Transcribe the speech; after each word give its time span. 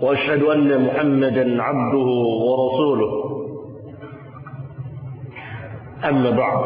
وأشهد 0.00 0.42
أن 0.42 0.86
محمدا 0.86 1.62
عبده 1.62 2.08
ورسوله. 2.46 3.12
أما 6.04 6.30
بعد. 6.30 6.60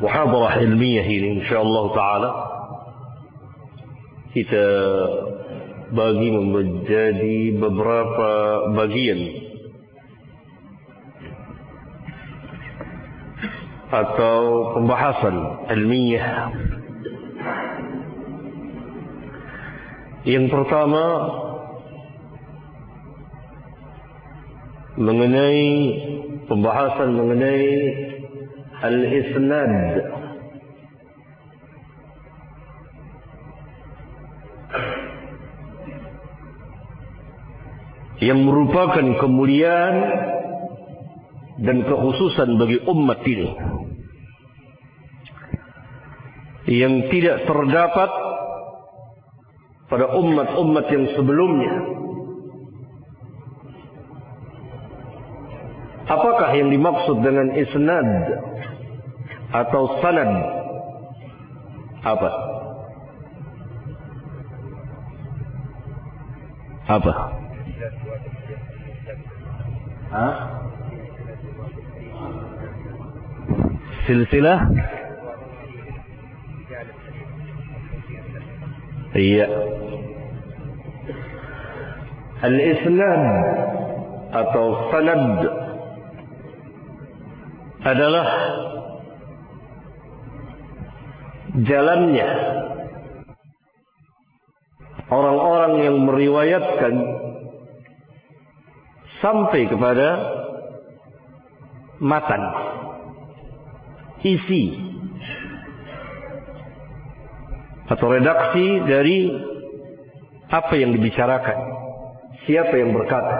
محاضرة 0.00 0.48
علمية 0.48 1.32
إن 1.32 1.44
شاء 1.44 1.62
الله 1.62 1.94
تعالى. 1.94 2.30
kita 4.30 4.66
bagi 5.90 6.30
menjadi 6.30 7.38
beberapa 7.58 8.30
bagian 8.78 9.20
atau 13.90 14.70
pembahasan 14.78 15.66
علمية 15.66 16.22
yang 20.28 20.52
pertama 20.52 21.04
mengenai 25.00 25.68
pembahasan 26.44 27.16
mengenai 27.16 27.68
al-isnad. 28.84 29.72
Yang 38.20 38.40
merupakan 38.44 39.06
kemuliaan 39.16 39.96
dan 41.64 41.80
kekhususan 41.88 42.60
bagi 42.60 42.84
umat 42.84 43.24
ini. 43.24 43.48
Yang 46.68 46.94
tidak 47.08 47.48
terdapat 47.48 48.29
pada 49.90 50.06
umat-umat 50.14 50.86
yang 50.88 51.04
sebelumnya. 51.18 51.74
Apakah 56.06 56.50
yang 56.54 56.70
dimaksud 56.70 57.22
dengan 57.22 57.54
isnad 57.54 58.08
atau 59.50 59.82
sanad? 60.02 60.30
Apa? 62.06 62.30
Apa? 66.90 67.12
Hah? 70.10 70.34
silsilah 74.10 74.66
iya. 79.14 79.46
Al-isnad 82.40 83.24
atau 84.30 84.66
sanad 84.88 85.24
adalah 87.84 88.28
jalannya 91.66 92.30
orang-orang 95.10 95.72
yang 95.82 95.96
meriwayatkan 96.06 96.94
sampai 99.20 99.68
kepada 99.68 100.08
matan 102.00 102.42
isi 104.24 104.89
atau 107.90 108.06
redaksi 108.06 108.66
dari 108.86 109.18
apa 110.50 110.74
yang 110.78 110.94
dibicarakan. 110.94 111.58
Siapa 112.46 112.74
yang 112.78 112.94
berkata? 112.94 113.38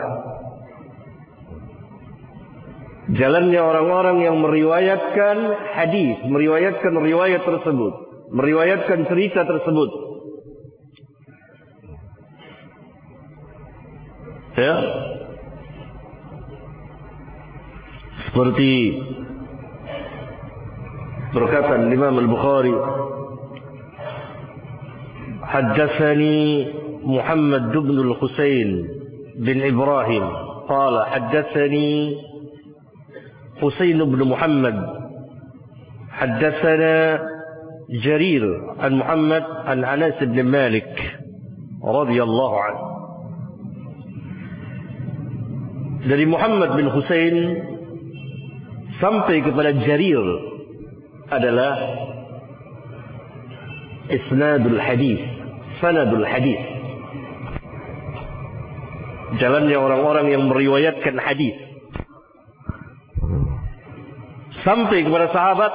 Jalannya 3.11 3.59
orang-orang 3.59 4.22
yang 4.22 4.38
meriwayatkan 4.38 5.37
hadis 5.75 6.22
meriwayatkan 6.31 6.94
riwayat 6.94 7.43
tersebut 7.43 8.11
meriwayatkan 8.31 9.11
cerita 9.11 9.43
tersebut. 9.43 9.91
Ya. 14.55 14.75
Seperti 18.31 18.71
berkata 21.34 21.75
Imam 21.91 22.15
Al-Bukhari 22.15 22.75
حدثني 25.50 26.66
محمد 27.03 27.72
بن 27.72 27.99
الحسين 28.06 28.88
بن 29.37 29.59
إبراهيم. 29.75 30.27
قال 30.69 30.94
حدثني 31.06 31.91
حسين 33.61 33.99
بن 33.99 34.21
محمد. 34.28 34.78
حدثنا 36.11 36.94
جرير 37.91 38.44
عن 38.78 38.93
محمد 38.94 39.44
عن 39.66 39.78
أنس 39.84 40.22
بن 40.22 40.38
مالك 40.43 41.19
رضي 41.84 42.22
الله 42.22 42.53
عنه. 42.61 42.82
Dari 46.00 46.25
Muhammad 46.25 46.81
bin 46.81 46.88
Husain 46.94 47.37
sampai 49.03 49.44
kepada 49.44 49.75
Jarir 49.84 50.25
adalah 51.28 51.75
isnadul 54.09 54.81
hadis. 54.81 55.30
Sanadul 55.81 56.23
hadis. 56.23 56.61
Jalannya 59.41 59.79
orang-orang 59.79 60.27
yang 60.31 60.43
meriwayatkan 60.47 61.17
hadis. 61.17 61.57
Sampai 64.61 65.03
kepada 65.09 65.33
sahabat 65.33 65.73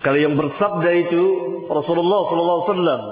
kalau 0.00 0.18
yang 0.18 0.34
bersabda 0.40 0.90
itu 1.04 1.22
Rasulullah 1.68 2.20
sallallahu 2.32 2.58
alaihi 2.64 2.70
wasallam 2.72 3.02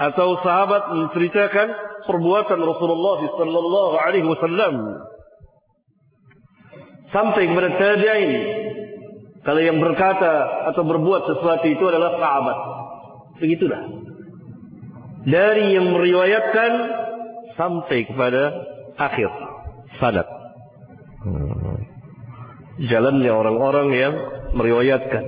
atau 0.00 0.28
sahabat 0.42 0.82
menceritakan 0.90 1.68
perbuatan 2.08 2.58
Rasulullah 2.58 3.18
sallallahu 3.38 3.94
alaihi 4.00 4.26
wasallam. 4.26 4.74
Sampai 7.14 7.46
kepada 7.46 7.70
tabi'in 7.78 8.32
kalau 9.46 9.60
yang 9.62 9.78
berkata 9.78 10.66
atau 10.74 10.82
berbuat 10.82 11.22
sesuatu 11.30 11.66
itu 11.70 11.84
adalah 11.86 12.18
sahabat. 12.18 12.58
Begitulah 13.38 14.09
dari 15.26 15.76
yang 15.76 15.92
meriwayatkan 15.92 16.72
sampai 17.58 18.08
kepada 18.08 18.42
akhir. 18.96 19.30
Sanad. 20.00 20.28
Jalannya 22.80 23.32
orang-orang 23.32 23.88
yang 23.92 24.14
meriwayatkan. 24.56 25.24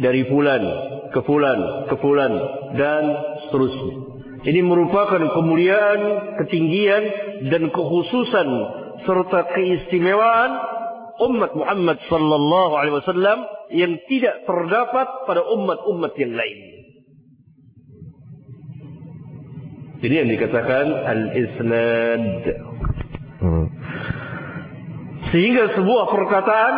Dari 0.00 0.24
fulan 0.32 0.64
ke 1.10 1.20
fulan 1.26 1.90
ke 1.90 1.94
fulan 2.00 2.32
dan 2.78 3.02
seterusnya. 3.44 3.96
Ini 4.40 4.64
merupakan 4.64 5.20
kemuliaan 5.36 6.00
ketinggian 6.40 7.02
dan 7.52 7.68
kekhususan 7.68 8.48
serta 9.04 9.52
keistimewaan 9.52 10.50
umat 11.20 11.52
Muhammad 11.52 12.00
sallallahu 12.08 12.72
alaihi 12.72 12.96
wasallam 12.96 13.38
yang 13.68 14.00
tidak 14.08 14.48
terdapat 14.48 15.28
pada 15.28 15.44
umat-umat 15.44 16.16
yang 16.16 16.32
lain. 16.32 16.79
Ini 20.00 20.14
yang 20.24 20.28
dikatakan 20.32 20.86
al-isnad. 21.04 22.44
Sehingga 25.30 25.76
sebuah 25.76 26.04
perkataan 26.10 26.74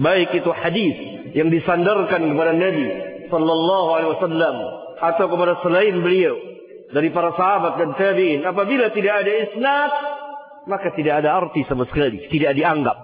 baik 0.00 0.32
itu 0.40 0.50
hadis 0.50 0.96
yang 1.36 1.52
disandarkan 1.52 2.32
kepada 2.32 2.52
Nabi 2.56 2.86
sallallahu 3.30 3.88
alaihi 3.94 4.12
wasallam 4.18 4.56
atau 4.98 5.26
kepada 5.30 5.54
selain 5.62 6.00
beliau 6.02 6.34
dari 6.90 7.12
para 7.14 7.30
sahabat 7.38 7.78
dan 7.78 7.94
tabi'in 7.94 8.42
apabila 8.42 8.90
tidak 8.90 9.22
ada 9.22 9.32
isnad 9.46 9.92
maka 10.66 10.92
tidak 10.96 11.24
ada 11.24 11.38
arti 11.40 11.64
sama 11.68 11.86
sekali, 11.88 12.28
tidak 12.28 12.56
dianggap. 12.58 12.96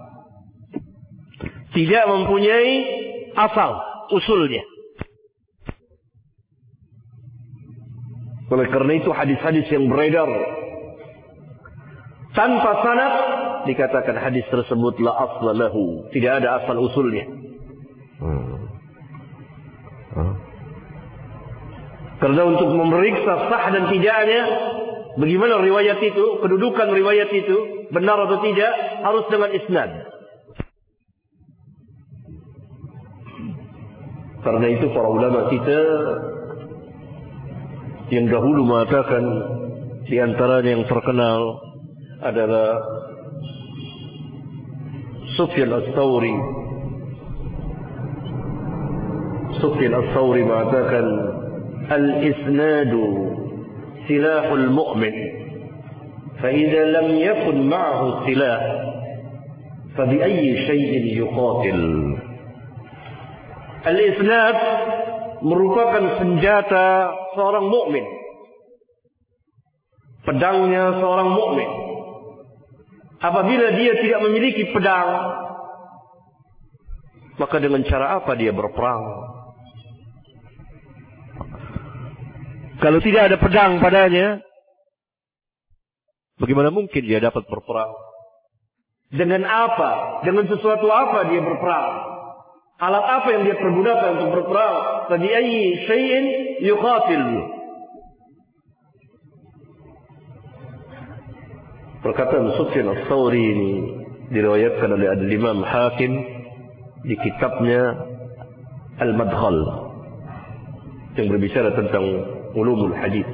Tidak 1.72 2.04
mempunyai 2.08 2.72
asal, 3.36 3.70
usulnya. 4.12 4.64
Oleh 8.46 8.66
karena 8.70 8.92
itu 8.94 9.10
hadis-hadis 9.10 9.66
yang 9.74 9.90
beredar 9.90 10.30
tanpa 12.30 12.70
sanad 12.84 13.14
dikatakan 13.66 14.14
hadis 14.22 14.46
tersebut 14.46 15.02
la 15.02 15.12
asla 15.18 15.50
lahu, 15.50 16.06
tidak 16.14 16.42
ada 16.44 16.62
asal 16.62 16.78
usulnya. 16.78 17.26
Hmm. 18.22 18.70
Hmm. 20.14 20.34
Karena 22.22 22.42
untuk 22.46 22.70
memeriksa 22.70 23.50
sah 23.50 23.64
dan 23.74 23.90
tidaknya 23.90 24.42
bagaimana 25.18 25.58
riwayat 25.66 25.98
itu, 25.98 26.24
kedudukan 26.38 26.88
riwayat 26.94 27.30
itu 27.34 27.90
benar 27.90 28.30
atau 28.30 28.38
tidak 28.46 28.72
harus 29.02 29.24
dengan 29.26 29.50
isnad. 29.50 29.90
Karena 34.46 34.66
itu 34.70 34.86
para 34.94 35.08
ulama 35.10 35.50
kita 35.50 35.78
yang 38.10 38.30
dahulu 38.30 38.62
mengatakan 38.62 39.24
di 40.06 40.16
antaranya 40.22 40.70
yang 40.78 40.86
terkenal 40.86 41.58
adalah 42.22 42.70
Sufyan 45.34 45.74
As-Sawri 45.74 46.36
Sufyan 49.58 49.92
As-Sawri 49.94 50.42
mengatakan 50.46 51.06
Al-isnadu 51.86 53.06
silahul 54.06 54.70
mu'min 54.70 55.16
فإذا 56.36 56.84
لم 57.00 57.08
يكن 57.16 57.56
معه 57.68 58.26
سلاح 58.26 58.62
فبأي 59.96 60.66
شيء 60.68 60.92
يقاتل 61.24 61.82
Al-isnad 63.86 64.58
merupakan 65.46 66.18
senjata 66.18 67.06
seorang 67.36 67.68
mukmin. 67.68 68.04
Pedangnya 70.26 70.98
seorang 70.98 71.30
mukmin. 71.30 71.70
Apabila 73.22 73.72
dia 73.76 73.92
tidak 74.00 74.20
memiliki 74.26 74.74
pedang, 74.74 75.08
maka 77.36 77.56
dengan 77.60 77.84
cara 77.84 78.18
apa 78.20 78.32
dia 78.34 78.50
berperang? 78.50 79.02
Kalau 82.76 83.00
tidak 83.00 83.32
ada 83.32 83.36
pedang 83.40 83.80
padanya, 83.80 84.44
bagaimana 86.36 86.68
mungkin 86.68 87.02
dia 87.06 87.22
dapat 87.22 87.48
berperang? 87.48 87.88
Dengan 89.08 89.46
apa? 89.46 90.20
Dengan 90.26 90.44
sesuatu 90.50 90.90
apa 90.90 91.30
dia 91.30 91.40
berperang? 91.40 92.15
Alat 92.76 93.04
apa 93.08 93.28
yang 93.32 93.42
dia 93.48 93.56
pergunakan 93.56 94.20
untuk 94.20 94.30
berperang? 94.36 95.08
Bagi 95.08 95.30
ayyi 95.32 95.64
syai'in 95.88 96.24
yuqatil. 96.60 97.24
Perkataan 102.04 102.52
Sufyan 102.60 102.92
As-Sawri 102.92 103.40
ini 103.40 103.72
diriwayatkan 104.28 104.92
oleh 104.92 105.08
Al-Imam 105.08 105.64
Hakim 105.64 106.12
di 107.08 107.16
kitabnya 107.16 107.96
Al-Madkhal 109.00 109.58
yang 111.16 111.26
berbicara 111.32 111.72
tentang 111.80 112.04
ulumul 112.52 112.92
hadis. 112.92 113.24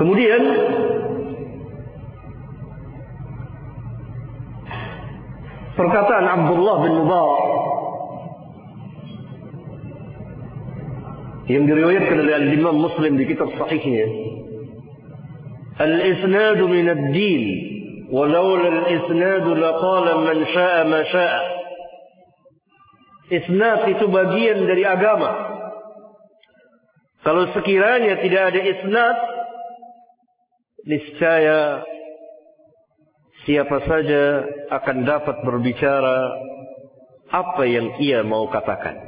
Kemudian 0.00 0.42
perkataan 5.76 6.26
Abdullah 6.26 6.76
bin 6.82 6.92
Mubarak 7.04 7.44
yang 11.46 11.64
diriwayatkan 11.68 12.18
oleh 12.26 12.56
Imam 12.56 12.76
Muslim 12.80 13.14
di 13.20 13.24
kitab 13.30 13.54
sahihnya 13.54 14.08
Al-isnad 15.76 16.60
min 16.64 16.86
ad-din 16.88 17.44
ولولا 18.06 18.68
الإسناد 18.68 19.46
لقال 19.46 20.06
من 20.18 20.46
شاء 20.46 20.76
ما 20.86 21.02
شاء 21.02 21.34
Isnad 23.26 23.90
itu 23.90 24.06
bagian 24.06 24.70
dari 24.70 24.86
agama. 24.86 25.34
Kalau 27.26 27.50
sekiranya 27.50 28.22
tidak 28.22 28.54
ada 28.54 28.60
isnad, 28.62 29.18
niscaya 30.86 31.82
siapa 33.46 33.78
saja 33.86 34.22
akan 34.74 34.96
dapat 35.06 35.36
berbicara 35.46 36.18
apa 37.30 37.62
yang 37.64 37.94
ia 38.02 38.26
mau 38.26 38.50
katakan. 38.50 38.98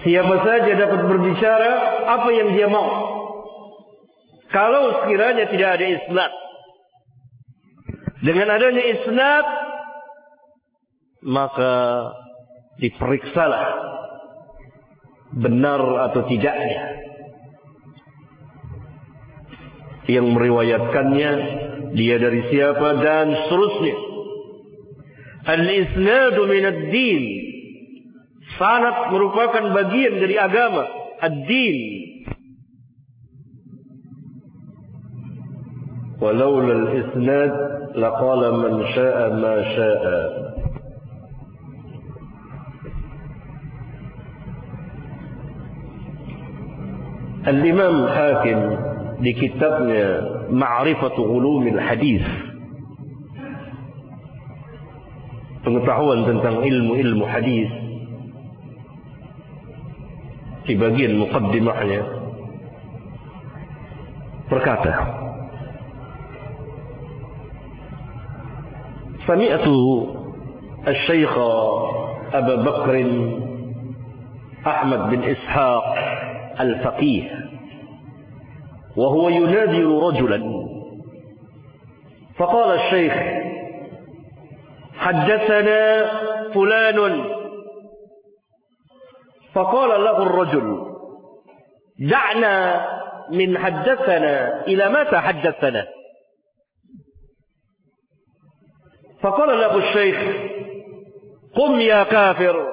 Siapa 0.00 0.34
saja 0.42 0.70
dapat 0.80 1.00
berbicara 1.06 1.72
apa 2.10 2.28
yang 2.34 2.56
dia 2.56 2.66
mau. 2.66 2.88
Kalau 4.50 5.04
sekiranya 5.04 5.46
tidak 5.46 5.78
ada 5.78 5.86
isnad. 5.86 6.32
Dengan 8.20 8.48
adanya 8.52 8.84
isnad, 8.84 9.46
maka 11.24 11.74
diperiksalah 12.80 13.64
benar 15.36 15.80
atau 16.10 16.26
tidaknya 16.26 17.09
yang 20.10 20.34
meriwayatkannya 20.34 21.32
dia 21.94 22.16
dari 22.18 22.42
siapa 22.50 22.88
dan 22.98 23.26
seterusnya 23.46 23.96
al-isnadu 25.46 26.42
min 26.50 26.64
ad-din 26.66 27.22
sanad 28.58 29.14
merupakan 29.14 29.64
bagian 29.74 30.18
dari 30.18 30.36
agama 30.36 30.84
ad-din 31.22 31.78
ولولا 36.20 36.72
الإسناد 36.72 37.52
لقال 37.96 38.42
من 38.52 38.74
شاء 38.92 39.18
ما 39.40 39.56
شاء 39.72 40.04
Al-Imam 47.40 48.04
Hakim 48.04 48.89
di 49.20 49.32
kitabnya 49.36 50.06
Ma'rifatu 50.48 51.20
Ulumil 51.20 51.76
Hadis 51.76 52.24
pengetahuan 55.60 56.24
tentang 56.24 56.64
ilmu-ilmu 56.64 57.24
hadis 57.28 57.68
di 60.64 60.72
bagian 60.76 61.20
mukaddimahnya 61.20 62.02
berkata 64.48 64.92
Sami'atu 69.28 69.76
Al-Syeikh 70.88 71.36
Abu 72.32 72.54
Bakr 72.64 72.94
Ahmad 74.64 75.12
bin 75.12 75.20
Ishaq 75.28 75.86
الفقيه 76.60 77.49
وهو 78.96 79.28
ينادي 79.28 79.82
رجلا. 79.84 80.40
فقال 82.38 82.78
الشيخ 82.80 83.14
حدثنا 84.94 86.10
فلان. 86.54 87.24
فقال 89.54 90.04
له 90.04 90.22
الرجل 90.22 90.86
دعنا 91.98 92.86
من 93.30 93.58
حدثنا 93.58 94.64
إلى 94.66 94.88
متى 94.88 95.18
حدثنا؟ 95.18 95.86
فقال 99.20 99.60
له 99.60 99.76
الشيخ 99.76 100.36
قم 101.56 101.80
يا 101.80 102.04
كافر 102.04 102.72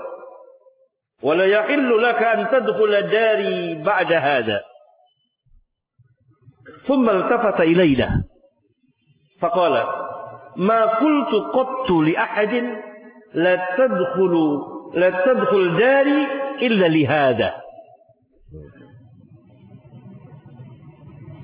ولا 1.23 1.45
يحل 1.45 2.03
لك 2.03 2.23
أن 2.23 2.47
تدخل 2.51 3.01
داري 3.01 3.75
بعد 3.75 4.13
هذا. 4.13 4.61
ثم 6.87 7.09
التفت 7.09 7.61
إلينا 7.61 8.23
فقال 9.39 9.83
ما 10.55 10.85
قلت 10.85 11.33
قط 11.53 11.91
لأحد 11.91 12.63
لا 13.33 13.67
تدخل 13.77 14.59
لا 14.93 15.09
تدخل 15.25 15.77
داري 15.77 16.27
إلا 16.61 16.87
لهذا. 16.87 17.53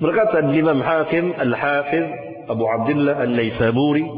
Berkata 0.04 0.36
الإمام 0.36 0.84
حاكم 0.84 1.34
الحافظ 1.42 2.04
أبو 2.50 2.68
عبد 2.68 2.90
الله 2.90 3.24
النيسابوري 3.24 4.12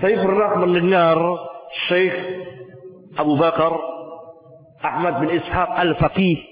سيف 0.00 0.20
الرحمة 0.20 0.66
للنار 0.66 1.38
الشيخ 1.70 2.14
أبو 3.18 3.36
بكر 3.36 3.80
أحمد 4.84 5.20
بن 5.20 5.36
إسحاق 5.36 5.80
الفقيه 5.80 6.49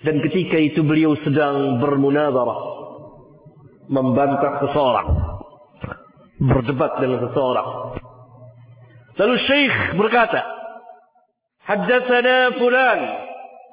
dan 0.00 0.16
ketika 0.24 0.56
itu 0.56 0.80
beliau 0.80 1.12
sedang 1.20 1.80
bermunadarah 1.80 2.60
membantah 3.90 4.64
seseorang 4.64 5.08
berdebat 6.40 6.96
dengan 7.04 7.28
seseorang. 7.28 7.68
Lalu 9.20 9.36
Syekh 9.44 9.76
berkata, 10.00 10.40
Haddatsana 11.60 12.56
fulan 12.56 13.00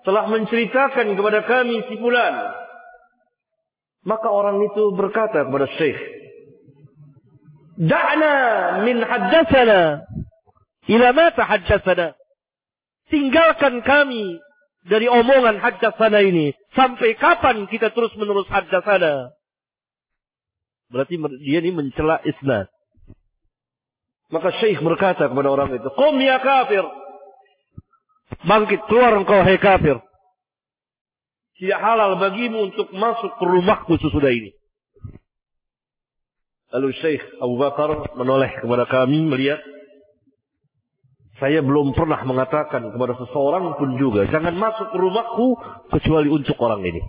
telah 0.03 0.27
menceritakan 0.27 1.15
kepada 1.15 1.39
kami 1.47 1.87
si 1.87 1.95
fulan. 1.95 2.35
Maka 4.03 4.27
orang 4.27 4.59
itu 4.67 4.91
berkata 4.91 5.47
kepada 5.47 5.67
Syekh, 5.79 5.99
Da'na 7.77 8.35
min 8.83 8.99
haddatsana 8.99 10.03
ila 10.91 11.07
mata 11.15 11.43
haddatsana. 11.47 12.17
Tinggalkan 13.07 13.79
kami 13.87 14.35
dari 14.87 15.07
omongan 15.11 15.59
haddatsana 15.59 16.23
ini. 16.23 16.55
Sampai 16.73 17.15
kapan 17.19 17.67
kita 17.67 17.91
terus 17.91 18.15
menerus 18.15 18.47
haddatsana? 18.47 19.35
Berarti 20.87 21.19
dia 21.43 21.59
ini 21.59 21.75
mencela 21.75 22.23
isnad. 22.23 22.71
Maka 24.27 24.51
Syekh 24.59 24.83
berkata 24.83 25.31
kepada 25.31 25.47
orang 25.51 25.71
itu, 25.71 25.87
Qum 25.95 26.19
ya 26.19 26.39
kafir. 26.43 26.83
Bangkit, 28.43 28.83
keluar 28.91 29.15
engkau 29.15 29.39
hai 29.39 29.55
kafir. 29.55 29.99
Tidak 31.57 31.79
halal 31.79 32.19
bagimu 32.19 32.69
untuk 32.69 32.91
masuk 32.91 33.33
ke 33.39 33.43
rumahku 33.47 33.95
sesudah 33.97 34.29
ini. 34.29 34.51
Lalu 36.75 36.91
Syekh 36.99 37.23
Abu 37.39 37.55
Bakar 37.55 38.11
menoleh 38.19 38.51
kepada 38.59 38.83
kami 38.85 39.23
melihat 39.23 39.63
saya 41.37 41.61
belum 41.61 41.93
pernah 41.93 42.17
mengatakan 42.25 42.89
kepada 42.89 43.13
seseorang 43.21 43.77
pun 43.77 43.93
juga 44.01 44.25
jangan 44.25 44.57
masuk 44.57 44.89
rumahku 44.97 45.53
kecuali 45.93 46.33
untuk 46.33 46.57
orang 46.57 46.81
ini. 46.81 47.01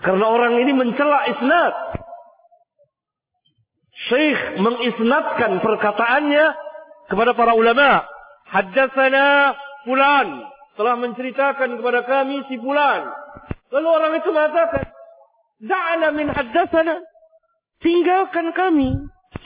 Karena 0.00 0.26
orang 0.30 0.62
ini 0.62 0.72
mencela 0.72 1.28
isnad. 1.28 1.74
Syekh 4.08 4.62
mengisnadkan 4.62 5.58
perkataannya 5.58 6.46
kepada 7.10 7.34
para 7.34 7.52
ulama. 7.52 8.06
Haddatsana 8.48 9.58
fulan 9.84 10.28
telah 10.78 10.94
menceritakan 10.96 11.82
kepada 11.82 12.00
kami 12.06 12.46
si 12.48 12.56
fulan. 12.62 13.10
Lalu 13.68 13.88
orang 13.90 14.12
itu 14.16 14.28
mengatakan, 14.32 14.88
"Da'ana 15.60 16.08
min 16.16 16.32
haddatsana." 16.32 17.04
Tinggalkan 17.82 18.56
kami 18.56 18.96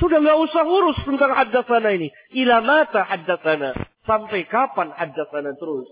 sudah 0.03 0.19
nggak 0.19 0.41
usah 0.51 0.67
urus 0.67 0.99
tentang 1.07 1.31
haddatsana 1.31 1.95
ini. 1.95 2.11
Ila 2.35 2.59
mata 2.59 3.07
haddatsana. 3.07 3.71
Sampai 4.03 4.51
kapan 4.51 4.91
haddatsana 4.91 5.55
terus? 5.55 5.87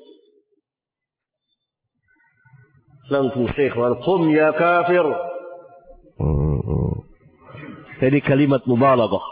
Langsung 3.06 3.46
Syekh 3.54 3.78
Qum 4.02 4.34
ya 4.34 4.50
kafir. 4.50 5.06
Jadi 8.02 8.18
kalimat 8.26 8.66
mubalaghah. 8.66 9.22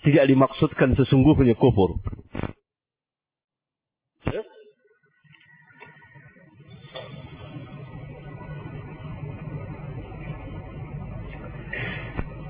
Tidak 0.00 0.24
dimaksudkan 0.24 0.96
sesungguhnya 0.96 1.52
kufur. 1.60 2.00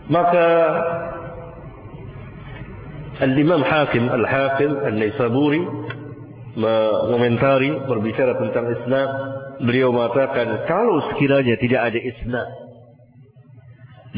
Maka 0.05 0.47
Al-Imam 3.23 3.63
Hakim 3.63 4.11
Al-Hakim 4.11 4.71
Al-Naisaburi 4.75 5.63
mengomentari 6.59 7.71
berbicara 7.87 8.39
tentang 8.39 8.67
isnad. 8.75 9.11
Beliau 9.63 9.95
mengatakan 9.95 10.67
kalau 10.67 11.15
sekiranya 11.15 11.55
tidak 11.63 11.95
ada 11.95 11.99
isnad 11.99 12.49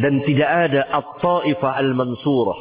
dan 0.00 0.24
tidak 0.24 0.48
ada 0.48 0.80
at-taifah 0.96 1.72
al-mansurah 1.76 2.60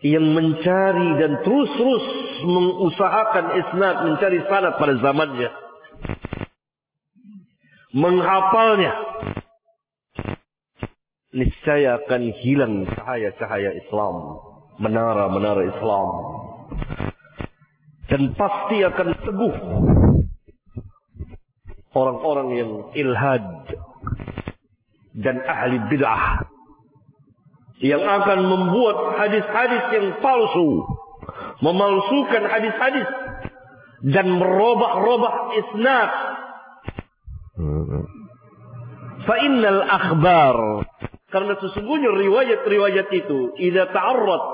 yang 0.00 0.26
mencari 0.32 1.08
dan 1.20 1.44
terus-terus 1.44 2.04
mengusahakan 2.46 3.44
isnad 3.62 3.96
mencari 4.10 4.38
sanad 4.48 4.74
pada 4.80 4.94
zamannya 5.02 5.50
menghafalnya 7.92 8.92
niscaya 11.30 12.02
akan 12.02 12.22
hilang 12.42 12.86
cahaya-cahaya 12.90 13.70
Islam, 13.78 14.14
menara-menara 14.82 15.62
Islam. 15.70 16.08
Dan 18.10 18.34
pasti 18.34 18.82
akan 18.82 19.08
teguh 19.22 19.56
orang-orang 21.94 22.48
yang 22.58 22.70
ilhad 22.98 23.46
dan 25.14 25.38
ahli 25.46 25.78
bid'ah 25.90 26.50
yang 27.80 28.02
akan 28.02 28.40
membuat 28.44 29.16
hadis-hadis 29.16 29.84
yang 29.94 30.06
palsu, 30.20 30.84
memalsukan 31.64 32.44
hadis-hadis 32.50 33.08
dan 34.10 34.26
merubah-rubah 34.36 35.34
isnad. 35.56 36.10
Fa 39.24 39.34
innal 39.44 39.80
akhbar 39.86 40.56
karena 41.30 41.54
sesungguhnya 41.62 42.10
riwayat-riwayat 42.10 43.08
itu 43.14 43.54
idza 43.54 43.94
ta'arrad 43.94 44.44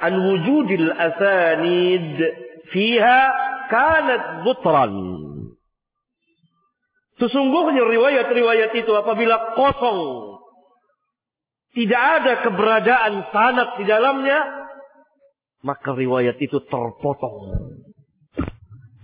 an 0.00 0.12
wujudil 0.24 0.88
asanid 0.88 2.18
fiha 2.72 3.20
kanat 3.68 4.42
butran. 4.48 4.94
Sesungguhnya 7.20 7.84
riwayat-riwayat 7.86 8.72
itu 8.74 8.92
apabila 8.96 9.54
kosong 9.54 10.00
tidak 11.76 12.02
ada 12.22 12.32
keberadaan 12.42 13.12
sanad 13.30 13.68
di 13.78 13.84
dalamnya 13.86 14.64
maka 15.64 15.92
riwayat 15.92 16.40
itu 16.40 16.60
terpotong. 16.68 17.36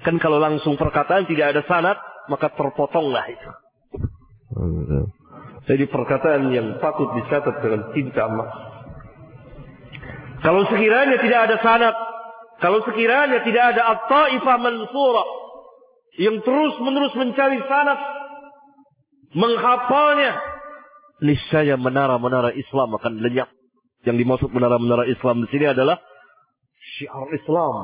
Kan 0.01 0.17
kalau 0.17 0.41
langsung 0.41 0.81
perkataan 0.81 1.29
tidak 1.29 1.53
ada 1.57 1.63
sanad 1.69 1.97
maka 2.33 2.49
terpotonglah 2.57 3.29
itu. 3.29 3.51
Jadi 5.71 5.87
perkataan 5.87 6.51
yang 6.51 6.83
patut 6.83 7.15
dicatat 7.15 7.63
dengan 7.63 7.95
tinta 7.95 8.27
emas. 8.27 8.51
Kalau 10.43 10.67
sekiranya 10.67 11.15
tidak 11.23 11.41
ada 11.47 11.57
sanad, 11.63 11.95
kalau 12.59 12.83
sekiranya 12.83 13.39
tidak 13.47 13.79
ada 13.79 13.95
at-taifah 13.95 14.57
mansurah 14.59 15.29
yang 16.19 16.43
terus 16.43 16.75
menerus 16.83 17.15
mencari 17.15 17.63
sanad, 17.71 18.03
menghafalnya, 19.31 20.43
niscaya 21.23 21.79
menara-menara 21.79 22.51
Islam 22.59 22.99
akan 22.99 23.23
lenyap. 23.23 23.55
Yang 24.03 24.27
dimaksud 24.27 24.51
menara-menara 24.51 25.07
Islam 25.07 25.47
di 25.47 25.49
sini 25.55 25.71
adalah 25.71 26.03
syiar 26.99 27.31
Islam. 27.31 27.75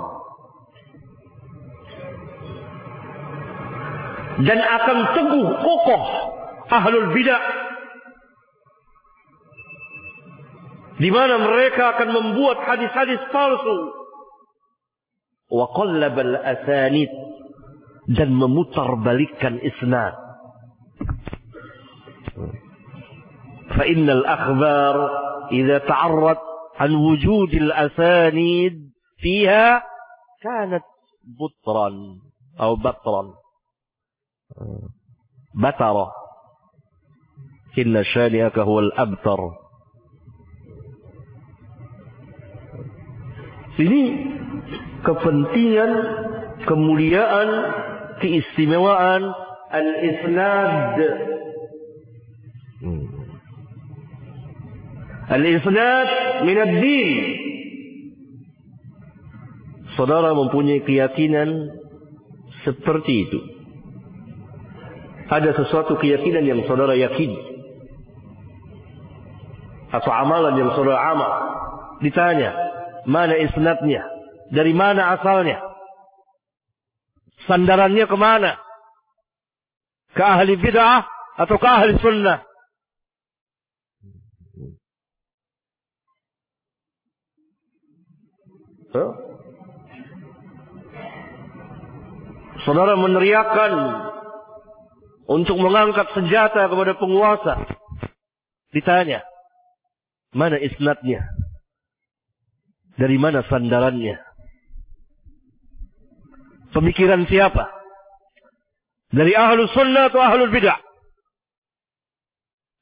Dan 4.43 4.59
akan 4.59 4.99
teguh 5.14 5.49
kokoh 5.62 6.02
ahlul 6.66 7.14
bidah 7.14 7.66
di 10.97 11.09
mana 11.12 11.37
mereka 11.37 11.97
akan 11.97 12.09
membuat 12.09 12.65
hadis-hadis 12.65 13.21
palsu 13.29 13.79
wa 15.53 15.69
qallabal 15.76 16.35
asanid 16.41 17.12
dan 18.09 18.33
memutarbalikkan 18.33 19.61
isnad 19.61 20.15
fa 23.76 23.85
innal 23.85 24.25
akhbar 24.25 24.95
idza 25.53 25.85
ta'arrad 25.85 26.41
an 26.81 26.91
wujud 26.97 27.53
al 27.69 27.73
asanid 27.93 28.88
fiha 29.21 29.85
kanat 30.41 30.87
butran 31.37 32.25
atau 32.57 32.81
batran 32.81 33.37
batara 35.53 36.09
inna 37.76 38.00
huwa 38.65 38.81
al 38.88 38.93
abtar 38.97 39.66
Ini 43.76 44.02
kepentingan, 45.04 45.90
kemuliaan, 46.64 47.49
keistimewaan 48.25 49.23
al-isnad. 49.68 50.97
Hmm. 52.80 53.04
Al-isnad 55.28 56.09
min 56.49 56.56
ad-din. 56.56 57.11
Saudara 59.97 60.33
mempunyai 60.33 60.85
keyakinan 60.85 61.73
seperti 62.64 63.28
itu. 63.28 63.40
Ada 65.26 65.52
sesuatu 65.52 66.00
keyakinan 66.00 66.49
yang 66.49 66.61
saudara 66.64 66.97
yakin. 66.97 67.33
Atau 69.92 70.12
amalan 70.12 70.61
yang 70.61 70.71
saudara 70.76 71.00
amal. 71.12 71.33
Ditanya, 72.04 72.66
Mana 73.07 73.39
isnadnya? 73.39 74.03
Dari 74.51 74.75
mana 74.75 75.15
asalnya? 75.15 75.63
Sandarannya 77.47 78.05
ke 78.11 78.17
mana? 78.19 78.59
Ke 80.11 80.23
ahli 80.27 80.59
bid'ah 80.59 81.07
atau 81.39 81.57
ke 81.57 81.67
ahli 81.67 81.95
sunnah? 82.03 82.43
Saudara 92.65 92.99
meneriakkan 92.99 93.73
untuk 95.31 95.61
mengangkat 95.61 96.11
senjata 96.17 96.67
kepada 96.67 96.99
penguasa. 96.99 97.63
Ditanya, 98.75 99.23
mana 100.35 100.59
isnadnya? 100.59 101.36
Dari 102.97 103.17
mana 103.21 103.45
sandarannya? 103.45 104.17
Pemikiran 106.73 107.29
siapa? 107.29 107.69
Dari 109.12 109.33
ahlu 109.33 109.69
sunnah 109.73 110.12
atau 110.12 110.21
ahlu 110.21 110.49
bid'ah? 110.53 110.81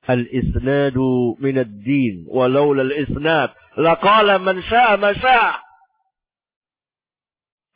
Al-isnadu 0.07 1.39
min 1.39 1.59
ad-din. 1.59 2.27
Walau 2.31 2.75
al-isnad. 2.75 3.55
Laqala 3.79 4.39
man 4.39 4.63
sya'a 4.63 4.95
ma 4.99 5.11
sya'a. 5.15 5.55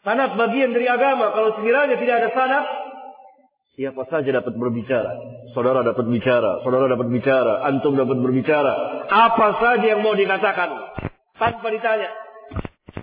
Sanat 0.06 0.38
bagian 0.38 0.72
dari 0.72 0.86
agama. 0.86 1.34
Kalau 1.34 1.58
sekiranya 1.58 1.98
tidak 1.98 2.14
ada 2.22 2.30
sanat, 2.32 2.64
siapa 3.78 4.02
saja 4.10 4.30
dapat 4.42 4.54
berbicara. 4.58 5.10
Saudara 5.54 5.86
dapat 5.86 6.06
bicara, 6.06 6.62
saudara 6.66 6.86
dapat 6.90 7.08
bicara, 7.10 7.66
antum 7.66 7.94
dapat 7.98 8.18
berbicara. 8.18 9.06
Apa 9.10 9.58
saja 9.62 9.86
yang 9.86 10.02
mau 10.02 10.14
dikatakan 10.18 10.70
tanpa 11.38 11.66
ditanya. 11.70 12.27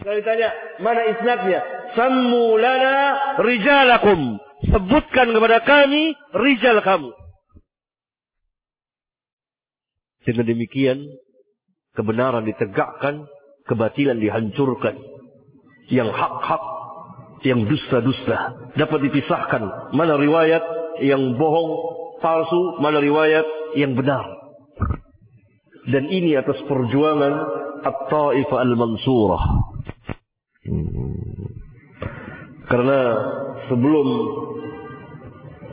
Kalau 0.05 0.21
ditanya, 0.21 0.53
mana 0.85 1.01
isnadnya? 1.17 1.65
Sammu 1.97 2.61
lana 2.61 2.97
rijalakum. 3.41 4.37
Sebutkan 4.69 5.33
kepada 5.33 5.65
kami 5.65 6.13
rijal 6.29 6.77
kamu. 6.85 7.09
Dengan 10.29 10.45
demikian, 10.45 11.09
kebenaran 11.97 12.45
ditegakkan, 12.45 13.25
kebatilan 13.65 14.21
dihancurkan. 14.21 14.93
Yang 15.89 16.13
hak-hak, 16.13 16.63
yang 17.41 17.65
dusta-dusta 17.65 18.69
dapat 18.77 19.09
dipisahkan. 19.09 19.89
Mana 19.89 20.21
riwayat 20.21 20.61
yang 21.01 21.33
bohong, 21.33 21.71
palsu, 22.21 22.77
mana 22.77 23.01
riwayat 23.01 23.73
yang 23.73 23.97
benar. 23.97 24.21
Dan 25.89 26.13
ini 26.13 26.37
atas 26.37 26.61
perjuangan 26.69 27.33
At-Ta'ifah 27.81 28.59
Al-Mansurah. 28.61 29.73
Hmm. 30.65 31.13
Karena 32.65 32.99
sebelum 33.69 34.07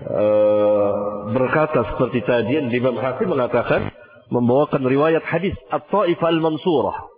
uh, 0.05 0.91
berkata 1.33 1.81
seperti 1.97 2.21
tadi, 2.29 2.61
Imam 2.61 3.01
Hakim 3.01 3.33
mengatakan 3.33 3.89
membawakan 4.29 4.85
riwayat 4.85 5.25
hadis 5.25 5.57
At-Ta'ifah 5.73 6.29
Al-Mansurah. 6.29 7.09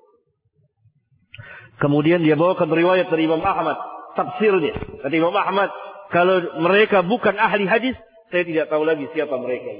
Kemudian 1.83 2.23
dia 2.23 2.39
bawakan 2.39 2.71
riwayat 2.71 3.11
dari 3.11 3.27
Imam 3.27 3.43
Ahmad, 3.43 3.75
tafsirnya. 4.15 4.79
Kata 5.03 5.15
Imam 5.15 5.35
Ahmad, 5.35 5.75
kalau 6.15 6.63
mereka 6.63 7.03
bukan 7.03 7.35
ahli 7.35 7.67
hadis, 7.67 7.99
saya 8.31 8.47
tidak 8.47 8.71
tahu 8.71 8.87
lagi 8.87 9.11
siapa 9.11 9.35
mereka. 9.43 9.75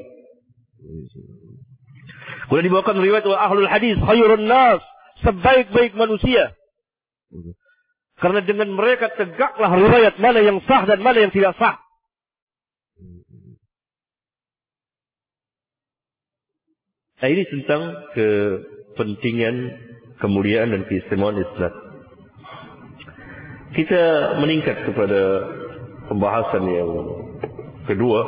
Kemudian 2.51 2.67
dibawakan 2.67 2.99
riwayat 2.99 3.25
ahlul 3.31 3.71
hadis, 3.71 3.95
khairun 4.03 4.51
nas, 4.51 4.83
sebaik-baik 5.23 5.95
manusia. 5.95 6.51
Karena 8.25 8.41
dengan 8.41 8.73
mereka 8.73 9.13
tegaklah 9.13 9.69
riwayat 9.69 10.17
mana 10.17 10.41
yang 10.41 10.65
sah 10.65 10.89
dan 10.89 11.05
mana 11.05 11.29
yang 11.29 11.29
tidak 11.29 11.53
sah. 11.61 11.77
Nah, 17.21 17.29
ini 17.29 17.45
tentang 17.53 17.93
kepentingan, 18.17 19.57
kemuliaan 20.25 20.73
dan 20.73 20.89
keistimewaan 20.89 21.37
Islam. 21.37 21.73
Kita 23.77 24.03
meningkat 24.41 24.89
kepada 24.89 25.21
pembahasan 26.09 26.65
yang 26.65 26.91
kedua. 27.85 28.21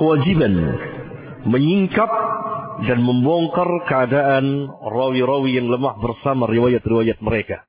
Kewajiban 0.00 0.52
menyingkap 1.44 2.10
dan 2.84 2.98
membongkar 3.00 3.68
keadaan 3.86 4.66
rawi-rawi 4.82 5.56
yang 5.56 5.70
lemah 5.70 5.94
bersama 6.00 6.50
riwayat-riwayat 6.50 7.22
mereka. 7.22 7.64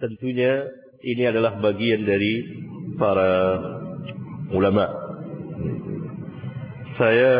Tentunya 0.00 0.66
ini 1.04 1.22
adalah 1.28 1.60
bagian 1.62 2.02
dari 2.02 2.42
para 2.98 3.30
ulama. 4.50 4.84
Saya 6.98 7.32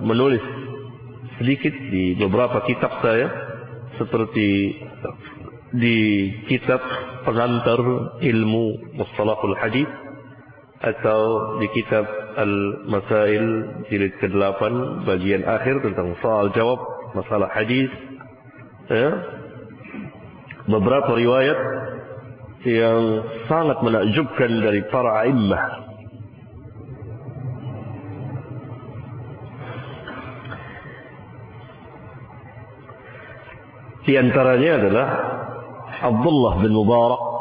menulis 0.00 0.44
sedikit 1.40 1.72
di 1.72 2.16
beberapa 2.16 2.64
kitab 2.64 3.00
saya 3.04 3.28
seperti 3.96 4.76
di 5.76 5.98
kitab 6.48 6.80
pengantar 7.28 7.80
ilmu 8.24 8.96
mustalahul 8.96 9.56
hadis 9.60 9.88
atau 10.80 11.20
di 11.60 11.68
kitab 11.76 12.04
Al-Masail 12.36 13.46
jilid 13.88 14.12
ke-8 14.20 14.60
bagian 15.08 15.42
akhir 15.48 15.80
tentang 15.80 16.12
soal 16.20 16.52
jawab 16.52 16.80
masalah 17.16 17.48
hadis. 17.52 17.88
Ya. 18.86 19.10
beberapa 20.70 21.18
riwayat 21.18 21.58
yang 22.66 23.02
sangat 23.50 23.78
menakjubkan 23.82 24.50
dari 24.62 24.82
para 24.90 25.26
a'immah. 25.26 25.64
Di 34.06 34.14
antaranya 34.14 34.72
adalah 34.86 35.08
Abdullah 35.98 36.62
bin 36.62 36.70
Mubarak 36.78 37.35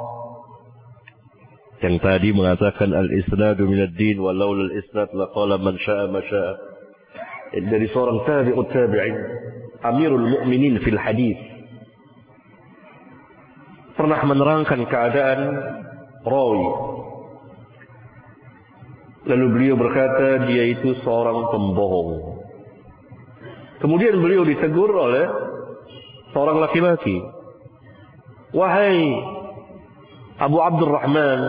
yang 1.86 2.02
tadi 2.02 2.34
mengatakan 2.34 2.89
al-isnadu 2.98 3.69
min 3.69 3.86
ad-din 3.86 4.17
wa 4.17 4.34
al-isnad 4.34 5.13
laqala 5.13 5.62
man 5.62 5.78
syaa 5.78 6.10
ma 6.10 6.26
syaa. 6.26 6.54
Dari 7.56 7.88
seorang 7.93 8.26
tabi'ut 8.26 8.67
tabi'in 8.74 9.15
amirul 9.86 10.26
mu'minin 10.34 10.82
fil 10.82 10.98
hadis. 10.98 11.38
Pernah 13.93 14.19
menerangkan 14.26 14.82
keadaan 14.89 15.39
rawi. 16.26 16.67
Lalu 19.30 19.45
beliau 19.54 19.76
berkata 19.78 20.50
dia 20.50 20.74
itu 20.74 20.98
seorang 21.06 21.54
pembohong. 21.54 22.12
Kemudian 23.80 24.17
beliau 24.26 24.41
ditegur 24.41 24.89
oleh 24.89 25.26
seorang 26.34 26.58
laki-laki. 26.65 27.21
Wahai 28.58 29.00
Abu 30.36 30.60
Abdurrahman, 30.60 31.39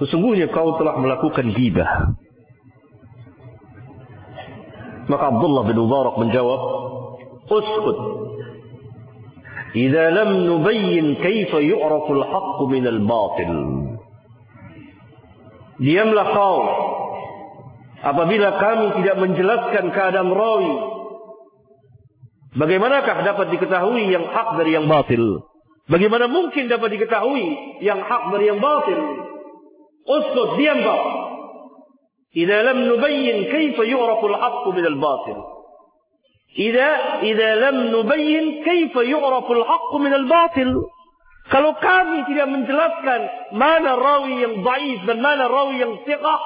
sesungguhnya 0.00 0.48
kau 0.48 0.80
telah 0.80 0.96
melakukan 0.96 1.52
gibah. 1.52 2.16
Maka 5.10 5.24
Abdullah 5.28 5.66
bin 5.68 5.76
Mubarak 5.76 6.16
menjawab, 6.16 6.60
Uskut. 7.50 7.98
Jika 9.70 10.04
lam 10.10 10.50
nubayyin 10.50 11.18
kaifa 11.18 11.62
yu'rafu 11.62 12.10
al-haqq 12.14 12.58
min 12.70 12.84
al-batil. 12.86 13.54
Diamlah 15.78 16.26
kau 16.34 16.58
apabila 18.02 18.48
kami 18.58 18.86
tidak 19.02 19.16
menjelaskan 19.18 19.84
keadaan 19.94 20.30
rawi. 20.30 20.74
Bagaimanakah 22.50 23.22
dapat 23.22 23.46
diketahui 23.54 24.10
yang 24.10 24.26
hak 24.26 24.58
dari 24.58 24.74
yang 24.74 24.90
batil? 24.90 25.46
Bagaimana 25.86 26.26
mungkin 26.26 26.66
dapat 26.66 26.98
diketahui 26.98 27.78
yang 27.82 28.02
hak 28.02 28.34
dari 28.34 28.50
yang 28.50 28.58
batil? 28.58 29.29
Uskut, 30.10 30.58
diam 30.58 30.78
kau. 30.82 31.00
Idza 32.30 32.58
lam 32.66 32.78
nubayyin 32.86 33.50
kaifa 33.50 33.82
yu'rafu 33.86 34.24
al-haqq 34.30 34.64
min 34.74 34.84
al-batil. 34.86 35.38
Idza 36.54 36.88
idza 37.26 37.48
lam 37.62 37.76
nubayyin 37.94 38.62
kaifa 38.66 39.06
yu'rafu 39.06 39.50
al-haqq 39.54 39.92
min 40.02 40.12
al-batil. 40.14 40.70
Kalau 41.50 41.74
kami 41.82 42.26
tidak 42.30 42.46
menjelaskan 42.46 43.20
mana 43.58 43.98
rawi 43.98 44.34
yang 44.38 44.62
dhaif 44.62 45.00
dan 45.02 45.18
mana 45.18 45.50
rawi 45.50 45.82
yang 45.82 45.98
thiqah, 46.06 46.40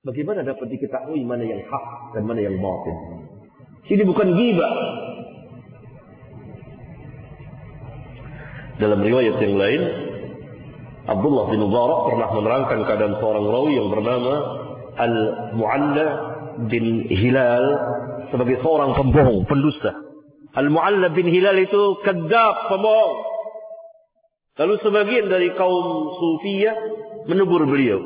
bagaimana 0.00 0.40
dapat 0.40 0.64
diketahui 0.72 1.20
mana 1.28 1.44
yang 1.44 1.60
hak 1.68 2.16
dan 2.16 2.24
mana 2.24 2.40
yang 2.40 2.56
batil? 2.56 2.96
Ini 3.84 4.00
bukan 4.08 4.32
ghibah, 4.32 4.72
Dalam 8.74 9.06
riwayat 9.06 9.38
yang 9.38 9.54
lain, 9.54 9.82
Abdullah 11.04 11.52
bin 11.52 11.60
Mubarak 11.60 12.00
pernah 12.08 12.28
menerangkan 12.32 12.78
keadaan 12.88 13.14
seorang 13.20 13.44
rawi 13.44 13.72
yang 13.76 13.88
bernama 13.92 14.34
Al-Mu'alla 14.96 16.06
bin 16.72 17.04
Hilal 17.12 17.64
sebagai 18.32 18.56
seorang 18.64 18.96
pembohong, 18.96 19.44
pendusta. 19.44 19.92
Al-Mu'alla 20.56 21.12
bin 21.12 21.28
Hilal 21.28 21.60
itu 21.60 22.00
kedap, 22.00 22.72
pembohong. 22.72 23.16
Lalu 24.54 24.74
sebagian 24.80 25.26
dari 25.28 25.52
kaum 25.58 26.14
Sufiyah 26.14 26.76
menegur 27.28 27.68
beliau. 27.68 28.00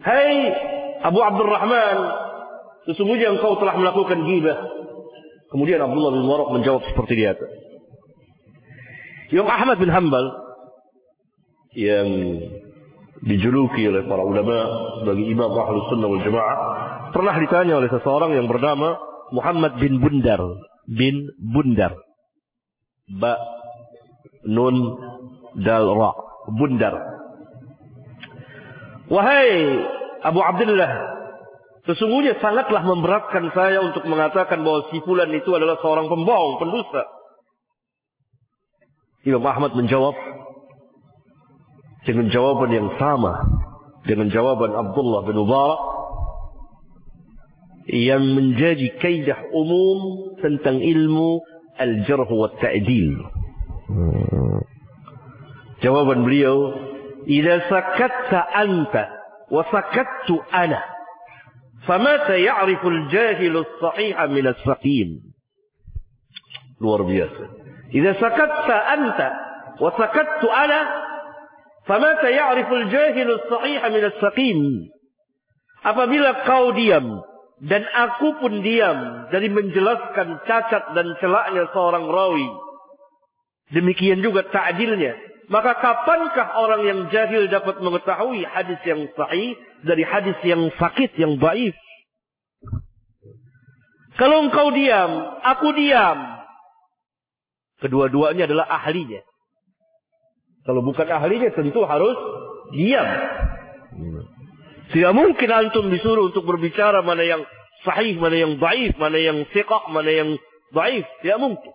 Hai 0.00 0.54
Abu 1.02 1.20
Abdurrahman, 1.20 1.98
Sesungguhnya 2.86 3.34
engkau 3.34 3.58
telah 3.58 3.74
melakukan 3.74 4.22
gibah. 4.30 4.58
Kemudian 5.50 5.82
Abdullah 5.82 6.14
bin 6.14 6.22
Mubarak 6.22 6.48
menjawab 6.54 6.82
seperti 6.86 7.12
di 7.18 7.24
atas. 7.26 7.50
Ahmad 9.34 9.82
bin 9.82 9.90
Hanbal 9.90 10.45
yang 11.76 12.08
dijuluki 13.20 13.84
oleh 13.84 14.08
para 14.08 14.24
ulama 14.24 14.56
sebagai 15.04 15.24
imam 15.28 15.52
ahlus 15.52 15.86
sunnah 15.92 16.08
wal 16.08 16.24
jamaah 16.24 16.58
pernah 17.12 17.36
ditanya 17.36 17.80
oleh 17.80 17.92
seseorang 17.92 18.32
yang 18.32 18.48
bernama 18.48 18.96
Muhammad 19.32 19.76
bin 19.76 20.00
Bundar 20.00 20.40
bin 20.86 21.34
Bundar. 21.42 21.98
Ba 23.10 23.34
nun 24.46 24.76
dal 25.58 25.86
ra 25.90 26.12
Bundar. 26.46 26.94
Wahai 29.10 29.50
Abu 30.22 30.40
Abdullah 30.42 30.90
sesungguhnya 31.86 32.38
sangatlah 32.42 32.82
memberatkan 32.82 33.54
saya 33.54 33.78
untuk 33.82 34.02
mengatakan 34.10 34.62
bahwa 34.62 34.90
si 34.90 34.98
fulan 35.06 35.30
itu 35.30 35.54
adalah 35.54 35.78
seorang 35.82 36.10
pembohong 36.10 36.58
pendusta. 36.58 37.06
Imam 39.26 39.42
Ahmad 39.42 39.74
menjawab 39.74 40.14
dengan 42.06 42.30
jawaban 42.30 42.70
yang 42.70 42.88
sama 42.96 43.34
dengan 44.06 44.30
jawaban 44.30 44.70
Abdullah 44.72 45.26
bin 45.26 45.36
Mubarak 45.36 45.82
yang 47.90 48.22
menjadi 48.34 48.98
kaidah 48.98 49.50
umum 49.50 50.32
tentang 50.42 50.82
ilmu 50.82 51.42
al-jarh 51.78 52.26
wa 52.30 52.50
ta'dil. 52.58 53.14
Jawaban 55.82 56.26
beliau, 56.26 56.74
"Idza 57.30 57.70
sakatta 57.70 58.40
anta 58.58 59.04
wa 59.50 59.62
sakattu 59.70 60.34
ana, 60.50 60.82
famata 61.86 62.34
ya'rifu 62.34 62.86
al-jahil 62.90 63.62
as-sahih 63.62 64.18
min 64.34 64.44
as-saqim." 64.50 65.08
Luar 66.82 67.06
biasa. 67.06 67.42
"Idza 67.94 68.18
sakatta 68.18 68.76
anta 68.98 69.28
wa 69.78 69.90
sakattu 69.94 70.46
ana, 70.50 71.05
as-saqim." 74.10 74.90
Apabila 75.86 76.42
kau 76.42 76.74
diam 76.74 77.22
dan 77.62 77.88
aku 77.88 78.36
pun 78.42 78.60
diam 78.60 79.30
dari 79.32 79.48
menjelaskan 79.48 80.44
cacat 80.44 80.92
dan 80.92 81.06
celaknya 81.22 81.70
seorang 81.72 82.04
rawi. 82.04 82.48
Demikian 83.72 84.20
juga 84.20 84.44
ta'dilnya. 84.44 85.16
Maka 85.46 85.78
kapankah 85.78 86.58
orang 86.58 86.82
yang 86.84 87.00
jahil 87.14 87.46
dapat 87.46 87.78
mengetahui 87.78 88.42
hadis 88.50 88.82
yang 88.82 89.06
sahih 89.14 89.54
dari 89.86 90.02
hadis 90.02 90.34
yang 90.42 90.68
sakit, 90.74 91.14
yang 91.16 91.38
baif? 91.38 91.74
Kalau 94.18 94.48
engkau 94.48 94.74
diam, 94.74 95.38
aku 95.44 95.70
diam. 95.76 96.18
Kedua-duanya 97.78 98.48
adalah 98.50 98.66
ahlinya. 98.80 99.22
Kalau 100.66 100.82
bukan 100.82 101.06
ahlinya 101.06 101.54
tentu 101.54 101.86
harus 101.86 102.18
diam. 102.74 103.08
Tidak 104.90 105.12
mungkin 105.14 105.48
antum 105.50 105.90
disuruh 105.90 106.30
untuk 106.34 106.42
berbicara 106.42 107.06
mana 107.06 107.22
yang 107.22 107.42
sahih, 107.86 108.18
mana 108.18 108.34
yang 108.34 108.58
baif, 108.58 108.98
mana 108.98 109.18
yang 109.18 109.46
siqah, 109.54 109.86
mana 109.94 110.10
yang 110.10 110.28
baif. 110.74 111.06
Tidak 111.22 111.38
mungkin. 111.38 111.72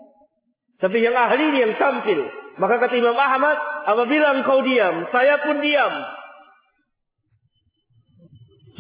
Tapi 0.84 0.98
yang 1.00 1.16
ahli 1.16 1.44
ini 1.56 1.60
yang 1.64 1.74
tampil. 1.80 2.20
Maka 2.60 2.84
kata 2.84 3.00
Imam 3.00 3.16
Ahmad, 3.16 3.56
apabila 3.88 4.36
engkau 4.36 4.60
diam, 4.66 5.08
saya 5.16 5.40
pun 5.40 5.64
diam. 5.64 5.94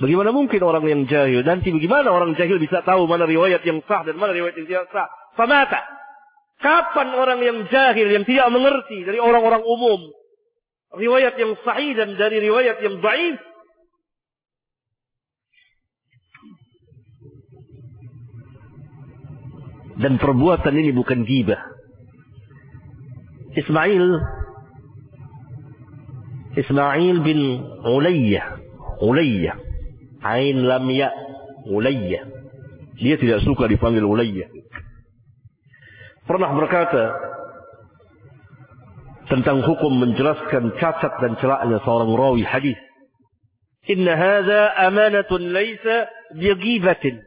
Bagaimana 0.01 0.33
mungkin 0.33 0.61
orang 0.65 0.81
yang 0.89 1.01
jahil? 1.05 1.45
Nanti 1.45 1.69
bagaimana 1.69 2.09
orang 2.09 2.33
jahil 2.33 2.57
bisa 2.57 2.81
tahu 2.81 3.05
mana 3.05 3.29
riwayat 3.29 3.61
yang 3.61 3.85
sah 3.85 4.01
dan 4.01 4.17
mana 4.17 4.33
riwayat 4.33 4.57
yang 4.57 4.67
tidak 4.67 4.89
sah? 4.89 5.07
Famata. 5.37 6.00
Kapan 6.61 7.09
orang 7.17 7.39
yang 7.41 7.57
jahil, 7.73 8.07
yang 8.13 8.21
tidak 8.21 8.47
mengerti 8.53 9.01
dari 9.01 9.17
orang-orang 9.17 9.65
umum, 9.65 10.13
riwayat 10.93 11.33
yang 11.41 11.57
sahih 11.65 11.97
dan 11.97 12.13
dari 12.13 12.37
riwayat 12.37 12.77
yang 12.85 13.01
baif, 13.01 13.41
dan 19.97 20.21
perbuatan 20.21 20.73
ini 20.77 20.93
bukan 20.93 21.25
gibah. 21.25 21.61
Ismail 23.51 24.05
Ismail 26.55 27.15
bin 27.19 27.39
Ulayyah 27.83 28.45
Ulayyah 29.03 29.55
Ain 30.23 30.63
lam 30.63 30.87
ya 30.87 31.11
Dia 32.95 33.15
tidak 33.19 33.43
suka 33.43 33.67
dipanggil 33.67 34.07
Ulayyah 34.07 34.60
Pernah 36.31 36.55
berkata 36.55 37.03
Tentang 39.27 39.67
hukum 39.67 39.99
menjelaskan 39.99 40.79
cacat 40.79 41.19
dan 41.19 41.35
celaknya 41.43 41.83
seorang 41.83 42.11
rawi 42.15 42.47
hadis. 42.47 42.79
Inna 43.91 44.15
hadha 44.15 44.75
amanatun 44.87 45.51
laysa 45.51 46.07
bigibatin. 46.35 47.19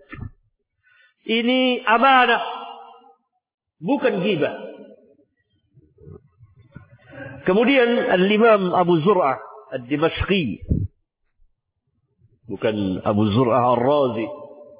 Ini 1.28 1.84
amanah 1.84 2.40
bukan 3.80 4.24
gibah. 4.24 4.56
Kemudian 7.44 8.08
Al-Imam 8.08 8.72
Abu 8.72 9.04
Zur'ah 9.04 9.36
Ad-Dimashqi 9.76 10.64
bukan 12.48 13.04
Abu 13.04 13.28
Zur'ah 13.36 13.76
Ar-Razi 13.76 14.28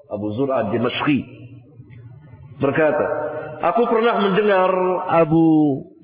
Abu 0.08 0.26
Zur'ah 0.32 0.68
Ad-Dimashqi 0.68 1.43
berkata 2.60 3.06
aku 3.62 3.82
pernah 3.88 4.20
mendengar 4.22 4.70
Abu 5.10 5.46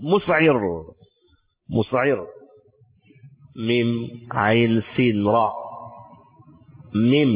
Mus'ir 0.01 0.59
Mus'ir 1.71 2.21
Mim 3.61 3.89
Ain 4.31 4.83
Sin 4.95 5.27
Ra. 5.27 5.51
Mim 6.95 7.31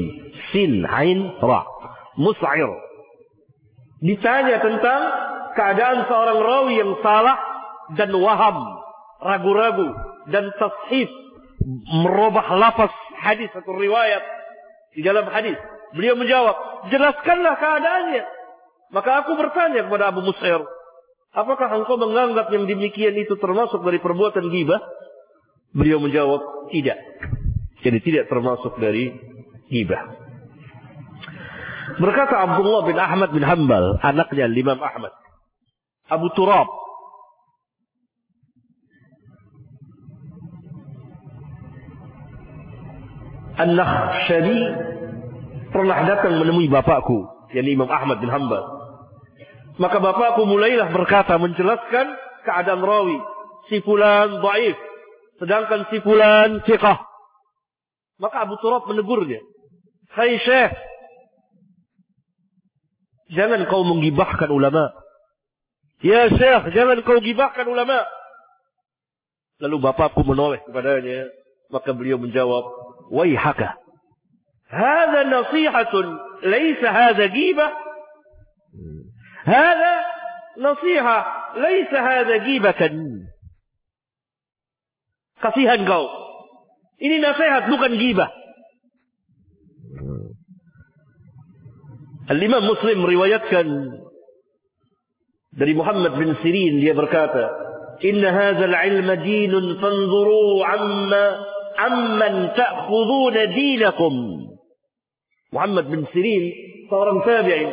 Sin 0.50 0.87
Ain 0.87 1.35
Ra. 1.42 1.62
Mus'ir 2.18 2.70
ditanya 4.05 4.61
tentang 4.61 5.03
keadaan 5.57 6.05
seorang 6.11 6.38
rawi 6.42 6.74
yang 6.77 6.92
salah 7.00 7.38
dan 7.96 8.11
waham, 8.16 8.59
ragu-ragu 9.22 9.88
dan 10.29 10.50
tashif 10.61 11.09
merubah 12.05 12.44
lafaz 12.59 12.92
hadis 13.16 13.48
atau 13.57 13.72
riwayat 13.72 14.20
di 14.92 15.00
dalam 15.00 15.24
hadis. 15.33 15.57
Beliau 15.94 16.18
menjawab, 16.18 16.90
jelaskanlah 16.90 17.55
keadaannya. 17.57 18.24
Maka 18.92 19.25
aku 19.25 19.38
bertanya 19.38 19.87
kepada 19.88 20.12
Abu 20.12 20.20
Musair, 20.20 20.61
apakah 21.33 21.68
engkau 21.81 21.97
menganggap 21.97 22.51
yang 22.53 22.68
demikian 22.68 23.16
itu 23.16 23.38
termasuk 23.40 23.81
dari 23.81 24.03
perbuatan 24.03 24.51
gibah? 24.51 24.81
Beliau 25.75 25.99
menjawab, 25.99 26.70
tidak. 26.70 26.99
Jadi 27.83 27.99
tidak 28.01 28.25
termasuk 28.31 28.79
dari 28.79 29.12
gibah. 29.68 30.25
Berkata 31.99 32.42
Abdullah 32.42 32.83
bin 32.88 32.99
Ahmad 32.99 33.31
bin 33.31 33.44
Hambal, 33.44 34.01
anaknya 34.03 34.49
Imam 34.51 34.81
Ahmad. 34.81 35.12
Abu 36.11 36.29
Turab. 36.33 36.68
An-Nakhshari 43.55 44.59
pernah 45.70 45.99
datang 46.11 46.42
menemui 46.42 46.66
bapakku, 46.66 47.23
yakni 47.55 47.79
Imam 47.79 47.87
Ahmad 47.87 48.19
bin 48.19 48.29
Hanbal. 48.29 48.64
Maka 49.79 49.99
bapakku 50.03 50.47
mulailah 50.47 50.90
berkata 50.90 51.38
menjelaskan 51.38 52.07
keadaan 52.47 52.83
rawi. 52.83 53.19
Si 53.73 53.81
fulan 53.81 54.45
dhaif, 54.45 54.77
sedangkan 55.40 55.88
si 55.88 55.99
fulan 56.05 56.61
thiqah. 56.69 57.01
Maka 58.21 58.45
Abu 58.45 58.61
Turab 58.61 58.85
menegurnya. 58.87 59.40
Hai 60.14 60.38
Syekh, 60.38 60.75
jangan 63.35 63.67
kau 63.67 63.83
menggibahkan 63.83 64.47
ulama. 64.53 64.95
Ya 66.05 66.31
Syekh, 66.31 66.71
jangan 66.77 67.03
kau 67.03 67.19
gibahkan 67.19 67.67
ulama. 67.67 68.05
Lalu 69.59 69.77
bapakku 69.81 70.23
menoleh 70.23 70.62
kepadanya. 70.67 71.31
Maka 71.73 71.90
beliau 71.97 72.21
menjawab, 72.21 72.62
Waihaka. 73.11 73.84
Hada 74.74 75.20
nasihatun, 75.30 76.06
laysa 76.42 76.88
hada 76.90 77.30
gibah. 77.30 77.70
Hada 79.46 79.94
nasihat, 80.58 81.24
laysa 81.62 81.98
hada 82.02 82.34
gibatan. 82.42 82.94
Kasihan 85.38 85.87
kau. 85.87 86.10
Ini 86.98 87.22
nasihat, 87.22 87.70
bukan 87.70 87.92
gibah. 88.02 88.30
Al-Imam 92.24 92.64
Muslim 92.64 93.04
meriwayatkan 93.04 93.66
dari 95.54 95.72
Muhammad 95.76 96.16
bin 96.16 96.32
Sirin 96.40 96.80
dia 96.80 96.96
berkata, 96.96 97.52
"Inna 98.00 98.32
hadzal 98.32 98.72
ilma 98.72 99.20
dinun 99.20 99.76
fanzuru 99.76 100.64
amma 100.64 101.24
amman 101.78 102.34
ta'khuduna 102.56 103.52
dinakum." 103.52 104.14
Muhammad 105.55 105.87
bin 105.87 106.03
Sirin 106.11 106.45
seorang 106.90 107.23
tabi'in. 107.23 107.71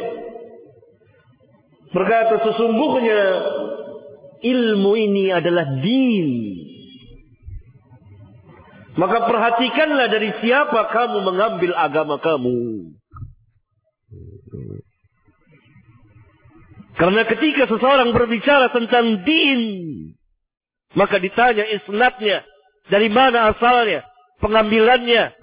Berkata 1.92 2.46
sesungguhnya 2.46 3.22
ilmu 4.46 4.92
ini 4.96 5.34
adalah 5.34 5.66
din. 5.82 6.30
Maka 9.02 9.26
perhatikanlah 9.26 10.08
dari 10.14 10.30
siapa 10.46 10.94
kamu 10.94 11.26
mengambil 11.26 11.74
agama 11.74 12.22
kamu. 12.22 12.94
Karena 17.02 17.26
ketika 17.26 17.66
seseorang 17.66 18.14
berbicara 18.14 18.70
tentang 18.70 19.26
din, 19.26 19.62
maka 20.94 21.18
ditanya 21.18 21.66
isnadnya, 21.82 22.46
dari 22.94 23.10
mana 23.10 23.56
asalnya, 23.56 24.06
pengambilannya, 24.38 25.34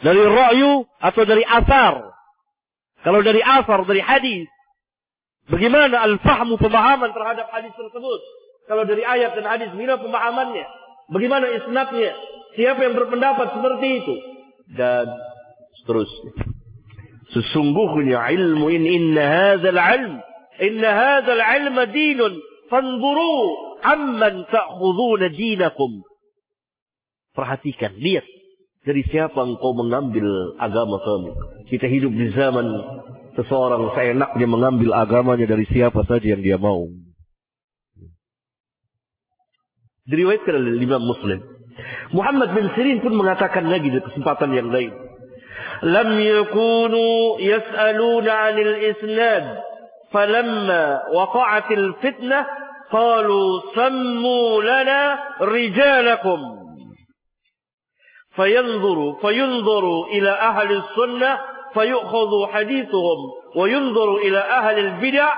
dari 0.00 0.20
ra'yu 0.20 0.84
atau 1.00 1.22
dari 1.24 1.44
asar. 1.44 1.94
Kalau 3.04 3.20
dari 3.22 3.40
asar, 3.40 3.86
dari 3.86 4.02
hadis, 4.02 4.48
bagaimana 5.48 5.94
al-fahmu 6.10 6.58
pemahaman 6.58 7.14
terhadap 7.14 7.46
hadis 7.54 7.72
tersebut? 7.72 8.20
Kalau 8.66 8.82
dari 8.82 9.06
ayat 9.06 9.38
dan 9.38 9.46
hadis, 9.46 9.70
bagaimana 9.70 10.02
pemahamannya? 10.02 10.66
Bagaimana 11.06 11.46
isnadnya? 11.54 12.12
Siapa 12.58 12.82
yang 12.82 12.98
berpendapat 12.98 13.54
seperti 13.54 13.86
itu? 14.02 14.14
Dan 14.74 15.06
seterusnya. 15.82 16.32
Sesungguhnya 17.30 18.26
ilmu 18.32 18.66
ini 18.74 18.88
inna 18.98 19.22
hadzal 19.22 19.78
ilm 19.78 20.14
Inna 20.56 20.88
hadzal 20.88 21.42
ilma 21.42 21.84
dinun 21.92 22.32
fanzuru 22.72 23.34
amman 23.84 24.48
ta'khuduna 24.50 25.30
dinakum. 25.30 26.00
Perhatikan, 27.36 27.92
lihat 28.00 28.24
dari 28.86 29.02
siapa 29.10 29.42
engkau 29.42 29.74
mengambil 29.74 30.54
agama 30.62 31.02
kamu? 31.02 31.34
Kita 31.66 31.90
hidup 31.90 32.14
di 32.14 32.30
zaman 32.30 32.70
seseorang 33.34 33.90
seenaknya 33.98 34.46
mengambil 34.46 34.94
agamanya 34.94 35.42
dari 35.50 35.66
siapa 35.66 36.06
saja 36.06 36.22
yang 36.22 36.38
dia 36.38 36.54
mau. 36.54 36.86
Diriwayatkan 40.06 40.54
oleh 40.54 40.78
Imam 40.78 41.02
Muslim. 41.02 41.42
Muhammad 42.14 42.54
bin 42.54 42.70
Sirin 42.78 43.02
pun 43.02 43.18
mengatakan 43.18 43.66
lagi 43.66 43.90
di 43.90 43.98
kesempatan 43.98 44.54
yang 44.54 44.70
lain. 44.70 44.94
Lam 45.82 46.22
yakunu 46.22 47.42
yas'aluna 47.42 48.30
'anil 48.30 48.74
isnad 48.86 49.44
falamma 50.14 51.10
waqa'atil 51.10 51.98
fitnah 51.98 52.46
qalu 52.94 53.66
sammu 53.74 54.62
lana 54.62 55.00
rijalakum 55.42 56.65
فينظروا 58.36 59.20
فينظروا 59.20 60.06
إلى 60.06 60.30
أهل 60.30 60.70
السنة 60.72 61.38
فيؤخذ 61.74 62.46
حديثهم 62.52 63.18
وينظر 63.56 64.16
إلى 64.16 64.38
أهل 64.38 64.78
البدع 64.78 65.28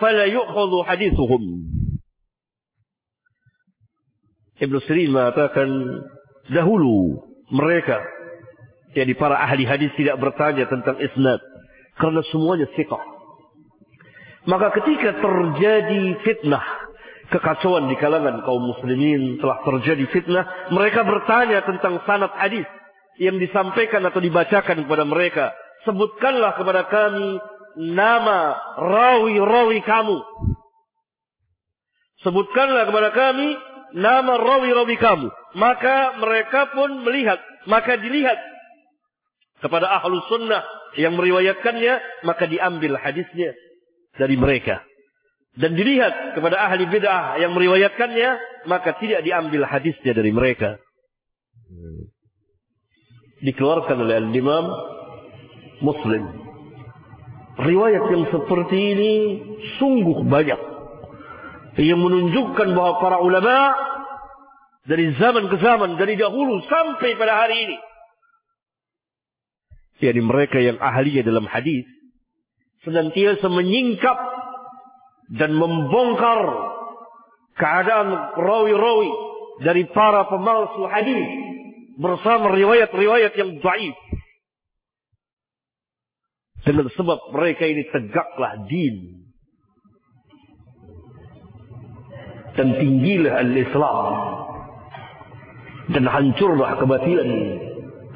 فلا 0.00 0.24
يؤخذ 0.24 0.84
حديثهم 0.84 1.42
Ibn 4.58 4.74
Sirin 4.90 5.14
mengatakan 5.14 5.70
dahulu 6.50 7.22
mereka 7.54 8.02
jadi 8.90 9.14
para 9.14 9.38
ahli 9.38 9.62
hadis 9.62 9.94
tidak 9.94 10.18
bertanya 10.18 10.66
tentang 10.66 10.98
isnad 10.98 11.38
karena 11.94 12.26
semuanya 12.34 12.66
siqah 12.74 12.98
Maka 14.48 14.72
ketika 14.80 15.20
terjadi 15.20 16.24
fitnah, 16.24 16.64
kekacauan 17.28 17.92
di 17.92 17.96
kalangan 18.00 18.40
kaum 18.44 18.64
muslimin 18.64 19.36
telah 19.40 19.60
terjadi 19.64 20.04
fitnah, 20.12 20.44
mereka 20.72 21.04
bertanya 21.04 21.60
tentang 21.64 22.00
sanad 22.08 22.32
hadis 22.36 22.64
yang 23.20 23.36
disampaikan 23.36 24.02
atau 24.08 24.22
dibacakan 24.22 24.86
kepada 24.86 25.04
mereka. 25.04 25.52
Sebutkanlah 25.84 26.56
kepada 26.56 26.88
kami 26.88 27.38
nama 27.78 28.56
rawi-rawi 28.80 29.78
kamu. 29.84 30.18
Sebutkanlah 32.26 32.90
kepada 32.90 33.10
kami 33.14 33.48
nama 33.94 34.32
rawi-rawi 34.40 34.96
kamu. 34.98 35.28
Maka 35.54 36.18
mereka 36.18 36.72
pun 36.74 37.06
melihat, 37.06 37.38
maka 37.70 37.94
dilihat 38.00 38.38
kepada 39.62 39.86
ahlu 40.02 40.18
sunnah 40.26 40.62
yang 40.98 41.14
meriwayatkannya, 41.14 42.24
maka 42.26 42.48
diambil 42.48 42.98
hadisnya 42.98 43.54
dari 44.16 44.34
mereka. 44.34 44.87
Dan 45.58 45.74
dilihat 45.74 46.38
kepada 46.38 46.54
ahli 46.70 46.86
bid'ah 46.86 47.42
yang 47.42 47.50
meriwayatkannya, 47.50 48.30
maka 48.70 48.94
tidak 49.02 49.26
diambil 49.26 49.66
hadisnya 49.66 50.14
dari 50.14 50.30
mereka. 50.30 50.78
Dikeluarkan 53.42 53.98
oleh 54.06 54.22
Al-Imam 54.22 54.70
Muslim. 55.82 56.24
Riwayat 57.58 58.04
yang 58.06 58.24
seperti 58.30 58.78
ini 58.94 59.12
sungguh 59.82 60.22
banyak. 60.30 60.60
Yang 61.74 62.00
menunjukkan 62.06 62.68
bahwa 62.74 62.94
para 63.02 63.18
ulama 63.18 63.74
dari 64.86 65.10
zaman 65.18 65.50
ke 65.50 65.58
zaman, 65.58 65.98
dari 65.98 66.14
dahulu 66.14 66.62
sampai 66.70 67.18
pada 67.18 67.34
hari 67.34 67.66
ini. 67.66 67.76
Yani 69.98 70.22
mereka 70.22 70.62
yang 70.62 70.78
ahlinya 70.78 71.26
dalam 71.26 71.50
hadis 71.50 71.82
senantiasa 72.86 73.50
menyingkap 73.50 74.37
dan 75.28 75.52
membongkar 75.52 76.40
keadaan 77.58 78.38
rawi-rawi 78.38 79.12
dari 79.60 79.84
para 79.90 80.24
pemalsu 80.30 80.86
hadis 80.88 81.28
bersama 81.98 82.54
riwayat-riwayat 82.54 83.34
yang 83.34 83.58
dhaif. 83.58 83.96
Dengan 86.62 86.88
sebab 86.94 87.32
mereka 87.34 87.64
ini 87.66 87.82
tegaklah 87.90 88.66
din. 88.70 88.96
Dan 92.54 92.74
tinggilah 92.74 93.40
al-Islam. 93.40 94.06
Dan 95.94 96.04
hancurlah 96.06 96.76
kebatilan. 96.82 97.30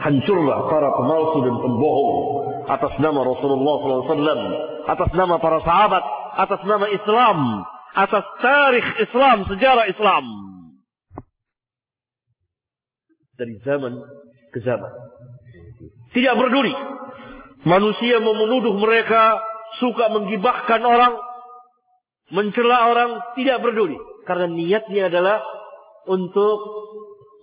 Hancurlah 0.03 0.59
para 0.67 0.89
pemalsu 0.99 1.39
dan 1.47 1.57
pembohong 1.63 2.15
atas 2.67 2.95
nama 3.03 3.21
Rasulullah 3.27 3.77
SAW, 3.83 4.43
atas 4.87 5.11
nama 5.15 5.39
para 5.39 5.59
sahabat, 5.63 6.03
atas 6.37 6.61
nama 6.65 6.87
Islam, 6.89 7.39
atas 7.93 8.25
tarikh 8.41 8.89
Islam, 9.03 9.45
sejarah 9.49 9.87
Islam. 9.89 10.25
Dari 13.37 13.57
zaman 13.65 13.93
ke 14.53 14.59
zaman. 14.61 14.93
Tidak 16.13 16.35
peduli. 16.37 16.75
Manusia 17.63 18.21
mau 18.21 18.37
menuduh 18.37 18.77
mereka 18.77 19.41
suka 19.81 20.13
menggibahkan 20.13 20.83
orang, 20.83 21.15
mencela 22.29 22.93
orang, 22.93 23.11
tidak 23.39 23.65
peduli. 23.65 23.97
Karena 24.29 24.47
niatnya 24.51 25.09
adalah 25.09 25.43
untuk 26.07 26.59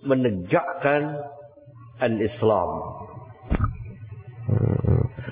menegakkan 0.04 1.20
al-Islam 2.00 2.68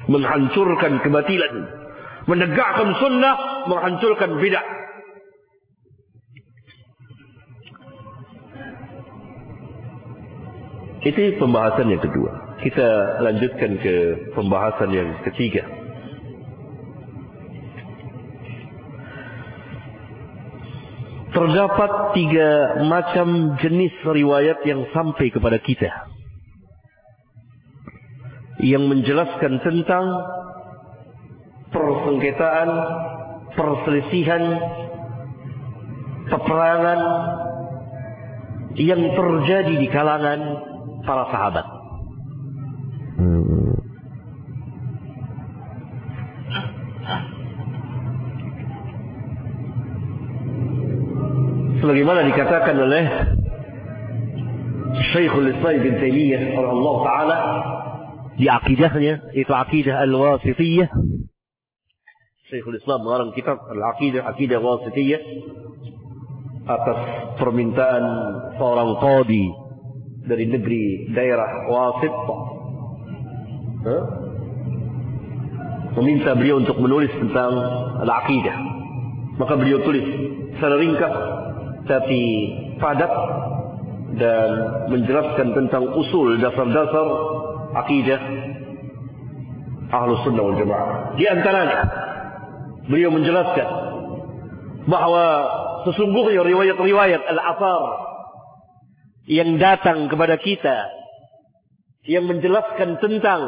menghancurkan 0.08 1.04
kebatilan, 1.04 1.54
menegakkan 2.28 2.92
sunnah, 3.00 3.36
menghancurkan 3.66 4.36
bidah. 4.36 4.66
Itu 11.08 11.40
pembahasan 11.40 11.88
yang 11.88 12.04
kedua. 12.04 12.60
Kita 12.60 13.22
lanjutkan 13.24 13.80
ke 13.80 13.94
pembahasan 14.36 14.90
yang 14.92 15.08
ketiga. 15.24 15.64
Terdapat 21.32 22.18
tiga 22.18 22.82
macam 22.82 23.56
jenis 23.62 23.94
riwayat 24.04 24.58
yang 24.66 24.90
sampai 24.90 25.30
kepada 25.30 25.62
kita 25.62 25.86
yang 28.58 28.90
menjelaskan 28.90 29.62
tentang 29.62 30.04
persengketaan, 31.68 32.68
perselisihan, 33.52 34.42
peperangan 36.28 37.00
yang 38.78 39.02
terjadi 39.12 39.74
di 39.74 39.88
kalangan 39.90 40.40
para 41.02 41.24
sahabat. 41.34 41.66
Sebagaimana 51.78 52.26
dikatakan 52.26 52.74
oleh 52.74 53.04
Syekhul 55.14 55.54
Islam 55.54 55.78
bin 55.78 55.94
Taimiyah 56.02 56.58
Allah 56.58 56.96
Taala 57.06 57.38
di 58.34 58.46
akidahnya 58.50 59.30
itu 59.34 59.52
akidah 59.54 60.02
al-wasitiyah 60.02 60.90
Syekhul 62.48 62.80
Islam 62.80 63.04
mengarang 63.04 63.36
kitab 63.36 63.60
al-aqidah 63.60 64.24
akidah 64.24 64.56
wasitiyah 64.56 65.20
atas 66.64 66.98
permintaan 67.36 68.04
seorang 68.56 68.96
qadi 69.04 69.52
dari 70.24 70.48
negeri 70.48 71.12
daerah 71.12 71.68
Wasit 71.68 72.14
meminta 76.00 76.32
beliau 76.32 76.64
untuk 76.64 76.80
menulis 76.80 77.12
tentang 77.20 77.52
al-aqidah. 78.00 78.56
Maka 79.36 79.52
beliau 79.52 79.84
tulis 79.84 80.08
secara 80.56 80.80
ringkas 80.80 81.14
tapi 81.84 82.20
padat 82.80 83.12
dan 84.16 84.48
menjelaskan 84.88 85.52
tentang 85.52 85.84
usul 86.00 86.40
dasar-dasar 86.40 87.06
akidah 87.76 88.20
Ahlus 89.92 90.24
Sunnah 90.24 90.44
wal 90.48 90.56
Jamaah. 90.56 91.12
Di 91.20 91.28
antaranya 91.28 92.07
beliau 92.88 93.12
menjelaskan 93.12 93.68
bahwa 94.88 95.24
sesungguhnya 95.84 96.42
riwayat-riwayat 96.42 97.22
al-athar 97.28 97.82
yang 99.28 99.60
datang 99.60 100.08
kepada 100.08 100.40
kita 100.40 100.88
yang 102.08 102.24
menjelaskan 102.24 102.96
tentang 102.96 103.42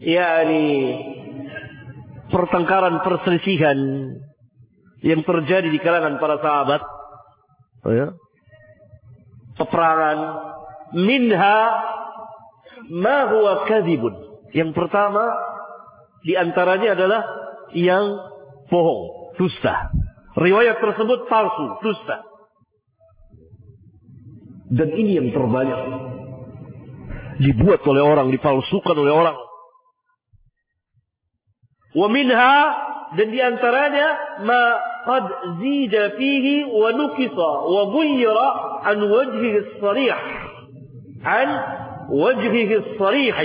yakni 0.00 0.96
pertengkaran 2.32 3.04
perselisihan 3.04 3.78
yang 5.04 5.20
terjadi 5.22 5.68
di 5.68 5.78
kalangan 5.84 6.16
para 6.16 6.40
sahabat 6.40 6.80
oh 7.84 7.92
ya 7.92 8.08
peperangan 9.58 10.18
minha 10.94 11.58
ma 12.88 13.18
huwa 13.28 13.66
kadhibun. 13.68 14.14
Yang 14.54 14.72
pertama 14.72 15.28
di 16.28 16.36
antaranya 16.36 16.92
adalah 16.92 17.22
yang 17.72 18.04
bohong 18.68 19.32
dusta 19.40 19.88
riwayat 20.36 20.76
tersebut 20.76 21.24
palsu 21.24 21.80
dusta 21.80 22.28
dan 24.68 24.92
ini 24.92 25.16
yang 25.16 25.28
terbanyak. 25.32 25.80
Dibuat 27.38 27.80
oleh 27.86 28.02
orang, 28.02 28.28
dipalsukan 28.34 28.96
oleh 28.98 29.14
orang. 29.14 29.38
Wa 31.96 32.08
minha 32.12 32.56
dan 33.16 33.26
di 33.32 33.40
antaranya 33.40 34.08
ma 34.44 34.62
qad 35.08 35.24
zida 35.62 36.18
fihi 36.20 36.68
wa 36.68 36.92
nukisa 36.92 37.50
wa 37.64 37.82
ghayyara 37.96 38.48
an 38.84 38.98
wajhihi 39.08 39.80
sarih 39.80 40.12
an 41.24 41.48
wajhihi 42.12 43.00
sarih 43.00 43.38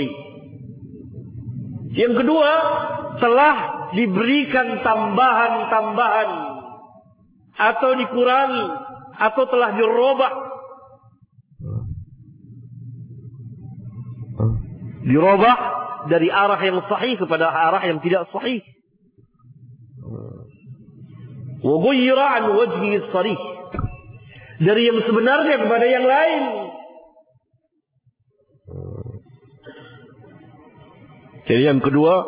yang 1.94 2.14
kedua 2.18 2.52
telah 3.22 3.56
diberikan 3.94 4.82
tambahan-tambahan 4.82 6.30
atau 7.54 7.90
dikurangi 7.94 8.66
atau 9.14 9.44
telah 9.46 9.70
dirubah 9.78 10.32
dirubah 15.04 15.56
dari 16.08 16.28
arah 16.32 16.60
yang 16.60 16.82
sahih 16.88 17.14
kepada 17.20 17.46
arah 17.48 17.82
yang 17.86 18.00
tidak 18.00 18.26
sahih. 18.32 18.60
Wa 21.64 21.80
an 22.36 22.44
wajhi 22.52 22.90
sarih. 23.08 23.40
Dari 24.60 24.82
yang 24.84 25.00
sebenarnya 25.04 25.56
kepada 25.64 25.86
yang 25.88 26.04
lain. 26.04 26.42
Jadi 31.44 31.62
yang 31.68 31.80
kedua 31.84 32.24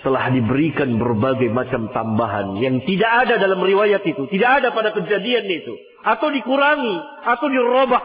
telah 0.00 0.32
diberikan 0.32 0.96
berbagai 0.96 1.52
macam 1.52 1.92
tambahan 1.92 2.56
yang 2.56 2.80
tidak 2.88 3.28
ada 3.28 3.36
dalam 3.36 3.60
riwayat 3.60 4.00
itu, 4.00 4.24
tidak 4.32 4.64
ada 4.64 4.68
pada 4.72 4.96
kejadian 4.96 5.44
itu, 5.44 5.76
atau 6.00 6.32
dikurangi, 6.32 6.96
atau 7.28 7.46
dirubah 7.52 8.00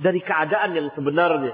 dari 0.00 0.24
keadaan 0.24 0.72
yang 0.72 0.88
sebenarnya. 0.96 1.52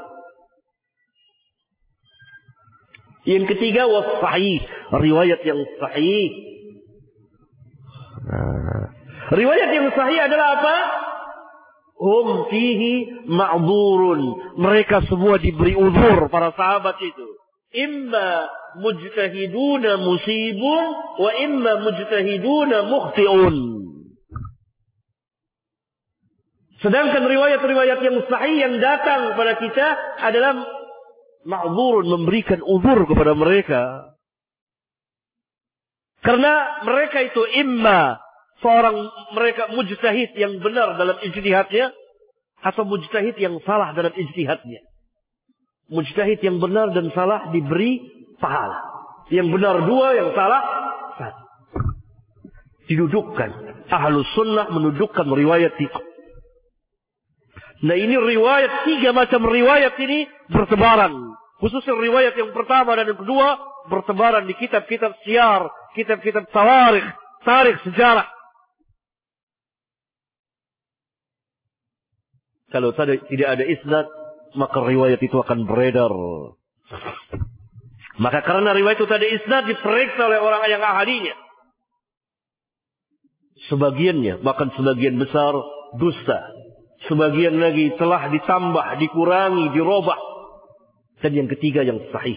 Yang 3.24 3.56
ketiga 3.56 3.88
was 3.88 4.20
sahih, 4.22 4.62
riwayat 4.94 5.40
yang 5.42 5.58
sahih. 5.80 6.28
Nah, 8.24 8.84
riwayat 9.32 9.70
yang 9.74 9.88
sahih 9.90 10.18
adalah 10.22 10.60
apa? 10.60 10.76
Hum 11.94 12.50
fihi 12.50 13.24
ma'dzurun. 13.30 14.20
Mereka 14.59 15.07
semua 15.07 15.38
diberi 15.38 15.78
uzur 15.78 16.26
para 16.26 16.50
sahabat 16.52 16.98
itu. 16.98 17.26
Imma 17.74 18.50
mujtahiduna 18.83 20.02
musibun 20.02 20.85
wa 21.22 21.30
imma 21.38 21.72
mujtahiduna 21.87 22.90
mukhti'un. 22.90 23.57
Sedangkan 26.83 27.24
riwayat-riwayat 27.24 27.98
yang 28.04 28.18
sahih 28.28 28.57
yang 28.61 28.74
datang 28.83 29.33
kepada 29.33 29.57
kita 29.57 29.87
adalah 30.20 30.52
ma'zurun 31.46 32.11
memberikan 32.11 32.61
uzur 32.61 33.07
kepada 33.09 33.33
mereka. 33.33 34.12
Karena 36.24 36.85
mereka 36.85 37.20
itu 37.20 37.42
imma 37.61 38.23
seorang 38.62 38.96
mereka 39.34 39.70
mujtahid 39.72 40.34
yang 40.38 40.58
benar 40.62 40.98
dalam 40.98 41.18
ijtihadnya 41.22 41.90
atau 42.64 42.82
mujtahid 42.86 43.36
yang 43.36 43.58
salah 43.66 43.92
dalam 43.92 44.14
ijtihadnya. 44.14 44.80
Mujtahid 45.92 46.40
yang 46.40 46.62
benar 46.62 46.94
dan 46.96 47.12
salah 47.12 47.52
diberi 47.52 48.00
pahala. 48.40 48.80
Yang 49.28 49.48
benar 49.52 49.76
dua, 49.84 50.16
yang 50.16 50.30
salah 50.32 50.62
satu. 51.16 51.44
Didudukkan. 52.88 53.50
Ahlus 53.88 54.28
sunnah 54.32 54.72
menudukkan 54.72 55.28
riwayat 55.28 55.76
itu. 55.76 56.00
Nah 57.84 57.96
ini 58.00 58.16
riwayat, 58.16 58.88
tiga 58.88 59.12
macam 59.12 59.44
riwayat 59.44 59.92
ini 60.00 60.24
bertebaran. 60.48 61.12
Khususnya 61.60 61.92
riwayat 61.96 62.32
yang 62.36 62.52
pertama 62.56 62.96
dan 62.96 63.12
yang 63.12 63.20
kedua 63.20 63.60
bertebaran 63.92 64.48
di 64.48 64.56
kitab-kitab 64.56 65.20
siar, 65.24 65.68
kitab-kitab 65.92 66.48
tawarikh, 66.48 67.04
tarikh 67.44 67.76
sejarah. 67.84 68.33
Kalau 72.74 72.90
tidak 72.90 73.48
ada 73.54 73.62
isnad, 73.62 74.10
maka 74.58 74.82
riwayat 74.82 75.22
itu 75.22 75.38
akan 75.38 75.62
beredar. 75.62 76.10
Maka 78.18 78.42
karena 78.42 78.74
riwayat 78.74 78.98
itu 78.98 79.06
tadi 79.06 79.30
isnad 79.30 79.70
diperiksa 79.70 80.26
oleh 80.26 80.42
orang 80.42 80.66
yang 80.66 80.82
ahadinya. 80.82 81.38
Sebagiannya, 83.70 84.42
bahkan 84.42 84.74
sebagian 84.74 85.22
besar 85.22 85.54
dusta. 86.02 86.50
Sebagian 87.06 87.62
lagi 87.62 87.94
telah 87.94 88.26
ditambah, 88.34 88.98
dikurangi, 88.98 89.70
dirubah. 89.70 90.18
Dan 91.22 91.30
yang 91.30 91.48
ketiga 91.54 91.87
yang 91.87 92.02
sahih. 92.10 92.37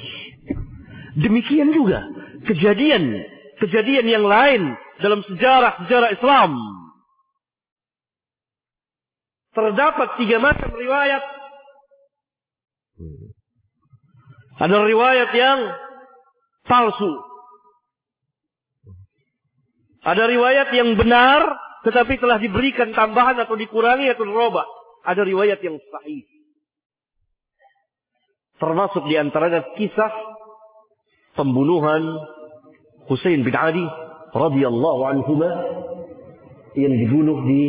Demikian 1.18 1.74
juga 1.74 2.06
kejadian 2.46 3.26
kejadian 3.58 4.06
yang 4.06 4.26
lain 4.30 4.78
dalam 5.02 5.26
sejarah-sejarah 5.26 6.14
Islam. 6.14 6.77
Terdapat 9.58 10.22
tiga 10.22 10.38
macam 10.38 10.70
riwayat. 10.70 11.24
Ada 14.62 14.78
riwayat 14.86 15.30
yang 15.34 15.60
palsu. 16.70 17.14
Ada 20.06 20.30
riwayat 20.30 20.70
yang 20.78 20.94
benar 20.94 21.42
tetapi 21.82 22.22
telah 22.22 22.38
diberikan 22.38 22.94
tambahan 22.94 23.42
atau 23.42 23.58
dikurangi 23.58 24.14
atau 24.14 24.30
dirubah. 24.30 24.66
Ada 25.10 25.26
riwayat 25.26 25.58
yang 25.66 25.82
sahih. 25.90 26.22
Termasuk 28.62 29.10
di 29.10 29.18
antaranya 29.18 29.66
kisah 29.74 30.14
pembunuhan 31.34 32.14
Husain 33.10 33.42
bin 33.42 33.58
Ali 33.58 33.86
radhiyallahu 34.38 35.02
anhu 35.02 35.34
yang 36.78 36.94
dibunuh 36.94 37.42
di 37.42 37.64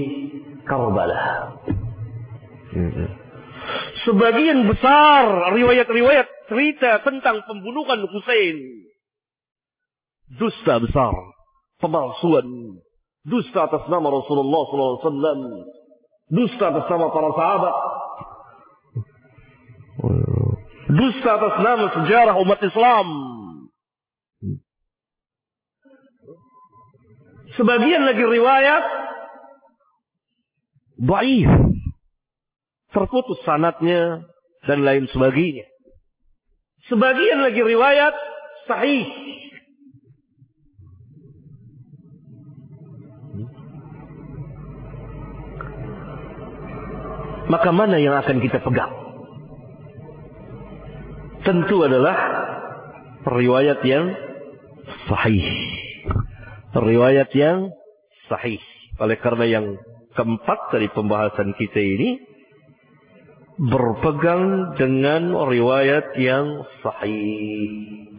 Karbala. 0.68 1.48
Sebagian 4.06 4.64
besar 4.70 5.52
riwayat-riwayat 5.52 6.28
cerita 6.48 7.04
tentang 7.04 7.44
pembunuhan 7.44 8.08
Husain. 8.08 8.56
Dusta 10.28 10.80
besar, 10.80 11.12
pemalsuan, 11.80 12.44
dusta 13.24 13.64
atas 13.68 13.88
nama 13.88 14.08
Rasulullah 14.12 14.62
SAW, 14.68 15.64
dusta 16.28 16.64
atas 16.68 16.86
nama 16.88 17.06
para 17.08 17.30
sahabat, 17.32 17.76
dusta 20.92 21.30
atas 21.32 21.54
nama 21.64 21.84
sejarah 21.96 22.36
umat 22.44 22.60
Islam. 22.60 23.08
Sebagian 27.56 28.04
lagi 28.06 28.22
riwayat 28.22 28.84
baik, 31.02 31.48
terputus 32.94 33.38
sanatnya 33.44 34.24
dan 34.64 34.84
lain 34.84 35.08
sebagainya. 35.12 35.66
Sebagian 36.88 37.44
lagi 37.44 37.60
riwayat 37.60 38.14
sahih 38.64 39.06
maka 47.48 47.70
mana 47.72 47.96
yang 48.00 48.16
akan 48.16 48.40
kita 48.44 48.60
pegang? 48.60 49.08
tentu 51.48 51.80
adalah 51.80 52.18
riwayat 53.24 53.80
yang 53.88 54.12
sahih. 55.08 55.48
Riwayat 56.76 57.32
yang 57.32 57.72
sahih. 58.28 58.60
Oleh 59.00 59.16
karena 59.16 59.48
yang 59.48 59.66
keempat 60.12 60.76
dari 60.76 60.92
pembahasan 60.92 61.56
kita 61.56 61.80
ini 61.80 62.20
berpegang 63.58 64.78
dengan 64.78 65.34
riwayat 65.34 66.14
yang 66.14 66.62
sahih. 66.78 68.14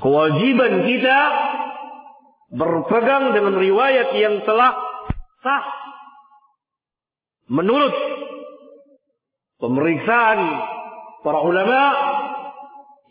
Kewajiban 0.00 0.88
kita 0.88 1.20
berpegang 2.56 3.36
dengan 3.36 3.60
riwayat 3.60 4.16
yang 4.16 4.40
telah 4.48 4.72
sah 5.44 5.66
menurut 7.52 7.92
pemeriksaan 9.60 10.40
para 11.20 11.38
ulama 11.44 11.82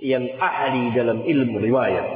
yang 0.01 0.25
ahli 0.41 0.91
dalam 0.97 1.23
ilmu 1.23 1.55
riwayat 1.61 2.07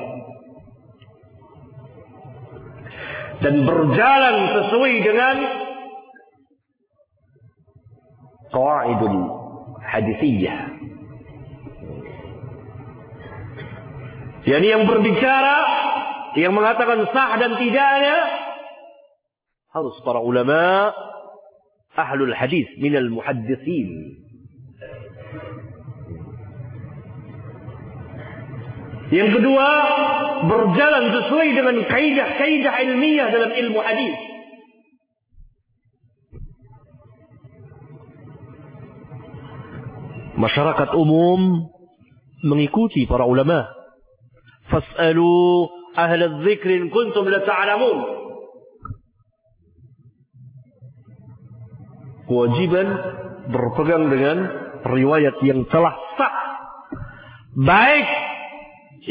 dan 3.39 3.55
berjalan 3.63 4.35
sesuai 4.51 4.93
dengan 4.99 5.37
qawaidul 8.51 9.19
hadisiyah 9.83 10.79
Yani 14.49 14.65
yang 14.65 14.87
berbicara, 14.89 15.57
yang 16.39 16.55
mengatakan 16.57 17.05
sah 17.13 17.37
dan 17.37 17.59
tidaknya, 17.59 18.17
harus 19.69 19.93
para 20.01 20.23
ulama 20.23 20.89
ahlul 21.93 22.33
hadis 22.33 22.65
minal 22.79 23.11
muhaddisin. 23.11 24.17
Yang 29.09 29.29
kedua, 29.41 29.69
berjalan 30.45 31.05
sesuai 31.17 31.47
dengan 31.57 31.75
kaidah-kaidah 31.89 32.73
ilmiah 32.89 33.27
dalam 33.33 33.51
ilmu 33.53 33.79
hadis. 33.81 34.28
Masyarakat 40.39 40.95
umum 40.95 41.67
mengikuti 42.47 43.03
para 43.03 43.27
ulama. 43.27 43.67
Fas'alu 44.71 45.67
ahla 45.99 46.39
dzikri 46.39 46.79
in 46.79 46.87
kuntum 46.87 47.27
la 47.27 47.43
ta'lamun. 47.43 47.97
Kewajiban 52.29 52.87
berpegang 53.51 54.07
dengan 54.07 54.37
riwayat 54.87 55.43
yang 55.43 55.67
telah 55.67 55.97
sah. 56.15 56.35
Baik 57.59 58.07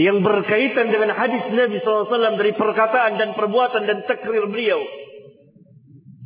yang 0.01 0.24
berkaitan 0.24 0.89
dengan 0.89 1.12
hadis 1.12 1.45
Nabi 1.53 1.83
SAW 1.85 2.39
dari 2.39 2.57
perkataan 2.57 3.20
dan 3.20 3.37
perbuatan 3.37 3.85
dan 3.85 4.07
takrir 4.09 4.49
beliau. 4.49 4.81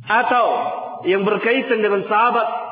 Atau 0.07 0.47
yang 1.11 1.27
berkaitan 1.27 1.83
dengan 1.83 2.07
sahabat. 2.07 2.62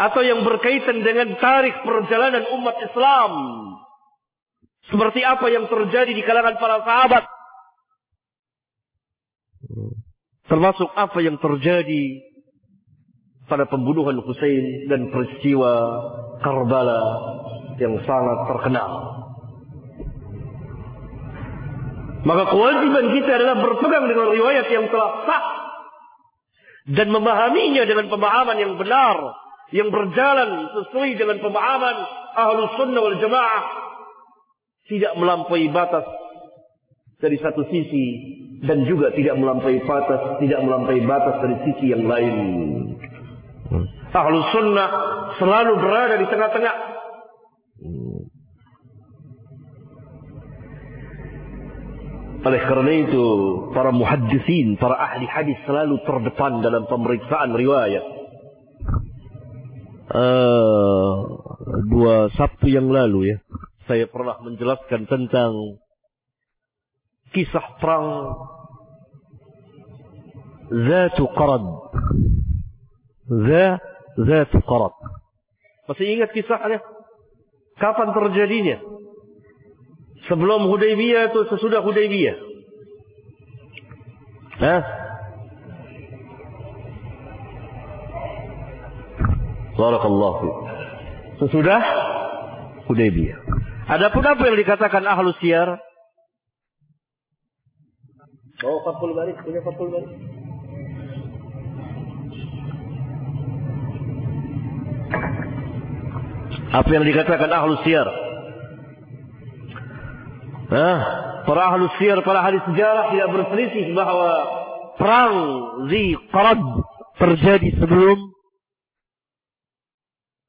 Atau 0.00 0.24
yang 0.24 0.40
berkaitan 0.48 1.04
dengan 1.04 1.36
tarikh 1.36 1.76
perjalanan 1.84 2.48
umat 2.56 2.76
Islam. 2.80 3.32
Seperti 4.88 5.20
apa 5.20 5.46
yang 5.52 5.68
terjadi 5.68 6.08
di 6.08 6.24
kalangan 6.24 6.56
para 6.56 6.80
sahabat. 6.80 7.24
Termasuk 10.48 10.88
apa 10.96 11.18
yang 11.20 11.36
terjadi 11.36 12.04
pada 13.46 13.68
pembunuhan 13.68 14.18
Hussein 14.24 14.88
dan 14.88 15.12
peristiwa 15.12 15.72
Karbala 16.40 17.02
yang 17.76 18.00
sangat 18.08 18.38
terkenal. 18.48 18.90
Maka 22.20 22.44
kewajiban 22.52 23.06
kita 23.16 23.30
adalah 23.32 23.56
berpegang 23.64 24.04
dengan 24.08 24.28
riwayat 24.32 24.66
yang 24.68 24.86
telah 24.92 25.10
sah 25.24 25.46
dan 26.92 27.08
memahaminya 27.08 27.84
dengan 27.88 28.12
pemahaman 28.12 28.56
yang 28.60 28.74
benar 28.76 29.16
yang 29.70 29.88
berjalan 29.90 30.70
sesuai 30.74 31.10
dengan 31.14 31.38
pemahaman 31.38 31.96
ahlu 32.34 32.62
sunnah 32.78 33.00
wal 33.00 33.18
jamaah 33.18 33.64
tidak 34.90 35.12
melampaui 35.14 35.70
batas 35.70 36.06
dari 37.22 37.38
satu 37.38 37.62
sisi 37.70 38.06
dan 38.66 38.82
juga 38.84 39.14
tidak 39.14 39.38
melampaui 39.38 39.78
batas 39.86 40.42
tidak 40.42 40.60
melampaui 40.66 41.02
batas 41.06 41.36
dari 41.42 41.56
sisi 41.70 41.86
yang 41.94 42.04
lain. 42.04 42.36
Ahlu 44.10 44.38
sunnah 44.50 44.88
selalu 45.38 45.72
berada 45.78 46.18
di 46.18 46.26
tengah-tengah 46.26 46.76
Oleh 52.40 52.62
karena 52.64 52.92
itu, 53.04 53.26
para 53.76 53.92
muhaddisin, 53.92 54.80
para 54.80 54.96
ahli 54.96 55.28
hadis 55.28 55.60
selalu 55.68 56.00
terdepan 56.08 56.64
dalam 56.64 56.88
pemeriksaan 56.88 57.52
riwayat. 57.52 58.00
Uh, 60.10 61.38
dua 61.86 62.34
Sabtu 62.34 62.66
yang 62.66 62.90
lalu 62.90 63.30
ya, 63.30 63.36
saya 63.86 64.10
pernah 64.10 64.42
menjelaskan 64.42 65.06
tentang 65.06 65.78
kisah 67.30 67.78
perang 67.78 68.34
Zatu 70.70 71.30
Qarad. 71.30 71.64
Zatu 74.18 74.58
Qarad. 74.66 74.94
Masih 75.86 76.06
ingat 76.18 76.30
kisahnya? 76.34 76.82
Kapan 77.78 78.10
terjadinya? 78.14 78.78
Sebelum 80.26 80.70
Hudaybiyah 80.70 81.34
atau 81.34 81.46
sesudah 81.50 81.82
Hudaybiyah? 81.82 82.36
Hah? 84.62 84.82
Barakallahu 89.80 90.46
Sesudah 91.40 91.80
Hudaybiyah. 92.84 93.40
Adapun 93.88 94.20
apa 94.28 94.42
yang 94.44 94.60
dikatakan 94.60 95.08
ahlu 95.08 95.32
siyar? 95.40 95.80
Oh, 98.60 98.84
Fathul 98.84 99.16
Bari, 99.16 99.32
punya 99.40 99.64
Fathul 99.64 99.88
Bari. 99.88 100.08
Apa 106.70 106.90
yang 106.92 107.04
dikatakan 107.08 107.48
ahlu 107.48 107.80
siyar? 107.80 108.08
Nah, 110.70 110.98
para 111.48 111.62
ahlu 111.72 111.88
siyar, 111.96 112.20
para 112.20 112.44
ahli 112.44 112.60
sejarah 112.68 113.16
tidak 113.16 113.28
berselisih 113.32 113.96
bahwa 113.96 114.32
perang 115.00 115.34
Zi 115.88 116.14
Qarad 116.30 116.62
terjadi 117.18 117.80
sebelum 117.80 118.29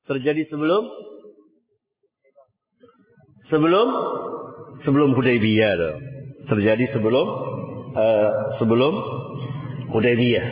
terjadi 0.08 0.48
sebelum? 0.50 0.84
Sebelum? 3.52 3.88
Sebelum 4.82 5.10
Hudaybiyah 5.14 5.78
terjadi 6.50 6.92
sebelum 6.92 7.28
uh, 7.96 8.30
sebelum 8.60 8.94
Hudaybiyah. 9.92 10.48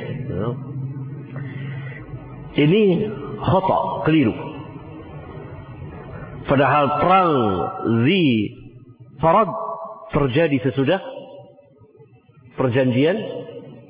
Ini 2.60 2.84
khata 3.40 3.80
keliru. 4.08 4.36
Padahal 6.50 6.86
perang 7.04 7.34
Zi 8.04 8.24
Farad 9.22 9.52
terjadi 10.16 10.58
sesudah 10.72 11.00
perjanjian 12.58 13.18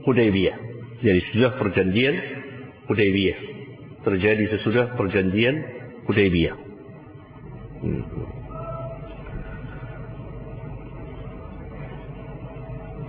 Hudaybiyah. 0.05 0.57
Jadi 0.99 1.20
sesudah 1.32 1.55
perjanjian 1.55 2.16
Hudaybiyah. 2.91 3.59
Terjadi 4.00 4.45
sesudah 4.58 4.95
perjanjian 4.95 5.56
Hudaybiyah. 6.08 6.56
Hmm. 7.80 8.04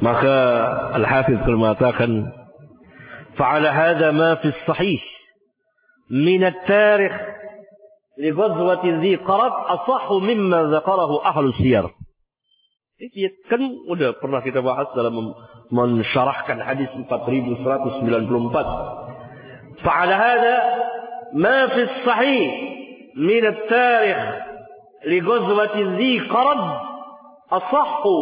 Maka 0.00 0.36
Al-Hafiz 0.96 1.38
mengatakan 1.44 2.40
فعلى 3.40 3.68
هذا 3.68 4.10
ما 4.10 4.34
في 4.34 4.48
الصحيح 4.48 5.02
من 6.10 6.44
التاريخ 6.44 7.20
لغزوة 8.18 9.00
ذي 9.00 9.16
قرد 9.16 9.52
أصح 9.52 10.12
مما 10.12 10.62
ذكره 10.62 11.24
أهل 11.24 11.44
السير 11.44 11.90
Ini 13.00 13.48
kan 13.48 13.64
udah 13.88 14.20
pernah 14.20 14.44
kita 14.44 14.60
bahas 14.60 14.92
dalam 14.92 15.32
mensyarahkan 15.72 16.60
hadis 16.60 16.92
4194. 17.08 18.04
Fa'ala 19.80 20.14
hada 20.20 20.56
fi 21.34 21.82
sahih 22.06 22.46
min 23.16 23.42
at-tarikh 23.44 24.22
li 25.10 25.18
ghazwati 25.20 25.80
dhi 25.98 26.12
qarad 26.28 26.62
asahhu 27.50 28.16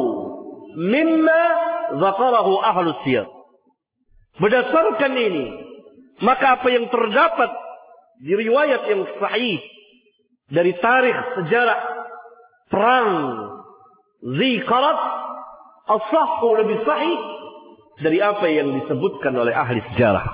mimma 0.76 1.42
dzakarahu 1.98 2.52
ahlu 2.62 2.92
siyar. 3.04 3.26
Berdasarkan 4.38 5.12
ini, 5.18 5.46
maka 6.22 6.62
apa 6.62 6.68
yang 6.70 6.86
terdapat 6.92 7.50
di 8.22 8.32
riwayat 8.34 8.82
yang 8.86 9.02
sahih 9.18 9.58
dari 10.48 10.72
tarikh 10.78 11.18
sejarah 11.42 11.80
perang 12.70 13.10
Zikarat 14.18 14.98
as-sahhu 15.86 16.58
lebih 16.58 16.82
sahih 16.82 17.18
dari 18.02 18.18
apa 18.18 18.50
yang 18.50 18.82
disebutkan 18.82 19.30
oleh 19.38 19.54
ahli 19.54 19.78
sejarah. 19.94 20.26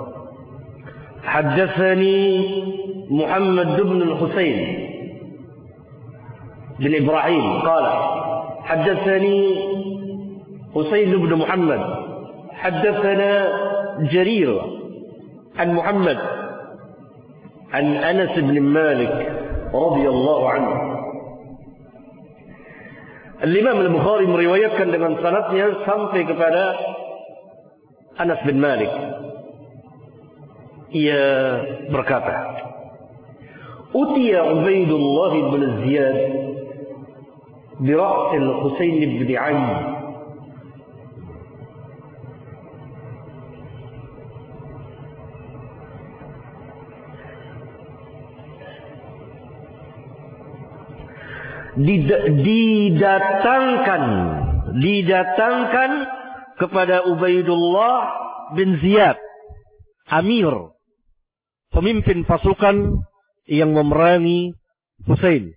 حدثني 1.29 2.19
محمد 3.11 3.75
بن 3.81 3.99
الحسين 4.01 4.57
بن 6.79 6.91
إبراهيم. 7.05 7.45
قال 7.61 7.85
حدثني 8.63 9.39
حسين 10.75 11.11
بن 11.21 11.31
محمد. 11.35 11.81
حدثنا 12.53 13.31
جرير 14.09 14.49
عن 15.59 15.67
محمد 15.75 16.19
عن 17.73 17.85
أنس 17.85 18.33
بن 18.39 18.55
مالك 18.61 19.15
رضي 19.73 20.05
الله 20.09 20.39
عنه. 20.49 20.71
Al-Imam 23.39 23.77
Al-Bukhari 23.85 24.25
meriwayatkan 24.27 24.87
dengan 24.91 25.13
sanatnya 25.21 25.83
sampai 25.85 26.25
kepada 26.25 26.63
Anas 28.18 28.40
bin 28.46 28.60
Malik. 28.62 28.90
Ia 30.94 31.22
berkata, 31.90 32.34
Utiya 33.94 34.40
Ubaidullah 34.54 35.32
bin 35.50 35.62
Ziyad 35.82 36.18
برأس 37.80 38.34
الحسين 38.34 39.18
بن 39.18 39.36
علي 39.36 39.94
didatangkan 52.46 54.04
didatangkan 54.78 55.90
kepada 56.59 57.07
Ubaidullah 57.07 57.97
bin 58.53 58.77
Ziyad 58.83 59.15
Amir 60.11 60.51
pemimpin 61.71 62.27
pasukan 62.27 62.99
yang 63.47 63.71
memerangi 63.73 64.53
Hussein 65.07 65.55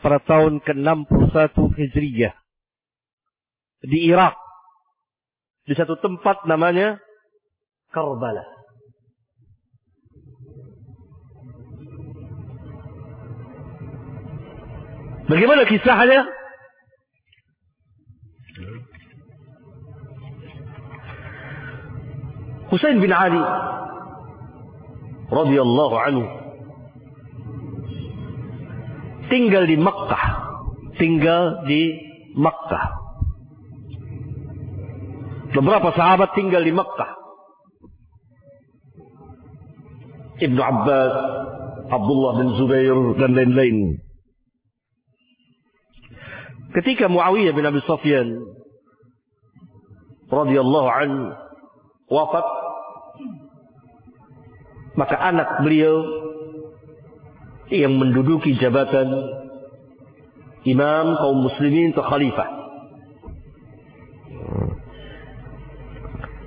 pada 0.00 0.22
tahun 0.22 0.62
ke-61 0.64 1.52
Hijriyah 1.52 2.34
di 3.84 4.08
Irak 4.08 4.38
di 5.66 5.74
satu 5.76 5.98
tempat 5.98 6.46
namanya 6.48 7.02
Karbala 7.90 8.60
Bagaimana 15.30 15.62
kisahnya? 15.62 16.26
Husain 22.70 23.02
bin 23.02 23.10
Ali 23.10 23.42
radhiyallahu 25.30 25.96
anhu 25.98 26.26
tinggal 29.30 29.64
di 29.64 29.78
Makkah, 29.78 30.24
tinggal 30.98 31.64
di 31.64 31.98
Makkah. 32.34 32.98
Beberapa 35.50 35.94
sahabat 35.94 36.34
tinggal 36.34 36.62
di 36.66 36.74
Makkah. 36.74 37.10
Ibnu 40.40 40.60
Abbas, 40.62 41.14
Abdullah 41.90 42.32
bin 42.38 42.48
Zubair 42.58 42.98
dan 43.18 43.34
lain-lain. 43.34 43.98
Ketika 46.70 47.10
Muawiyah 47.10 47.50
bin 47.50 47.66
Abi 47.66 47.82
Sufyan 47.82 48.30
radhiyallahu 50.30 50.86
an 50.86 51.10
wafat 52.06 52.59
maka 55.00 55.16
anak 55.16 55.64
beliau 55.64 56.04
yang 57.72 57.96
menduduki 57.96 58.52
jabatan 58.60 59.08
imam 60.68 61.16
kaum 61.16 61.48
muslimin 61.48 61.96
atau 61.96 62.04
khalifah 62.04 62.60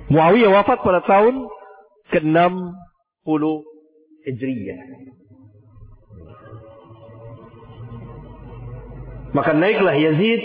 Muawiyah 0.04 0.52
wafat 0.52 0.78
pada 0.84 1.02
tahun 1.02 1.48
ke-60 2.12 3.42
Hijriyah 4.28 4.80
Maka 9.34 9.50
naiklah 9.50 9.98
Yazid 9.98 10.42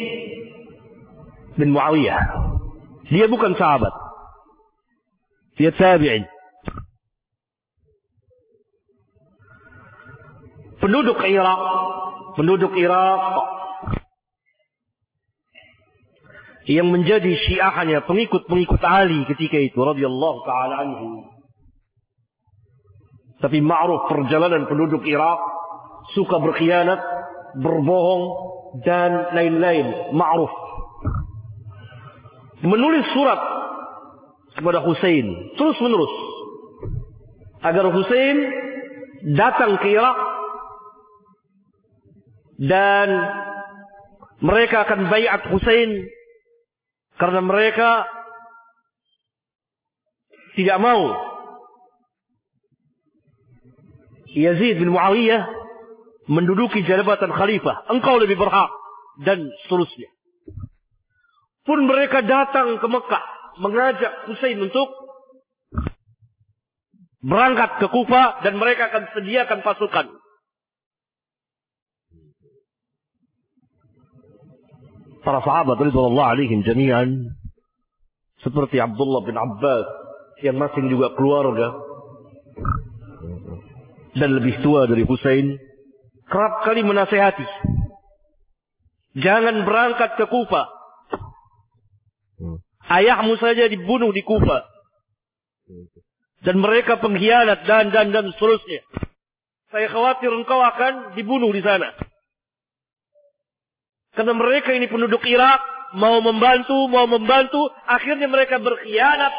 bin 1.62 1.78
Muawiyah. 1.78 2.26
Dia 3.14 3.30
bukan 3.30 3.53
sahabat. 3.53 3.93
Dia 5.62 5.70
tabi'in. 5.70 6.26
Penduduk 10.80 11.20
Irak, 11.28 11.62
penduduk 12.40 12.72
Irak 12.80 13.22
yang 16.70 16.88
menjadi 16.94 17.34
syiahnya 17.34 18.06
pengikut-pengikut 18.06 18.82
Ali 18.86 19.26
ketika 19.26 19.58
itu 19.58 19.76
radhiyallahu 19.76 20.40
taala 20.46 20.76
anhu. 20.86 21.26
Tapi 23.40 23.64
ma'ruf 23.64 24.12
perjalanan 24.12 24.68
penduduk 24.70 25.08
Irak 25.08 25.40
suka 26.14 26.38
berkhianat, 26.38 27.00
berbohong, 27.58 28.24
dan 28.86 29.34
lain-lain. 29.34 30.14
Ma'ruf. 30.14 30.52
Menulis 32.62 33.08
surat 33.16 33.40
kepada 34.60 34.84
Hussein 34.84 35.56
terus 35.56 35.80
menerus 35.80 36.12
agar 37.64 37.88
Hussein 37.88 38.38
datang 39.40 39.80
ke 39.80 39.88
Irak 39.96 40.29
dan 42.60 43.07
mereka 44.43 44.84
akan 44.84 45.07
bayat 45.07 45.47
Hussein 45.47 46.03
Karena 47.20 47.43
mereka 47.43 48.07
tidak 50.55 50.80
mau 50.80 51.16
Yazid 54.32 54.80
bin 54.80 54.95
Muawiyah 54.95 55.49
menduduki 56.30 56.86
jabatan 56.86 57.34
khalifah. 57.34 57.89
Engkau 57.89 58.22
lebih 58.22 58.38
berhak. 58.38 58.70
Dan 59.20 59.51
seterusnya. 59.66 60.07
Pun 61.68 61.84
mereka 61.84 62.24
datang 62.24 62.80
ke 62.80 62.88
Mekah. 62.88 63.26
Mengajak 63.60 64.32
Husain 64.32 64.55
untuk 64.55 64.88
berangkat 67.20 67.84
ke 67.84 67.88
Kufa 67.91 68.39
dan 68.47 68.55
mereka 68.55 68.88
akan 68.88 69.12
sediakan 69.12 69.60
pasukan. 69.60 70.07
Para 75.30 75.46
sahabat 75.46 75.78
radhiyallahu 75.78 76.26
alaihim 76.26 76.66
jami'an 76.66 77.38
seperti 78.42 78.82
Abdullah 78.82 79.22
bin 79.30 79.38
Abbas 79.38 79.86
yang 80.42 80.58
masing 80.58 80.90
juga 80.90 81.14
keluarga 81.14 81.70
dan 84.18 84.42
lebih 84.42 84.58
tua 84.66 84.90
dari 84.90 85.06
Husain 85.06 85.54
kerap 86.26 86.66
kali 86.66 86.82
menasehati. 86.82 87.46
Jangan 89.22 89.70
berangkat 89.70 90.18
ke 90.18 90.26
Kufa. 90.26 90.66
Ayahmu 92.90 93.38
saja 93.38 93.70
dibunuh 93.70 94.10
di 94.10 94.26
Kufa. 94.26 94.66
Dan 96.42 96.58
mereka 96.58 96.98
pengkhianat 96.98 97.70
dan 97.70 97.94
dan 97.94 98.10
dan 98.10 98.34
seterusnya. 98.34 98.82
Saya 99.70 99.94
khawatir 99.94 100.34
engkau 100.34 100.58
akan 100.58 101.14
dibunuh 101.14 101.54
di 101.54 101.62
sana 101.62 102.09
karena 104.20 104.36
mereka 104.36 104.76
ini 104.76 104.91
penduduk 104.91 105.24
Irak 105.24 105.63
mau 105.95 106.20
membantu 106.20 106.91
mau 106.91 107.07
membantu 107.07 107.72
akhirnya 107.88 108.28
mereka 108.28 108.59
berkhianat 108.59 109.32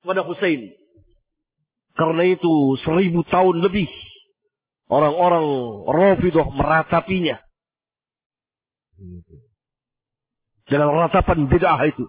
kepada 0.00 0.24
Husain. 0.24 0.72
Karena 1.92 2.32
itu 2.32 2.80
seribu 2.80 3.20
tahun 3.28 3.60
lebih 3.60 3.92
orang-orang 4.88 5.44
Rafidah 5.84 6.48
meratapinya. 6.48 7.36
Dengan 10.64 10.88
ratapan 11.04 11.44
bid'ah 11.44 11.84
itu. 11.84 12.08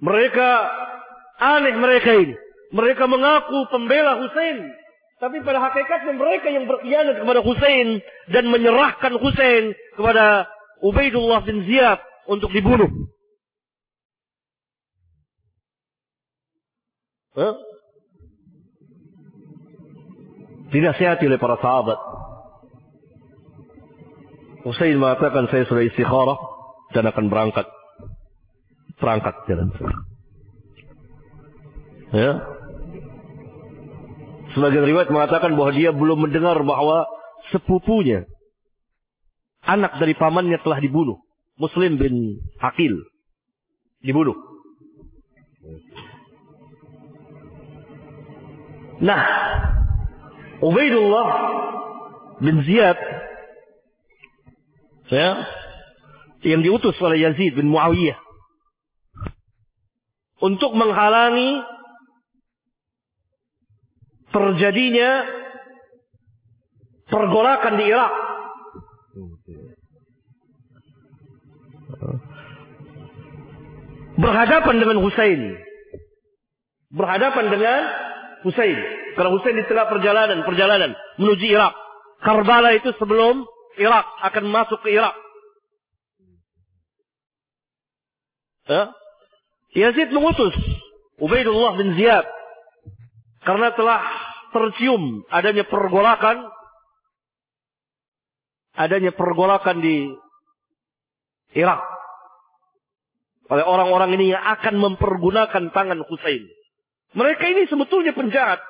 Mereka 0.00 0.48
aneh 1.36 1.76
mereka 1.76 2.16
ini. 2.16 2.32
Mereka 2.72 3.04
mengaku 3.04 3.68
pembela 3.68 4.24
Husain. 4.24 4.72
Tapi 5.18 5.42
pada 5.42 5.58
hakikatnya 5.58 6.14
mereka 6.14 6.46
yang 6.46 6.70
berkhianat 6.70 7.18
kepada 7.18 7.42
Husain 7.42 7.98
dan 8.30 8.44
menyerahkan 8.54 9.18
Husain 9.18 9.74
kepada 9.98 10.46
Ubaidullah 10.78 11.42
bin 11.42 11.66
Ziyad 11.66 11.98
untuk 12.30 12.54
dibunuh. 12.54 12.86
Huh? 17.34 17.54
Dinasihati 20.70 21.26
oleh 21.26 21.40
para 21.42 21.58
sahabat. 21.58 21.98
Husain 24.62 24.94
mengatakan 25.02 25.50
saya 25.50 25.66
sudah 25.66 25.82
istikharah 25.82 26.38
dan 26.94 27.10
akan 27.10 27.26
berangkat. 27.26 27.66
Berangkat 29.02 29.34
jalan. 29.50 29.70
Ya. 32.14 32.57
Sebagian 34.56 34.84
riwayat 34.88 35.12
mengatakan 35.12 35.52
bahwa 35.58 35.72
dia 35.76 35.92
belum 35.92 36.28
mendengar 36.28 36.56
bahwa 36.64 37.04
sepupunya 37.52 38.24
anak 39.64 40.00
dari 40.00 40.16
pamannya 40.16 40.56
telah 40.64 40.80
dibunuh. 40.80 41.20
Muslim 41.58 41.98
bin 41.98 42.38
Akil 42.62 43.02
dibunuh. 44.00 44.36
Nah, 48.98 49.22
Ubaidullah 50.58 51.28
bin 52.42 52.62
Ziyad 52.66 52.98
ya, 55.10 55.46
yang 56.42 56.60
diutus 56.62 56.98
oleh 56.98 57.22
Yazid 57.22 57.54
bin 57.54 57.70
Muawiyah 57.70 58.18
untuk 60.42 60.74
menghalangi 60.74 61.62
terjadinya 64.32 65.10
pergolakan 67.08 67.74
di 67.80 67.84
Irak. 67.88 68.12
Berhadapan 74.18 74.76
dengan 74.82 74.98
Husain. 74.98 75.40
Berhadapan 76.90 77.44
dengan 77.54 77.80
Husain. 78.42 78.78
Karena 79.14 79.30
Husain 79.30 79.56
di 79.56 79.64
tengah 79.66 79.86
perjalanan, 79.86 80.42
perjalanan 80.42 80.90
menuju 81.22 81.44
Irak. 81.46 81.74
Karbala 82.18 82.74
itu 82.74 82.90
sebelum 82.98 83.46
Irak 83.78 84.06
akan 84.26 84.44
masuk 84.50 84.82
ke 84.82 84.98
Irak. 84.98 85.14
Ya? 88.68 88.92
Yazid 89.72 90.12
mengutus 90.12 90.52
Ubaidullah 91.18 91.78
bin 91.80 91.96
Ziyad 91.96 92.26
karena 93.48 93.72
telah 93.72 94.04
tercium 94.52 95.24
adanya 95.32 95.64
pergolakan 95.64 96.52
adanya 98.76 99.08
pergolakan 99.16 99.80
di 99.80 100.12
Irak 101.56 101.80
oleh 103.48 103.64
orang-orang 103.64 104.20
ini 104.20 104.36
yang 104.36 104.44
akan 104.44 104.76
mempergunakan 104.76 105.72
tangan 105.72 106.04
Husain. 106.04 106.44
Mereka 107.16 107.48
ini 107.48 107.64
sebetulnya 107.64 108.12
penjahat. 108.12 108.60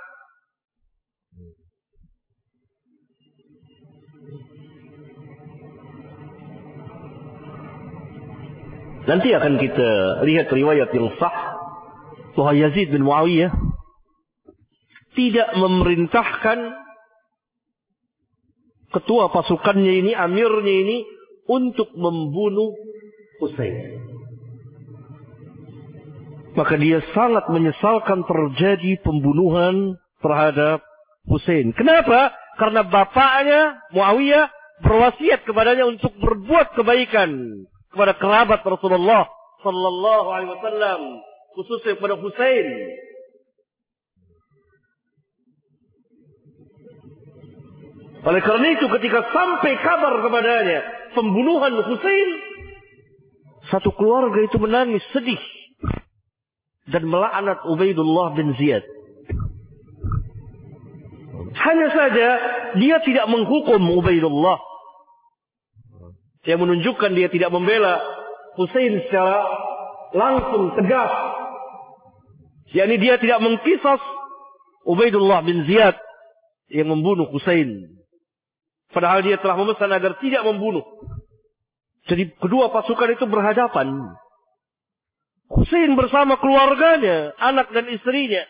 Nanti 9.10 9.34
akan 9.34 9.58
kita 9.58 9.90
lihat 10.22 10.46
riwayat 10.54 10.94
yang 10.94 11.10
sah 11.18 11.58
bahwa 12.38 12.54
Yazid 12.54 12.94
bin 12.94 13.02
Muawiyah 13.02 13.67
tidak 15.18 15.50
memerintahkan 15.58 16.58
ketua 18.94 19.34
pasukannya 19.34 20.06
ini, 20.06 20.12
amirnya 20.14 20.74
ini 20.86 20.98
untuk 21.50 21.90
membunuh 21.98 22.70
Husain. 23.42 23.98
Maka 26.54 26.74
dia 26.78 27.02
sangat 27.14 27.50
menyesalkan 27.50 28.22
terjadi 28.26 28.98
pembunuhan 29.02 29.98
terhadap 30.22 30.82
Hussein. 31.26 31.74
Kenapa? 31.74 32.34
Karena 32.58 32.82
bapaknya 32.82 33.78
Muawiyah 33.94 34.50
berwasiat 34.82 35.46
kepadanya 35.46 35.86
untuk 35.86 36.14
berbuat 36.18 36.74
kebaikan 36.78 37.30
kepada 37.90 38.14
kerabat 38.18 38.62
Rasulullah 38.62 39.26
sallallahu 39.62 40.28
alaihi 40.34 40.50
wasallam, 40.54 41.00
khususnya 41.58 41.94
kepada 41.98 42.18
Hussein. 42.18 42.66
Oleh 48.18 48.42
karena 48.42 48.74
itu 48.74 48.86
ketika 48.98 49.30
sampai 49.30 49.78
kabar 49.78 50.18
kepadanya 50.26 50.80
pembunuhan 51.14 51.78
Hussein, 51.86 52.28
satu 53.70 53.94
keluarga 53.94 54.42
itu 54.42 54.58
menangis 54.58 55.04
sedih 55.14 55.38
dan 56.88 57.04
melaknat 57.06 57.62
Ubaidullah 57.68 58.34
bin 58.34 58.56
Ziyad. 58.56 58.82
Hanya 61.58 61.88
saja 61.92 62.28
dia 62.80 62.96
tidak 63.04 63.26
menghukum 63.28 63.80
Ubaidullah. 63.98 64.58
Yang 66.48 66.60
menunjukkan 66.64 67.12
dia 67.12 67.28
tidak 67.28 67.52
membela 67.52 68.00
Hussein 68.56 69.04
secara 69.04 69.44
langsung 70.16 70.72
tegas. 70.80 71.12
yakni 72.72 72.96
dia 73.00 73.20
tidak 73.20 73.40
mengkisas 73.44 74.00
Ubaidullah 74.88 75.44
bin 75.44 75.68
Ziyad 75.68 75.96
yang 76.72 76.88
membunuh 76.88 77.28
Hussein. 77.28 77.97
Padahal 78.88 79.20
dia 79.20 79.36
telah 79.36 79.56
memesan 79.60 79.92
agar 79.92 80.16
tidak 80.20 80.42
membunuh. 80.48 80.84
Jadi 82.08 82.32
kedua 82.40 82.72
pasukan 82.72 83.12
itu 83.12 83.28
berhadapan. 83.28 84.16
Husain 85.48 85.92
bersama 85.96 86.40
keluarganya, 86.40 87.36
anak 87.40 87.72
dan 87.72 87.88
istrinya. 87.88 88.44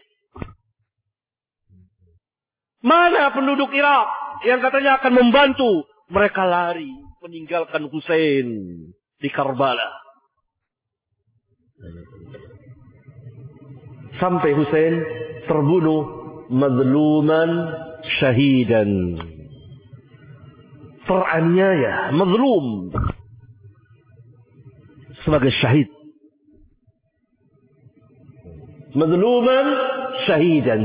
Mana 2.79 3.35
penduduk 3.35 3.75
Irak 3.75 4.07
yang 4.47 4.63
katanya 4.63 5.03
akan 5.03 5.13
membantu? 5.19 5.87
Mereka 6.09 6.43
lari 6.47 6.89
meninggalkan 7.21 7.91
Husain 7.91 8.47
di 9.19 9.29
Karbala. 9.35 9.91
Sampai 14.19 14.55
Husain 14.55 14.95
terbunuh 15.47 16.03
mazluman 16.51 17.51
syahidan. 18.19 18.91
مضطر 21.09 21.25
مظلوم. 22.13 22.93
سبقي 25.25 25.47
الشهيد. 25.47 25.89
مظلوما 28.95 29.59
شهيدا. 30.27 30.77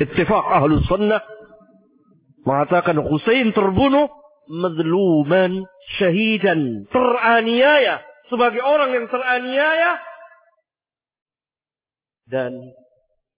اتفاق 0.00 0.44
أهل 0.46 0.72
السنة 0.72 1.20
الصنة 1.20 1.20
معتاكن 2.46 3.02
حسين 3.08 3.52
تربونه 3.52 4.08
مظلوما 4.64 5.64
شهيدا. 5.98 6.84
ترانيايا 6.92 7.96
sebagai 8.28 8.60
orang 8.60 8.92
yang 8.92 9.06
teraniaya 9.08 9.96
dan 12.28 12.52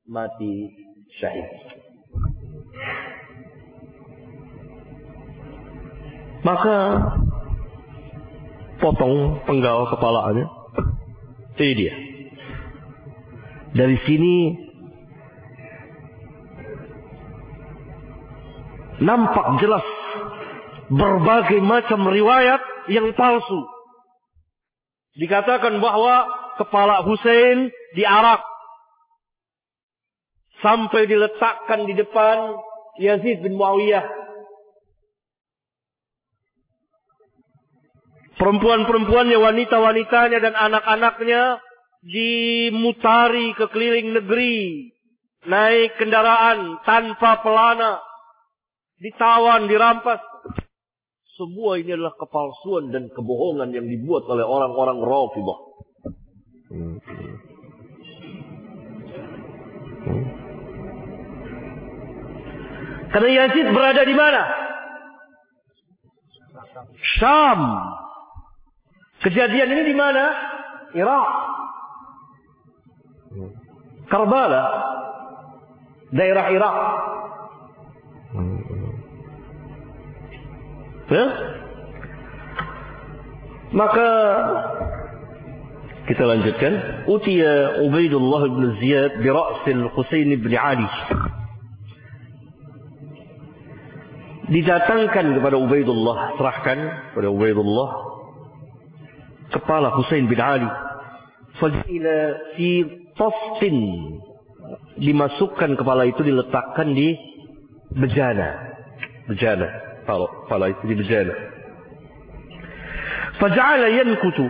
mati 0.02 0.66
Maka 6.40 6.76
potong 8.80 9.44
penggal 9.44 9.92
kepalanya. 9.92 10.46
Ini 11.60 11.72
dia. 11.76 11.94
Dari 13.76 13.96
sini 14.08 14.34
nampak 19.04 19.60
jelas 19.60 19.84
berbagai 20.88 21.60
macam 21.60 22.08
riwayat 22.08 22.60
yang 22.88 23.12
palsu. 23.12 23.60
Dikatakan 25.20 25.76
bahwa 25.78 26.24
kepala 26.56 27.04
Hussein 27.04 27.68
diarak 27.92 28.40
sampai 30.64 31.04
diletakkan 31.04 31.84
di 31.84 31.94
depan 31.96 32.56
Yazid 33.00 33.44
bin 33.44 33.56
Muawiyah 33.56 34.19
Perempuan-perempuannya, 38.40 39.36
wanita-wanitanya 39.36 40.38
dan 40.40 40.56
anak-anaknya 40.56 41.60
dimutari 42.00 43.52
ke 43.52 43.68
keliling 43.68 44.16
negeri. 44.16 44.88
Naik 45.44 46.00
kendaraan 46.00 46.80
tanpa 46.88 47.44
pelana. 47.44 48.00
Ditawan, 48.96 49.68
dirampas. 49.68 50.24
Semua 51.36 51.80
ini 51.80 51.92
adalah 51.92 52.16
kepalsuan 52.16 52.92
dan 52.92 53.12
kebohongan 53.12 53.72
yang 53.76 53.84
dibuat 53.88 54.24
oleh 54.28 54.44
orang-orang 54.44 55.00
Rafidah. 55.04 55.58
Karena 63.10 63.30
Yazid 63.36 63.66
berada 63.72 64.02
di 64.04 64.14
mana? 64.16 64.42
Syam. 67.20 67.60
Kejadian 69.20 69.68
ini 69.68 69.82
di 69.92 69.94
mana? 69.96 70.24
Irak. 70.96 71.28
Karbala. 74.08 74.64
Daerah 76.10 76.46
Irak. 76.50 76.76
Ya? 81.10 81.24
Maka 83.70 84.08
kita 86.08 86.24
lanjutkan. 86.26 86.72
Utiya 87.06 87.84
Ubaidullah 87.86 88.42
bin 88.50 88.64
Ziyad 88.82 89.20
bi 89.20 89.28
ra'sil 89.30 89.84
Husain 89.94 90.32
bin 90.32 90.54
Ali. 90.56 90.88
Didatangkan 94.50 95.38
kepada 95.38 95.54
Ubaidullah, 95.60 96.34
serahkan 96.34 96.78
kepada 97.14 97.30
Ubaidullah 97.30 98.10
kepala 99.50 99.94
Husain 99.94 100.26
bin 100.30 100.40
Ali. 100.40 100.68
Fajila 101.58 102.18
fi 102.56 102.68
tasfin. 103.18 103.78
Dimasukkan 105.00 105.76
kepala 105.76 106.06
itu 106.06 106.22
diletakkan 106.22 106.94
di 106.94 107.14
bejana. 107.94 108.74
Bejana. 109.26 109.68
Kepala, 110.02 110.26
kepala 110.46 110.64
itu 110.70 110.82
di 110.86 110.94
bejana. 110.94 111.34
Faja'ala 113.40 113.88
yankutu. 113.88 114.46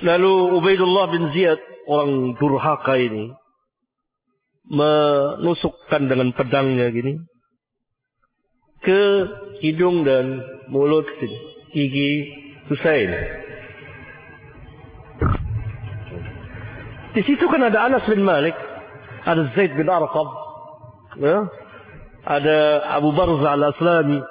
Lalu 0.00 0.32
Ubaidullah 0.56 1.12
bin 1.12 1.30
Ziyad, 1.36 1.60
orang 1.86 2.34
durhaka 2.40 2.96
ini, 2.96 3.30
menusukkan 4.70 6.06
dengan 6.06 6.30
pedangnya 6.30 6.88
gini 6.94 7.18
ke 8.80 9.02
hidung 9.60 10.06
dan 10.06 10.40
mulut 10.72 11.04
gigi 11.74 12.12
Husain. 12.68 13.10
Di 17.10 17.22
situ 17.26 17.44
kan 17.50 17.62
ada 17.64 17.90
Anas 17.90 18.06
bin 18.06 18.22
Malik, 18.22 18.54
ada 19.26 19.50
Zaid 19.58 19.74
bin 19.74 19.90
Arqam, 19.90 20.28
ya? 21.18 21.48
ada 22.22 22.58
Abu 22.94 23.10
Barza 23.10 23.56
al-Aslami, 23.58 24.22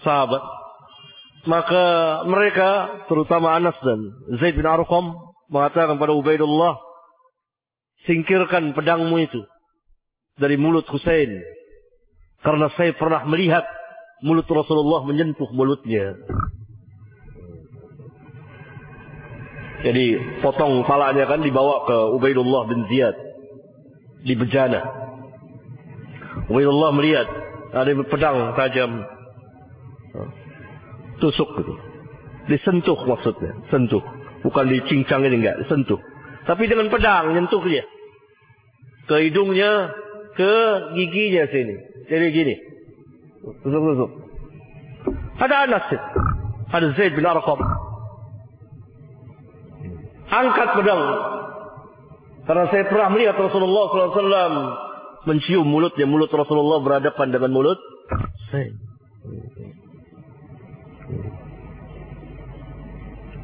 sahabat. 0.00 0.40
Maka 1.44 1.84
mereka, 2.28 3.00
terutama 3.08 3.56
Anas 3.56 3.76
dan 3.84 4.00
Zaid 4.40 4.56
bin 4.56 4.64
Arqam, 4.64 5.12
mengatakan 5.52 5.96
kepada 5.96 6.12
Ubaidullah, 6.16 6.80
singkirkan 8.08 8.72
pedangmu 8.72 9.20
itu 9.20 9.44
dari 10.40 10.56
mulut 10.56 10.88
Husain. 10.88 11.36
Karena 12.40 12.72
saya 12.72 12.96
pernah 12.96 13.28
melihat 13.28 13.68
mulut 14.24 14.48
Rasulullah 14.48 15.04
menyentuh 15.04 15.52
mulutnya. 15.52 16.16
Jadi 19.80 20.04
potong 20.44 20.84
palanya 20.84 21.24
kan 21.24 21.40
dibawa 21.40 21.88
ke 21.88 21.96
Ubaidullah 22.20 22.68
bin 22.68 22.84
Ziyad 22.92 23.16
di 24.28 24.36
bejana. 24.36 24.84
Ubaidullah 26.52 26.90
melihat 26.92 27.26
ada 27.72 27.90
pedang 28.04 28.52
tajam. 28.60 28.90
Tusuk 31.20 31.48
gitu. 31.60 31.74
Disentuh 32.48 32.98
maksudnya, 33.08 33.56
sentuh. 33.72 34.02
Bukan 34.40 34.72
dicincang 34.72 35.24
ini 35.24 35.44
enggak, 35.44 35.64
disentuh. 35.64 36.00
Tapi 36.48 36.64
dengan 36.68 36.88
pedang 36.88 37.36
nyentuh 37.36 37.60
dia. 37.64 37.84
Ke 39.04 39.28
hidungnya, 39.28 39.92
ke 40.36 40.52
giginya 40.96 41.44
sini. 41.48 41.76
Jadi 42.08 42.26
gini. 42.36 42.54
Tusuk-tusuk. 43.64 44.10
Ada 45.40 45.56
Anas. 45.68 45.86
Ada 46.68 46.86
Zaid 46.96 47.16
bin 47.16 47.24
Arqam. 47.24 47.60
Angkat 50.30 50.68
pedang. 50.78 51.02
Karena 52.46 52.64
saya 52.70 52.84
pernah 52.86 53.08
melihat 53.10 53.36
Rasulullah 53.38 53.84
SAW 53.90 54.54
mencium 55.26 55.66
mulutnya. 55.66 56.06
Mulut 56.06 56.30
Rasulullah 56.30 56.78
berhadapan 56.82 57.34
dengan 57.34 57.50
mulut 57.50 57.78
saya. 58.50 58.70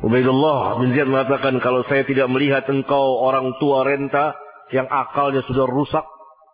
Ubaidullah 0.07 0.79
bin 0.79 0.95
Ziyad 0.95 1.11
mengatakan 1.11 1.59
kalau 1.59 1.83
saya 1.91 2.07
tidak 2.07 2.31
melihat 2.31 2.63
engkau 2.71 3.27
orang 3.27 3.59
tua 3.59 3.83
renta 3.83 4.39
yang 4.71 4.87
akalnya 4.87 5.43
sudah 5.47 5.67
rusak, 5.67 6.07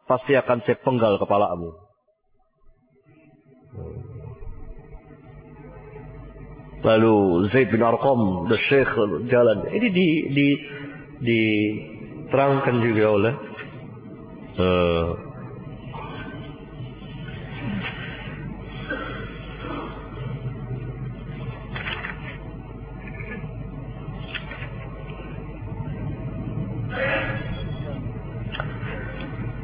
pasti 0.09 0.33
akan 0.33 0.65
saya 0.65 0.81
penggal 0.81 1.21
kepalamu. 1.21 1.82
Lalu 6.83 7.47
Zaid 7.55 7.71
bin 7.71 7.81
Arqam, 7.81 8.51
the 8.51 8.59
Sheikh 8.67 8.91
jalan. 9.31 9.71
Ini 9.71 9.89
di 9.95 10.09
di 10.35 10.49
diterangkan 11.23 12.77
juga 12.83 13.05
oleh 13.07 13.35
uh, 14.59 15.11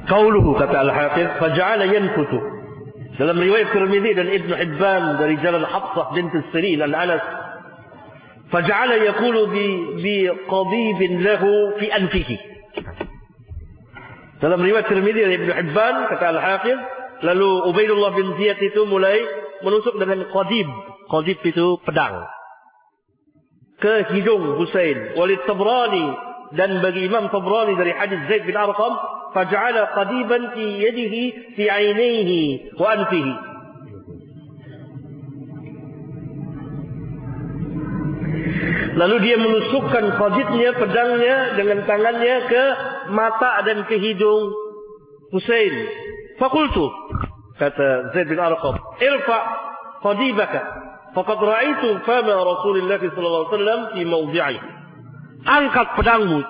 Kauluhu 0.09 0.57
kata 0.57 0.89
Al-Hafiz, 0.89 1.29
faja'ala 1.37 1.85
yankutu 1.85 2.58
dalam 3.19 3.35
riwayat 3.35 3.75
Tirmidzi 3.75 4.15
dan 4.15 4.31
Ibn 4.31 4.51
Hibban 4.55 5.03
dari 5.19 5.35
jalan 5.43 5.67
Hafsah 5.67 6.15
bint 6.15 6.31
Sirin 6.55 6.87
an 6.87 6.95
Anas, 6.95 7.25
faja'ala 8.55 8.95
yaqulu 9.11 9.51
bi 9.51 9.67
bi 9.99 10.17
qadib 10.47 10.99
lahu 11.27 11.51
fi 11.83 11.87
anfihi. 11.91 12.39
Dalam 14.39 14.63
riwayat 14.63 14.87
Tirmidzi 14.87 15.19
dan 15.19 15.33
Ibn 15.35 15.51
Hibban 15.51 15.95
kata 16.15 16.25
Al-Hafiz, 16.31 16.79
lalu 17.27 17.51
Ubaidullah 17.75 18.15
bin 18.15 18.39
Ziyad 18.39 18.63
itu 18.63 18.87
mulai 18.87 19.19
menusuk 19.67 19.99
dengan 19.99 20.23
qadib. 20.31 20.71
Qadib 21.11 21.43
itu 21.43 21.67
pedang. 21.83 22.23
Ke 23.83 24.15
hidung 24.15 24.63
Husain. 24.63 25.19
Walid 25.19 25.43
Tabrani 25.43 26.07
dan 26.55 26.79
bagi 26.79 27.03
Imam 27.03 27.27
Tabrani 27.35 27.75
dari 27.75 27.91
hadis 27.99 28.23
Zaid 28.31 28.47
bin 28.47 28.55
Arqam 28.55 29.18
فجعل 29.36 29.78
قديبا 29.78 30.48
في 30.54 30.66
يده 30.84 31.16
في 31.56 31.70
عينيه 31.70 32.60
وأنفه 32.80 33.28
Lalu 38.94 39.26
dia 39.26 39.42
menusukkan 39.42 40.06
qadidnya, 40.22 40.78
pedangnya 40.78 41.58
dengan 41.58 41.82
tangannya 41.90 42.36
ke 42.46 42.64
mata 43.10 43.66
dan 43.66 43.90
ke 43.90 43.98
hidung 43.98 44.54
Husain. 45.34 45.74
Fakultu 46.38 46.94
kata 47.58 48.14
Zaid 48.14 48.30
bin 48.30 48.38
Arqam, 48.38 48.78
"Irfa 49.02 49.40
qadibaka 50.06 50.62
faqad 51.18 51.40
ra'aitu 51.42 52.06
fama 52.06 52.38
Rasulullah 52.38 53.02
sallallahu 53.02 53.44
alaihi 53.50 53.54
wasallam 53.58 53.82
fi 53.98 54.02
mawdi'i." 54.06 54.58
Angkat 55.42 55.88
pedangmu. 55.98 56.46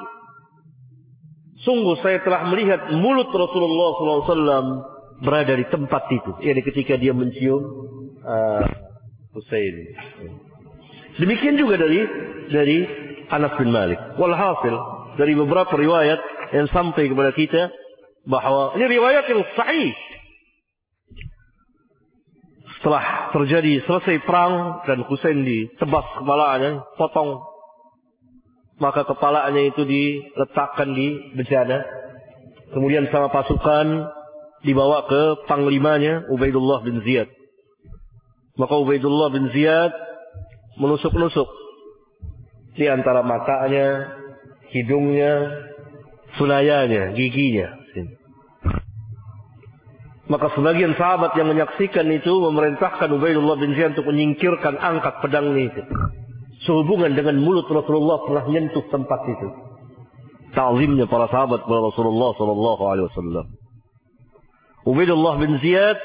Sungguh 1.69 2.01
saya 2.01 2.25
telah 2.25 2.49
melihat 2.49 2.97
mulut 2.97 3.29
Rasulullah 3.29 4.25
wasallam 4.25 4.67
berada 5.21 5.53
di 5.53 5.69
tempat 5.69 6.09
itu. 6.09 6.33
Yani 6.41 6.65
ketika 6.65 6.97
dia 6.97 7.13
mencium 7.13 7.61
uh, 8.25 8.65
Husain. 9.37 9.77
Demikian 11.21 11.61
juga 11.61 11.77
dari 11.77 12.01
dari 12.49 12.79
Anas 13.29 13.53
bin 13.61 13.69
Malik. 13.69 14.01
Walhasil 14.17 14.75
dari 15.21 15.37
beberapa 15.37 15.77
riwayat 15.77 16.17
yang 16.57 16.73
sampai 16.73 17.05
kepada 17.13 17.37
kita 17.37 17.69
bahwa 18.25 18.73
ini 18.81 18.89
riwayat 18.89 19.29
yang 19.29 19.45
sahih. 19.53 19.93
Setelah 22.81 23.29
terjadi 23.37 23.85
selesai 23.85 24.25
perang 24.25 24.87
dan 24.89 25.05
Husain 25.05 25.45
ditebas 25.45 26.07
kepalanya, 26.17 26.81
potong. 26.97 27.45
Maka 28.79 29.03
kepalanya 29.03 29.63
itu 29.67 29.83
diletakkan 29.83 30.95
di 30.95 31.35
bejana. 31.35 31.83
Kemudian 32.71 33.11
sama 33.11 33.27
pasukan 33.31 34.07
dibawa 34.63 35.07
ke 35.11 35.51
panglimanya 35.51 36.31
Ubaidullah 36.31 36.87
bin 36.87 37.03
Ziyad. 37.03 37.27
Maka 38.59 38.75
Ubaidullah 38.79 39.35
bin 39.35 39.51
Ziyad 39.51 39.91
menusuk-nusuk 40.79 41.47
di 42.79 42.87
antara 42.87 43.27
matanya, 43.27 44.15
hidungnya, 44.71 45.51
sulayanya, 46.39 47.15
giginya. 47.19 47.79
Maka 50.29 50.53
sebagian 50.53 50.93
sahabat 50.93 51.33
yang 51.41 51.49
menyaksikan 51.49 52.05
itu 52.13 52.29
memerintahkan 52.29 53.09
Ubaidullah 53.17 53.57
bin 53.57 53.73
Ziyad 53.73 53.97
untuk 53.97 54.13
menyingkirkan 54.13 54.77
angkat 54.77 55.25
pedang 55.25 55.57
itu. 55.57 55.83
Sehubungan 56.67 57.15
dengan 57.15 57.39
mulut 57.39 57.71
Rasulullah 57.71 58.27
pernah 58.27 58.45
menyentuh 58.51 58.83
tempat 58.91 59.21
itu. 59.31 59.49
Ta'zimnya 60.57 61.07
para 61.07 61.31
sahabat 61.31 61.63
kepada 61.63 61.81
Rasulullah 61.93 62.31
sallallahu 62.35 62.83
alaihi 62.83 63.07
wasallam. 63.13 63.47
Ubaidullah 64.89 65.35
bin 65.39 65.61
Ziyad 65.61 65.99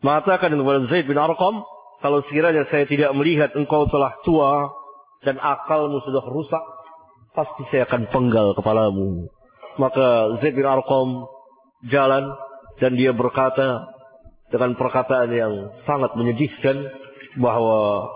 mengatakan 0.00 0.54
kepada 0.54 0.78
Zaid 0.88 1.04
bin 1.04 1.18
Arqam, 1.20 1.60
kalau 2.00 2.24
sekiranya 2.30 2.64
saya 2.72 2.88
tidak 2.88 3.12
melihat 3.12 3.52
engkau 3.52 3.84
telah 3.92 4.16
tua 4.24 4.72
dan 5.26 5.36
akalmu 5.36 6.00
sudah 6.08 6.24
rusak, 6.24 6.64
pasti 7.36 7.68
saya 7.68 7.84
akan 7.84 8.08
penggal 8.08 8.56
kepalamu. 8.56 9.28
Maka 9.76 10.40
Zaid 10.40 10.56
bin 10.56 10.64
Arqam 10.64 11.28
jalan 11.90 12.32
dan 12.80 12.96
dia 12.96 13.12
berkata 13.12 13.92
dengan 14.48 14.72
perkataan 14.74 15.30
yang 15.30 15.52
sangat 15.84 16.16
menyedihkan 16.16 16.88
bahwa 17.38 18.08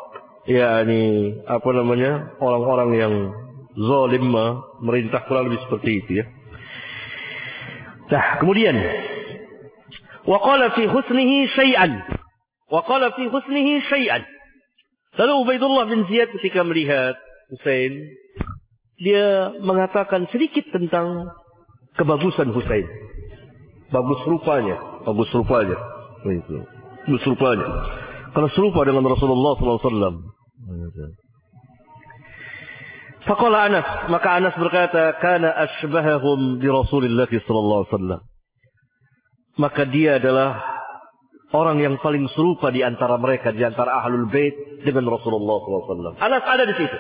ya 0.45 0.85
ini 0.85 1.33
apa 1.49 1.69
namanya 1.73 2.37
orang-orang 2.41 2.91
yang 2.97 3.15
zalim 3.75 4.31
merintah 4.85 5.25
kurang 5.27 5.51
lebih 5.51 5.61
seperti 5.67 5.91
itu 6.05 6.11
ya. 6.23 6.27
Nah, 8.05 8.39
kemudian 8.39 8.77
waqala 10.29 10.77
fi 10.77 10.85
husnihi 10.87 11.49
syai'an. 11.57 11.93
Waqala 12.69 13.17
fi 13.17 13.25
husnihi 13.29 13.83
syai'an. 13.89 14.23
Lalu 15.15 15.33
Ubaidullah 15.47 15.85
bin 15.89 16.05
Ziyad 16.11 16.31
ketika 16.39 16.67
melihat 16.67 17.15
Husain, 17.55 18.13
dia 18.99 19.55
mengatakan 19.63 20.27
sedikit 20.31 20.67
tentang 20.75 21.31
kebagusan 21.95 22.51
Husain. 22.51 22.87
Bagus 23.95 24.21
rupanya. 24.27 24.75
Bagus 25.07 25.31
rupanya. 25.31 25.79
Itu. 26.27 26.67
Bagus 27.07 27.25
rupanya. 27.31 27.67
Karena 28.35 28.51
serupa 28.59 28.83
dengan 28.83 29.07
Rasulullah 29.07 29.55
SAW. 29.55 30.34
Faqala 33.25 33.69
Anas. 33.69 33.87
Maka 34.13 34.29
Anas 34.37 34.55
berkata, 34.57 35.17
Kana 35.21 35.49
ashbahahum 35.69 36.61
di 36.61 36.69
Rasulullah 36.69 37.29
SAW. 37.29 38.21
Maka 39.57 39.83
dia 39.89 40.21
adalah 40.21 40.61
orang 41.55 41.81
yang 41.81 41.97
paling 42.03 42.29
serupa 42.35 42.69
di 42.69 42.85
antara 42.85 43.17
mereka, 43.17 43.55
di 43.55 43.65
antara 43.65 44.03
ahlul 44.05 44.29
bait 44.29 44.53
dengan 44.85 45.09
Rasulullah 45.09 45.57
SAW. 45.65 46.21
Anas 46.21 46.45
ada 46.45 46.65
di 46.69 46.75
situ. 46.77 46.97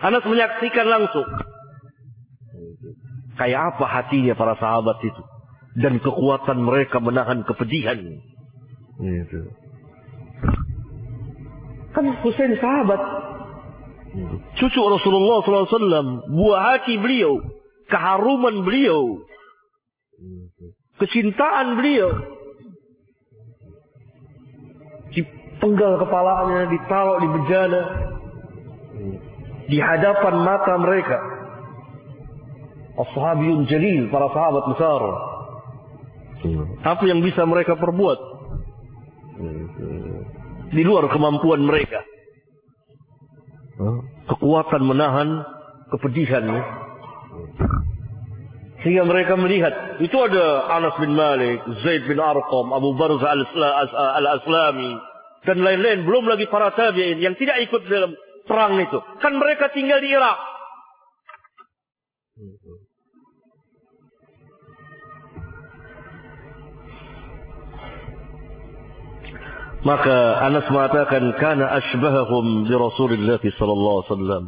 Anas 0.00 0.24
menyaksikan 0.24 0.86
langsung. 0.88 1.28
Kayak 3.36 3.76
apa 3.76 3.84
hatinya 3.84 4.32
para 4.32 4.56
sahabat 4.56 4.96
itu 5.04 5.22
dan 5.76 6.00
kekuatan 6.00 6.64
mereka 6.64 7.04
menahan 7.04 7.44
kepedihan. 7.44 8.00
Itu. 8.96 9.40
Kan 11.96 12.12
Husain 12.20 12.52
sahabat. 12.60 13.00
Cucu 14.60 14.80
Rasulullah 14.84 15.40
SAW. 15.40 16.28
Buah 16.28 16.60
hati 16.76 17.00
beliau. 17.00 17.40
Keharuman 17.88 18.60
beliau. 18.68 19.24
Kecintaan 21.00 21.80
beliau. 21.80 22.12
Dipenggal 25.16 26.04
kepalanya, 26.04 26.68
ditaruh 26.68 27.16
di 27.24 27.28
bejana. 27.32 27.82
Di 29.72 29.78
hadapan 29.80 30.34
mata 30.44 30.76
mereka. 30.76 31.18
Ashabiyun 32.96 33.64
jalil, 33.68 34.12
para 34.12 34.28
sahabat 34.36 34.64
besar. 34.68 35.00
Apa 36.84 37.04
yang 37.08 37.24
bisa 37.24 37.44
mereka 37.48 37.76
perbuat? 37.76 38.35
Di 40.72 40.82
luar 40.82 41.06
kemampuan 41.10 41.62
mereka. 41.62 42.02
Kekuatan 44.26 44.82
menahan 44.82 45.28
kepedihan. 45.94 46.44
Sehingga 48.82 49.04
mereka 49.06 49.34
melihat. 49.38 49.98
Itu 50.02 50.16
ada 50.22 50.70
Anas 50.78 50.94
bin 50.98 51.14
Malik, 51.14 51.62
Zaid 51.82 52.06
bin 52.06 52.18
Arqam, 52.22 52.70
Abu 52.74 52.94
Barza 52.94 53.34
al-Aslami. 53.34 54.92
Dan 55.46 55.62
lain-lain. 55.62 56.02
Belum 56.02 56.26
lagi 56.26 56.50
para 56.50 56.74
tabi'in 56.74 57.22
yang 57.22 57.38
tidak 57.38 57.62
ikut 57.66 57.86
dalam 57.86 58.14
perang 58.46 58.78
itu. 58.78 58.98
Kan 59.22 59.38
mereka 59.38 59.70
tinggal 59.70 60.02
di 60.02 60.10
Irak. 60.10 60.55
Maka 69.86 70.42
Anas 70.42 70.66
mengatakan 70.66 71.30
kana 71.38 71.70
asbahahum 71.78 72.66
bi 72.66 72.74
Rasulillah 72.74 73.38
sallallahu 73.38 73.96
alaihi 74.02 74.10
wasallam. 74.10 74.44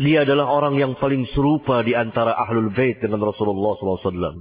Dia 0.00 0.24
adalah 0.24 0.48
orang 0.48 0.80
yang 0.80 0.96
paling 0.96 1.28
serupa 1.36 1.84
di 1.84 1.92
antara 1.92 2.32
ahlul 2.32 2.72
bait 2.72 2.96
dengan 3.04 3.20
Rasulullah 3.20 3.76
sallallahu 3.76 4.00
alaihi 4.00 4.08
wasallam. 4.08 4.36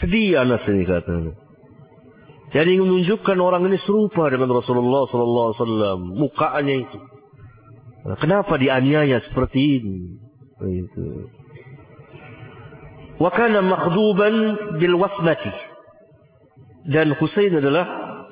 Sedih 0.00 0.40
Anas 0.40 0.64
ini 0.72 0.88
katanya. 0.88 1.32
Jadi 2.48 2.80
menunjukkan 2.80 3.36
orang 3.44 3.68
ini 3.68 3.76
serupa 3.84 4.32
dengan 4.32 4.56
Rasulullah 4.56 5.04
sallallahu 5.12 5.46
alaihi 5.52 5.60
wasallam, 5.60 5.98
mukanya 6.16 6.74
itu. 6.80 6.98
Kenapa 8.24 8.56
dianiaya 8.56 9.20
seperti 9.28 9.84
ini? 9.84 9.96
Itu. 10.64 11.28
Wa 13.20 13.28
makhduban 13.36 14.34
bil 14.80 14.96
wasmati 14.96 15.76
dan 16.88 17.12
Husain 17.20 17.52
adalah 17.52 17.84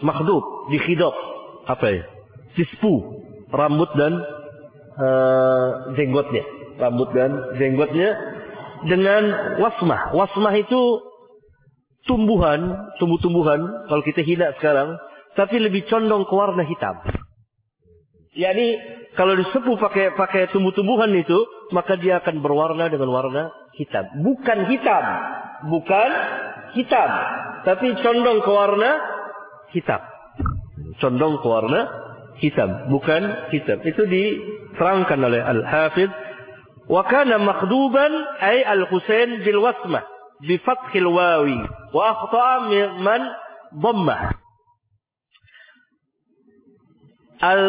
makhdub, 0.03 0.73
dikhidab. 0.73 1.15
Apa 1.67 1.87
ya? 1.93 2.05
Sispu, 2.57 3.23
rambut 3.53 3.91
dan 3.97 4.13
uh, 4.97 5.69
jenggotnya. 5.95 6.45
Rambut 6.77 7.09
dan 7.17 7.57
jenggotnya 7.57 8.11
dengan 8.85 9.23
wasmah. 9.61 10.13
Wasmah 10.13 10.55
itu 10.61 10.81
tumbuhan, 12.05 12.93
tumbuh-tumbuhan 13.01 13.89
kalau 13.91 14.03
kita 14.05 14.23
hina 14.23 14.55
sekarang, 14.61 14.95
tapi 15.35 15.61
lebih 15.61 15.85
condong 15.89 16.25
ke 16.25 16.35
warna 16.37 16.63
hitam. 16.65 16.97
Yani 18.37 18.77
kalau 19.17 19.33
disepuh 19.33 19.81
pakai 19.81 20.13
pakai 20.13 20.53
tumbuh-tumbuhan 20.53 21.09
itu, 21.17 21.41
maka 21.73 21.97
dia 21.97 22.21
akan 22.21 22.45
berwarna 22.45 22.93
dengan 22.93 23.09
warna 23.09 23.43
hitam. 23.81 24.05
Bukan 24.21 24.59
hitam, 24.69 25.05
bukan 25.73 26.11
hitam, 26.77 27.11
tapi 27.65 27.97
condong 28.05 28.45
ke 28.45 28.51
warna 28.53 29.16
hitam. 29.77 30.01
Condong 30.97 31.45
ke 31.45 31.47
warna 31.47 31.81
hitam, 32.41 32.89
bukan 32.89 33.53
hitam. 33.53 33.85
Itu 33.85 34.09
diterangkan 34.09 35.21
oleh 35.21 35.45
Al-Hafidh. 35.45 36.13
Wa 36.89 37.05
kana 37.05 37.37
makhduban 37.43 38.13
ay 38.41 38.63
al-Husain 38.65 39.43
bil 39.43 39.59
wasmah 39.59 40.07
bi 40.47 40.55
fathil 40.63 41.11
wawi 41.11 41.59
wa 41.91 42.03
akhta'a 42.15 42.57
man 43.03 43.21
dhammah. 43.75 44.39
al 47.41 47.63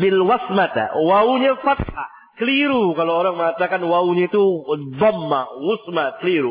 bil 0.00 0.20
wasmata. 0.24 0.96
Wawunya 0.96 1.60
fathah. 1.60 2.08
Keliru 2.34 2.98
kalau 2.98 3.14
orang 3.22 3.38
mengatakan 3.38 3.78
wawunya 3.86 4.26
itu 4.26 4.42
dhamma, 4.98 5.54
wusma, 5.62 6.18
keliru. 6.18 6.50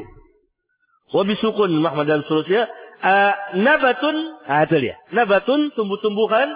Wa 1.12 1.28
bisukun 1.28 1.84
Muhammad 1.84 2.08
dan 2.08 2.22
seterusnya. 2.24 2.72
Uh, 3.04 3.36
nabatun, 3.60 4.16
ah, 4.48 4.64
itu 4.64 4.80
dia. 4.80 4.96
Nabatun, 5.12 5.76
tumbuh-tumbuhan, 5.76 6.48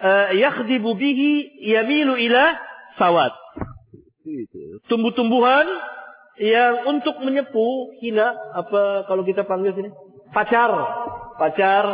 uh, 0.00 0.32
yakhdibu 0.32 0.96
bihi 0.96 1.60
yamilu 1.60 2.16
ila 2.16 2.56
sawat. 2.96 3.36
Tumbuh-tumbuhan 4.88 5.68
yang 6.40 6.88
untuk 6.88 7.20
menyepu 7.20 7.92
hina 8.00 8.32
apa 8.56 9.04
kalau 9.04 9.28
kita 9.28 9.44
panggil 9.44 9.76
sini? 9.76 9.92
Pacar. 10.32 10.72
Pacar 11.36 11.84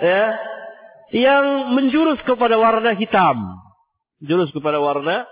ya. 0.00 0.24
Yang 1.12 1.44
menjurus 1.76 2.24
kepada 2.24 2.56
warna 2.56 2.96
hitam. 2.96 3.36
Jurus 4.24 4.48
kepada 4.48 4.80
warna 4.80 5.28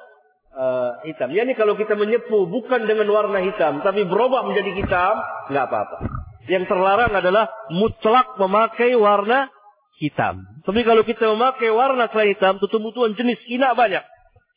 uh, 0.53 1.01
hitam. 1.09 1.33
Yani 1.33 1.57
kalau 1.57 1.73
kita 1.73 1.97
menyepu 1.97 2.45
bukan 2.53 2.85
dengan 2.85 3.09
warna 3.09 3.41
hitam 3.41 3.81
tapi 3.81 4.05
berubah 4.05 4.45
menjadi 4.45 4.77
hitam 4.77 5.15
nggak 5.49 5.65
apa-apa 5.73 6.20
yang 6.49 6.65
terlarang 6.65 7.13
adalah 7.13 7.51
mutlak 7.75 8.39
memakai 8.41 8.97
warna 8.97 9.51
hitam 10.01 10.41
tapi 10.65 10.81
kalau 10.87 11.05
kita 11.05 11.29
memakai 11.29 11.69
warna 11.73 12.09
selain 12.09 12.33
hitam 12.33 12.57
tumbuh-tumbuhan 12.63 13.19
jenis 13.19 13.41
hina 13.45 13.77
banyak 13.77 14.05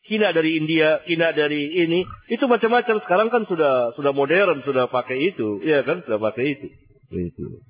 Cina 0.04 0.36
dari 0.36 0.60
India, 0.60 1.00
Cina 1.08 1.32
dari 1.32 1.80
ini, 1.80 2.04
itu 2.28 2.44
macam-macam. 2.44 3.00
Sekarang 3.08 3.32
kan 3.32 3.48
sudah 3.48 3.96
sudah 3.96 4.12
modern, 4.12 4.60
sudah 4.68 4.92
pakai 4.92 5.32
itu, 5.32 5.64
ya 5.64 5.80
kan, 5.88 6.04
sudah 6.04 6.20
pakai 6.20 6.60
itu. 6.60 6.68
Itu. 7.08 7.64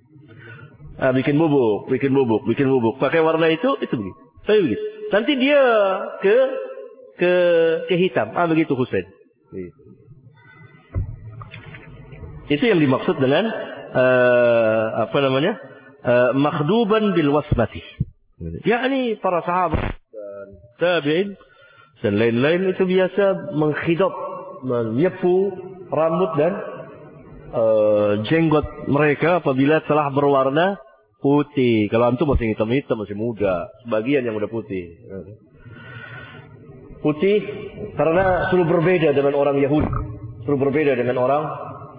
Ah, 0.97 1.14
bikin 1.14 1.38
bubuk, 1.38 1.93
bikin 1.93 2.09
bubuk, 2.09 2.41
bikin 2.49 2.74
bubuk. 2.74 2.97
Pakai 2.97 3.22
warna 3.22 3.53
itu, 3.53 3.78
itu 3.86 3.93
begitu. 3.93 4.20
Tapi 4.49 4.59
begitu. 4.66 4.84
Nanti 5.14 5.32
dia 5.38 5.61
ke 6.26 6.38
ke 7.22 7.34
ke 7.86 7.95
hitam. 8.01 8.34
Ah, 8.34 8.49
begitu 8.49 8.74
Husain. 8.74 9.05
Itu 12.49 12.66
yang 12.66 12.82
dimaksud 12.82 13.22
dengan 13.22 13.45
uh, 13.94 15.08
apa 15.08 15.18
namanya? 15.22 15.54
Uh, 16.04 16.30
makhduban 16.36 17.16
bil 17.16 17.32
wasmati. 17.32 17.80
Yakni 18.68 19.16
para 19.24 19.39
sahabat 19.46 19.96
dan 20.12 20.48
tabi'in 20.76 21.39
dan 22.04 22.20
lain-lain 22.20 22.76
itu 22.76 22.84
biasa 22.84 23.56
menghidap, 23.56 24.12
menyepu 24.68 25.56
rambut 25.88 26.32
dan 26.36 26.54
uh, 27.56 28.12
jenggot 28.28 28.68
mereka 28.91 29.39
apabila 29.39 29.80
telah 29.88 30.12
berwarna 30.12 30.76
putih. 31.24 31.88
Kalau 31.88 32.12
antum 32.12 32.36
masih 32.36 32.52
hitam-hitam 32.52 33.00
masih 33.00 33.16
muda, 33.16 33.72
sebagian 33.88 34.28
yang 34.28 34.36
udah 34.36 34.52
putih. 34.52 35.00
Putih 37.00 37.39
karena 37.96 38.52
sudah 38.52 38.68
berbeda 38.68 39.16
dengan 39.16 39.39
orang 39.39 39.56
Yahudi. 39.64 39.91
Sudah 40.44 40.60
berbeda 40.60 41.00
dengan 41.00 41.16
orang 41.24 41.44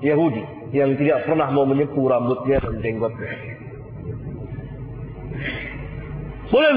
Yahudi 0.05 0.45
yang 0.77 1.01
tidak 1.01 1.25
pernah 1.25 1.49
mau 1.49 1.65
menyepu 1.65 2.05
rambutnya 2.05 2.61
dan 2.61 2.77
jenggotnya. 2.85 3.33
Boleh 6.53 6.77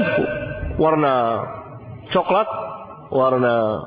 warna 0.80 1.14
coklat 2.08 2.48
warna 3.12 3.84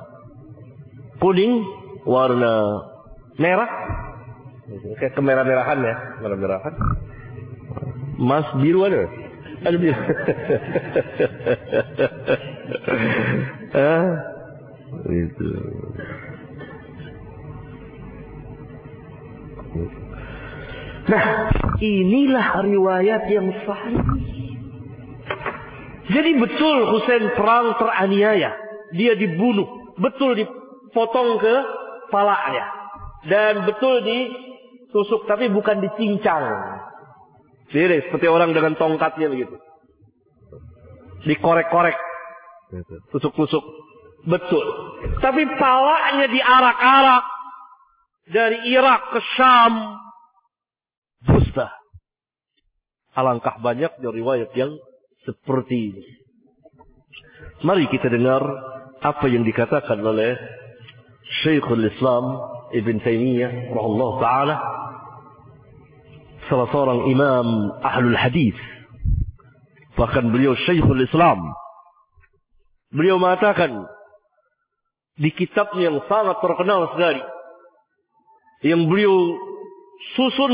kuning, 1.21 1.65
warna 2.05 2.81
merah, 3.37 3.69
kayak 4.97 5.13
kemerah-merahan 5.13 5.79
ya, 5.81 5.95
merah-merahan. 6.21 6.73
Mas 8.21 8.45
biru 8.61 8.85
ada, 8.85 9.09
ada 9.65 9.77
biru. 9.77 9.97
ah. 13.77 14.13
Nah, 21.01 21.25
inilah 21.81 22.61
riwayat 22.61 23.23
yang 23.31 23.49
sahih. 23.65 24.01
Jadi 26.11 26.31
betul 26.37 26.77
Husain 26.91 27.31
perang 27.33 27.79
teraniaya 27.79 28.51
dia 28.91 29.13
dibunuh, 29.15 29.95
betul 29.95 30.35
dipotong 30.35 31.39
ke 31.39 31.55
palanya 32.11 32.67
dan 33.25 33.63
betul 33.63 34.03
ditusuk 34.03 35.23
tapi 35.25 35.47
bukan 35.47 35.79
dicincang. 35.79 36.43
Jadi 37.71 38.03
seperti 38.09 38.27
orang 38.27 38.51
dengan 38.51 38.75
tongkatnya 38.75 39.31
begitu. 39.31 39.55
Dikorek-korek. 41.23 41.95
Tusuk-tusuk. 43.15 43.63
Betul. 44.27 44.65
Tapi 45.23 45.47
palanya 45.55 46.27
diarak-arak 46.27 47.25
dari 48.27 48.57
Irak 48.75 49.01
ke 49.15 49.19
Syam. 49.39 49.73
Dusta. 51.21 51.69
Alangkah 53.11 53.59
banyak 53.59 53.99
riwayat 53.99 54.55
yang 54.55 54.75
seperti 55.27 55.91
ini. 55.91 56.05
Mari 57.61 57.85
kita 57.91 58.07
dengar 58.07 58.41
apa 59.01 59.25
yang 59.27 59.43
dikatakan 59.45 59.99
oleh 60.01 60.37
Syekhul 61.43 61.85
Islam 61.85 62.39
Ibn 62.71 62.95
Taymiyah 63.03 63.71
rahimahullah 63.73 64.11
taala. 64.23 64.55
Salah 66.47 66.67
seorang 66.71 67.11
imam 67.11 67.47
ahlul 67.83 68.17
hadis. 68.17 68.57
Bahkan 69.99 70.31
beliau 70.31 70.55
Syekhul 70.55 71.03
Islam. 71.05 71.51
Beliau 72.91 73.19
mengatakan 73.19 73.87
di 75.19 75.29
kitabnya 75.35 75.91
yang 75.91 75.99
sangat 76.07 76.39
terkenal 76.39 76.91
sekali 76.95 77.23
yang 78.65 78.87
beliau 78.87 79.37
susun 80.17 80.53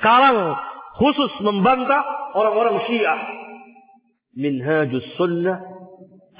karang 0.00 0.56
khusus 0.94 1.32
membantah 1.42 2.02
orang-orang 2.34 2.82
Syiah 2.86 3.20
Minhajus 4.34 5.06
Sunnah 5.14 5.74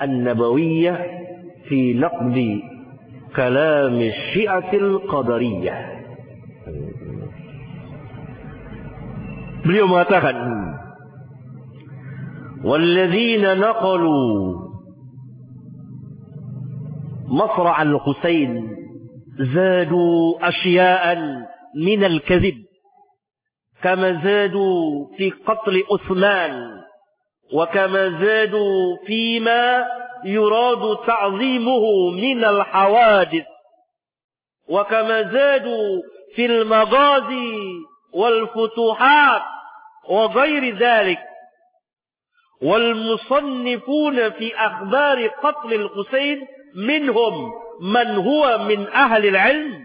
النبوية 0.03 1.07
في 1.69 1.95
نقد 1.95 2.61
كلام 3.37 3.95
الشيعة 3.95 4.73
القدرية. 4.75 5.75
beliau 9.65 9.89
mengatakan 9.89 10.37
والذين 12.65 13.45
نقلوا 13.59 14.35
مصرع 17.29 17.83
الحسين 17.83 18.51
زادوا 19.55 20.49
أشياء 20.49 21.05
من 21.77 22.05
الكذب. 22.05 22.64
كما 23.85 24.21
زادوا 24.25 25.07
في 25.17 25.31
قتل 25.31 25.85
عثمان 25.93 26.81
وكما 27.53 28.21
زادوا 28.21 28.97
فيما 29.07 29.85
يراد 30.25 30.97
تعظيمه 31.07 32.11
من 32.11 32.45
الحوادث 32.45 33.45
وكما 34.69 35.33
زادوا 35.33 36.03
في 36.35 36.47
المغازي 36.47 37.59
والفتوحات 38.15 39.43
وغير 40.09 40.77
ذلك. 40.77 41.19
والمصنفون 42.63 44.31
في 44.31 44.57
أخبار 44.57 45.27
قتل 45.27 45.75
الحسين 45.75 46.47
منهم 46.75 47.53
من 47.81 48.17
هو 48.17 48.59
من 48.59 48.89
أهل 48.89 49.27
العلم 49.27 49.85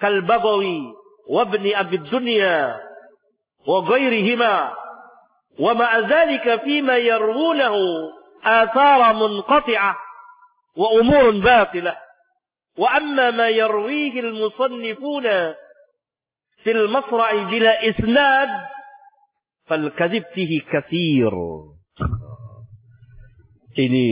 كالبغوي 0.00 0.80
وابن 1.30 1.74
أبي 1.76 1.96
الدنيا 1.96 2.87
وغيرهما. 3.68 4.56
ومع 5.58 5.98
ذلك 5.98 6.60
فيما 6.64 6.96
يروونه 6.96 7.74
آثار 8.44 9.00
منقطعة 9.14 9.96
وأمور 10.76 11.30
باطلة. 11.30 11.94
وأما 12.78 13.30
ما 13.30 13.48
يرويه 13.48 14.20
المصنفون 14.20 15.26
في 16.62 16.70
المصرع 16.70 17.42
بلا 17.50 17.88
إسناد 17.88 18.48
فالكذب 19.66 20.24
فيه 20.34 20.52
كثير. 20.72 21.32
Ini 23.78 24.06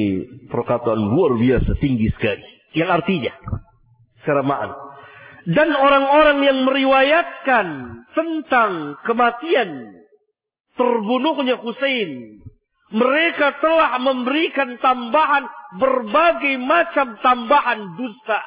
perkataan 0.46 0.94
luar 0.94 1.34
biasa 1.34 1.74
tinggi 1.82 2.06
sekali. 2.14 2.46
Yang 2.70 2.90
artinya 3.02 3.34
secara 4.22 4.46
makna 4.46 4.85
dan 5.46 5.70
orang-orang 5.70 6.38
yang 6.42 6.58
meriwayatkan 6.66 7.66
tentang 8.18 8.98
kematian 9.06 9.94
terbunuhnya 10.74 11.62
Hussein. 11.62 12.42
Mereka 12.86 13.58
telah 13.58 13.98
memberikan 13.98 14.78
tambahan 14.78 15.46
berbagai 15.78 16.54
macam 16.62 17.18
tambahan 17.18 17.98
dusta. 17.98 18.40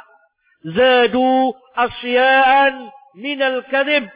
Zadu 0.64 1.56
asya'an 1.76 2.88
minal 3.20 3.64
kadib. 3.68 4.08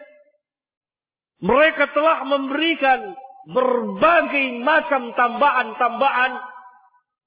Mereka 1.43 1.91
telah 1.91 2.23
memberikan 2.23 3.15
berbagai 3.51 4.63
macam 4.63 5.11
tambahan-tambahan 5.11 6.31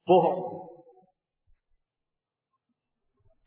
Bohong. 0.07 0.66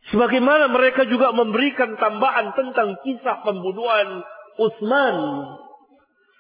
Sebagaimana 0.10 0.74
mereka 0.74 1.06
juga 1.06 1.30
memberikan 1.30 1.94
tambahan 2.02 2.54
tentang 2.58 2.98
kisah 3.06 3.46
pembunuhan 3.46 4.26
Utsman. 4.58 5.18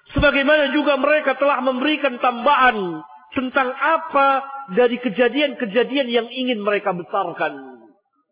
Sebagaimana 0.10 0.74
juga 0.74 0.98
mereka 0.98 1.38
telah 1.38 1.62
memberikan 1.62 2.18
tambahan 2.18 3.06
tentang 3.38 3.70
apa 3.78 4.42
dari 4.74 4.98
kejadian-kejadian 4.98 6.08
yang 6.10 6.28
ingin 6.34 6.66
mereka 6.66 6.98
besarkan. 6.98 7.78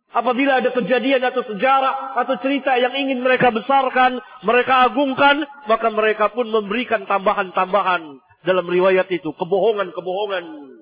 Apabila 0.07 0.57
ada 0.57 0.73
kejadian 0.73 1.21
atau 1.21 1.45
sejarah 1.45 2.17
atau 2.17 2.39
cerita 2.41 2.73
yang 2.79 2.95
ingin 2.97 3.21
mereka 3.21 3.53
besarkan, 3.53 4.17
mereka 4.41 4.89
agungkan, 4.89 5.45
maka 5.69 5.87
mereka 5.93 6.33
pun 6.33 6.49
memberikan 6.49 7.05
tambahan-tambahan 7.05 8.17
dalam 8.41 8.65
riwayat 8.65 9.05
itu, 9.13 9.29
kebohongan-kebohongan. 9.37 10.76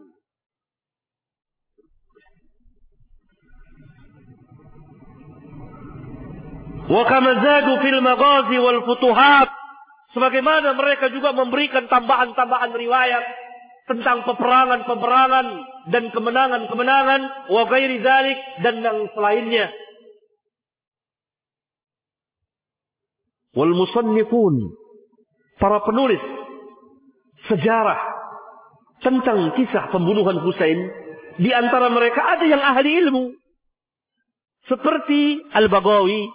Wa 6.86 7.04
kama 7.10 7.32
zadu 7.42 7.82
fil 7.82 8.02
maghazi 8.02 8.58
wal 8.62 8.82
futuhat. 8.86 9.50
Sebagaimana 10.14 10.78
mereka 10.78 11.12
juga 11.12 11.36
memberikan 11.36 11.92
tambahan-tambahan 11.92 12.72
riwayat 12.72 13.24
tentang 13.86 14.24
peperangan-peperangan 14.24 15.48
dan 15.92 16.04
kemenangan-kemenangan 16.10 17.22
wa 17.52 17.64
dzalik 17.68 18.40
dan 18.64 18.76
yang 18.80 19.00
selainnya. 19.12 19.70
Wal 23.56 23.76
musannifun 23.76 24.56
para 25.60 25.84
penulis 25.84 26.20
sejarah 27.52 28.00
tentang 29.04 29.54
kisah 29.54 29.92
pembunuhan 29.92 30.42
Husain 30.42 30.80
di 31.38 31.52
antara 31.52 31.92
mereka 31.92 32.40
ada 32.40 32.46
yang 32.48 32.64
ahli 32.64 33.06
ilmu 33.06 33.36
seperti 34.66 35.46
Al-Bagawi 35.54 36.26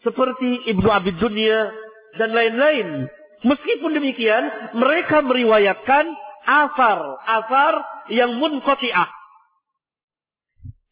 seperti 0.00 0.70
Ibnu 0.72 0.88
Abid 0.88 1.20
Dunya 1.20 1.68
dan 2.16 2.32
lain-lain. 2.32 3.08
Meskipun 3.40 3.96
demikian, 3.96 4.76
mereka 4.76 5.24
meriwayatkan 5.24 6.04
asar-asar 6.44 7.74
yang 8.12 8.36
munqati'ah. 8.36 9.08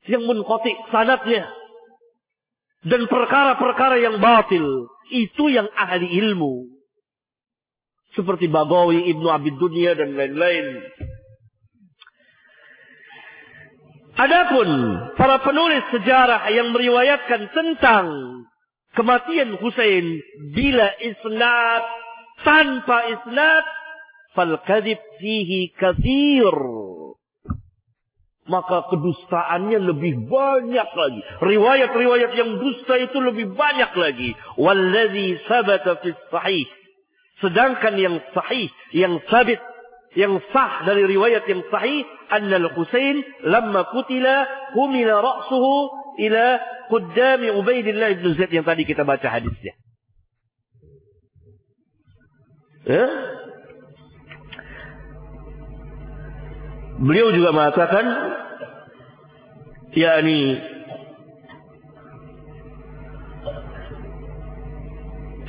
Yang 0.08 0.22
munqati 0.24 0.72
sanatnya. 0.88 1.44
Dan 2.84 3.04
perkara-perkara 3.10 4.00
yang 4.00 4.16
batil. 4.16 4.88
Itu 5.12 5.52
yang 5.52 5.68
ahli 5.76 6.08
ilmu. 6.08 6.68
Seperti 8.16 8.48
Bagawi, 8.48 9.12
Ibnu 9.12 9.28
Abid 9.28 9.60
Dunya 9.60 9.92
dan 9.92 10.16
lain-lain. 10.16 10.66
Adapun 14.18 14.68
para 15.14 15.38
penulis 15.46 15.84
sejarah 15.94 16.50
yang 16.50 16.74
meriwayatkan 16.74 17.54
tentang 17.54 18.06
kematian 18.96 19.58
Husain 19.60 20.06
bila 20.54 20.88
isnad 21.02 21.82
tanpa 22.46 22.98
isnad 23.12 23.64
fal 24.32 24.54
kadhib 24.64 25.00
fihi 25.18 25.74
kathir 25.74 26.56
maka 28.48 28.88
kedustaannya 28.88 29.78
lebih 29.92 30.24
banyak 30.26 30.88
lagi. 30.96 31.20
Riwayat-riwayat 31.44 32.32
yang 32.32 32.56
dusta 32.56 32.96
itu 32.96 33.20
lebih 33.20 33.52
banyak 33.52 33.92
lagi. 33.92 34.32
Walladhi 34.56 35.36
sabata 35.44 36.00
fi 36.00 36.16
sahih. 36.32 36.66
Sedangkan 37.44 37.94
yang 38.00 38.16
sahih, 38.32 38.72
yang 38.96 39.20
sabit, 39.28 39.60
yang 40.16 40.40
sah 40.50 40.82
dari 40.88 41.06
riwayat 41.06 41.44
yang 41.46 41.62
sahih, 41.68 42.02
anna 42.32 42.56
al-Husain 42.58 43.22
lamma 43.46 43.92
kutila 43.94 44.48
humila 44.74 45.22
ra'suhu 45.22 45.76
ila 46.18 46.44
Qudami 46.88 47.52
Ubaidillah 47.54 48.18
ibn 48.18 48.34
Zaid 48.34 48.50
yang 48.50 48.66
tadi 48.66 48.82
kita 48.88 49.04
baca 49.06 49.28
hadisnya. 49.28 49.76
Ya? 52.88 53.04
Beliau 56.98 57.30
juga 57.30 57.54
mengatakan 57.54 58.04
yakni 59.94 60.58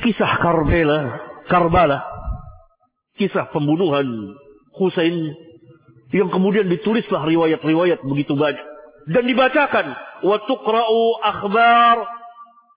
kisah 0.04 0.32
Karbala, 0.38 1.00
Karbala, 1.50 1.98
kisah 3.18 3.50
pembunuhan 3.50 4.06
Husain 4.78 5.34
yang 6.14 6.30
kemudian 6.30 6.70
ditulislah 6.70 7.26
riwayat-riwayat 7.26 8.02
begitu 8.02 8.34
banyak 8.34 8.66
dan 9.10 9.22
dibacakan 9.26 9.86
tuqra'u 10.22 11.02
akhbar 11.24 11.98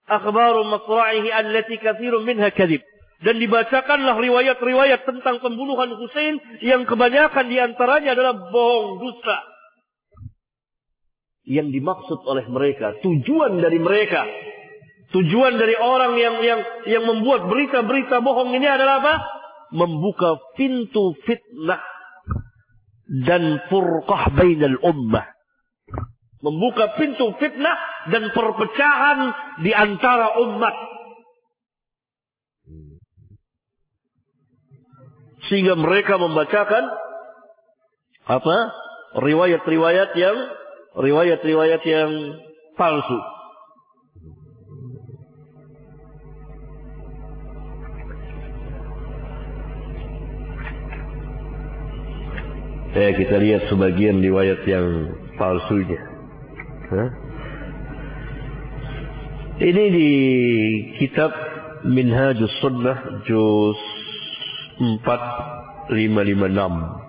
akhbar 0.08 0.56
masra'ihi 0.68 1.30
allati 1.32 1.76
katsirun 1.80 2.28
minha 2.28 2.52
kadhib 2.52 2.84
dan 3.24 3.40
dibacakanlah 3.40 4.20
riwayat-riwayat 4.20 5.08
tentang 5.08 5.40
pembunuhan 5.40 5.96
Husain 5.96 6.36
yang 6.60 6.84
kebanyakan 6.84 7.48
di 7.48 7.58
antaranya 7.58 8.20
adalah 8.20 8.36
bohong 8.52 9.00
dusta. 9.00 9.38
Yang 11.48 11.80
dimaksud 11.80 12.20
oleh 12.24 12.48
mereka 12.48 12.96
tujuan 13.04 13.60
dari 13.60 13.80
mereka 13.80 14.24
tujuan 15.12 15.60
dari 15.60 15.76
orang 15.76 16.16
yang 16.16 16.36
yang 16.40 16.62
yang 16.88 17.04
membuat 17.04 17.48
berita-berita 17.52 18.24
bohong 18.24 18.56
ini 18.56 18.68
adalah 18.68 19.04
apa? 19.04 19.16
Membuka 19.76 20.40
pintu 20.56 21.16
fitnah 21.28 21.84
dan 23.28 23.60
furqah 23.68 24.32
bainal 24.32 24.80
ummah 24.80 25.33
membuka 26.44 27.00
pintu 27.00 27.32
fitnah 27.40 27.80
dan 28.12 28.28
perpecahan 28.36 29.20
di 29.64 29.72
antara 29.72 30.36
umat. 30.44 30.76
Sehingga 35.48 35.80
mereka 35.80 36.20
membacakan 36.20 36.84
apa? 38.28 38.58
riwayat-riwayat 39.14 40.18
yang 40.18 40.38
riwayat-riwayat 40.98 41.82
yang 41.86 42.12
palsu. 42.74 43.20
Eh, 52.94 53.14
kita 53.18 53.42
lihat 53.42 53.70
sebagian 53.74 54.22
riwayat 54.22 54.66
yang 54.70 55.14
palsunya. 55.38 56.13
Ini 59.64 59.84
di 59.94 60.10
kitab 60.98 61.32
Minhajus 61.86 62.50
Sunnah 62.62 62.98
juz 63.28 63.78
4 64.80 65.04
556 65.94 67.04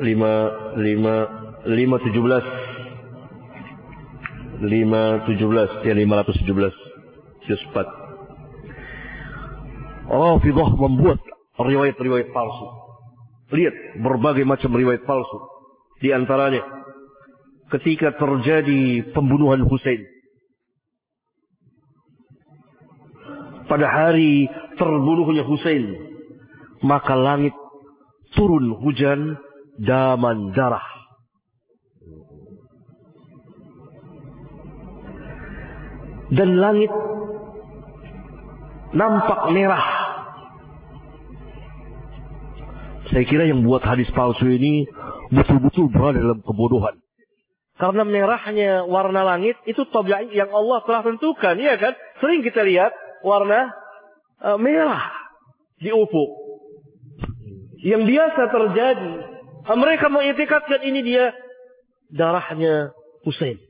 5 0.00 1.68
517 1.68 2.64
517 4.64 5.84
ya 5.84 5.92
517 5.92 6.72
juz 7.48 7.60
4 7.74 7.84
Oh, 10.14 10.38
Fidah 10.38 10.70
membuat 10.76 11.18
riwayat-riwayat 11.58 12.34
palsu. 12.34 12.66
Lihat 13.54 14.02
berbagai 14.02 14.42
macam 14.42 14.74
riwayat 14.74 15.06
palsu. 15.06 15.38
Di 16.02 16.10
antaranya 16.10 16.64
ketika 17.70 18.14
terjadi 18.18 19.14
pembunuhan 19.14 19.62
Hussein. 19.66 20.02
Pada 23.64 23.88
hari 23.88 24.44
terbunuhnya 24.76 25.40
Hussein, 25.46 25.96
maka 26.84 27.16
langit 27.16 27.56
turun 28.36 28.76
hujan 28.76 29.40
daman 29.80 30.52
darah. 30.52 30.84
Dan 36.34 36.58
langit 36.58 36.92
nampak 38.92 39.40
merah 39.54 40.03
Saya 43.14 43.30
kira 43.30 43.46
yang 43.46 43.62
buat 43.62 43.78
hadis 43.86 44.10
palsu 44.10 44.42
ini 44.42 44.90
betul-betul 45.30 45.86
berada 45.86 46.18
dalam 46.18 46.42
kebodohan. 46.42 46.98
Karena 47.78 48.02
merahnya 48.02 48.82
warna 48.90 49.22
langit 49.22 49.54
itu 49.70 49.86
tabiat 49.86 50.34
yang 50.34 50.50
Allah 50.50 50.82
telah 50.82 51.06
tentukan, 51.06 51.54
ya 51.54 51.78
kan? 51.78 51.94
Sering 52.18 52.42
kita 52.42 52.66
lihat 52.66 52.90
warna 53.22 53.70
uh, 54.42 54.58
merah 54.58 55.14
di 55.78 55.94
ufuk. 55.94 56.30
Yang 57.86 58.02
biasa 58.02 58.42
terjadi. 58.50 59.12
Uh, 59.62 59.78
mereka 59.78 60.10
mengitikadkan 60.10 60.82
ini 60.82 61.06
dia 61.06 61.30
darahnya 62.10 62.90
Hussein. 63.22 63.62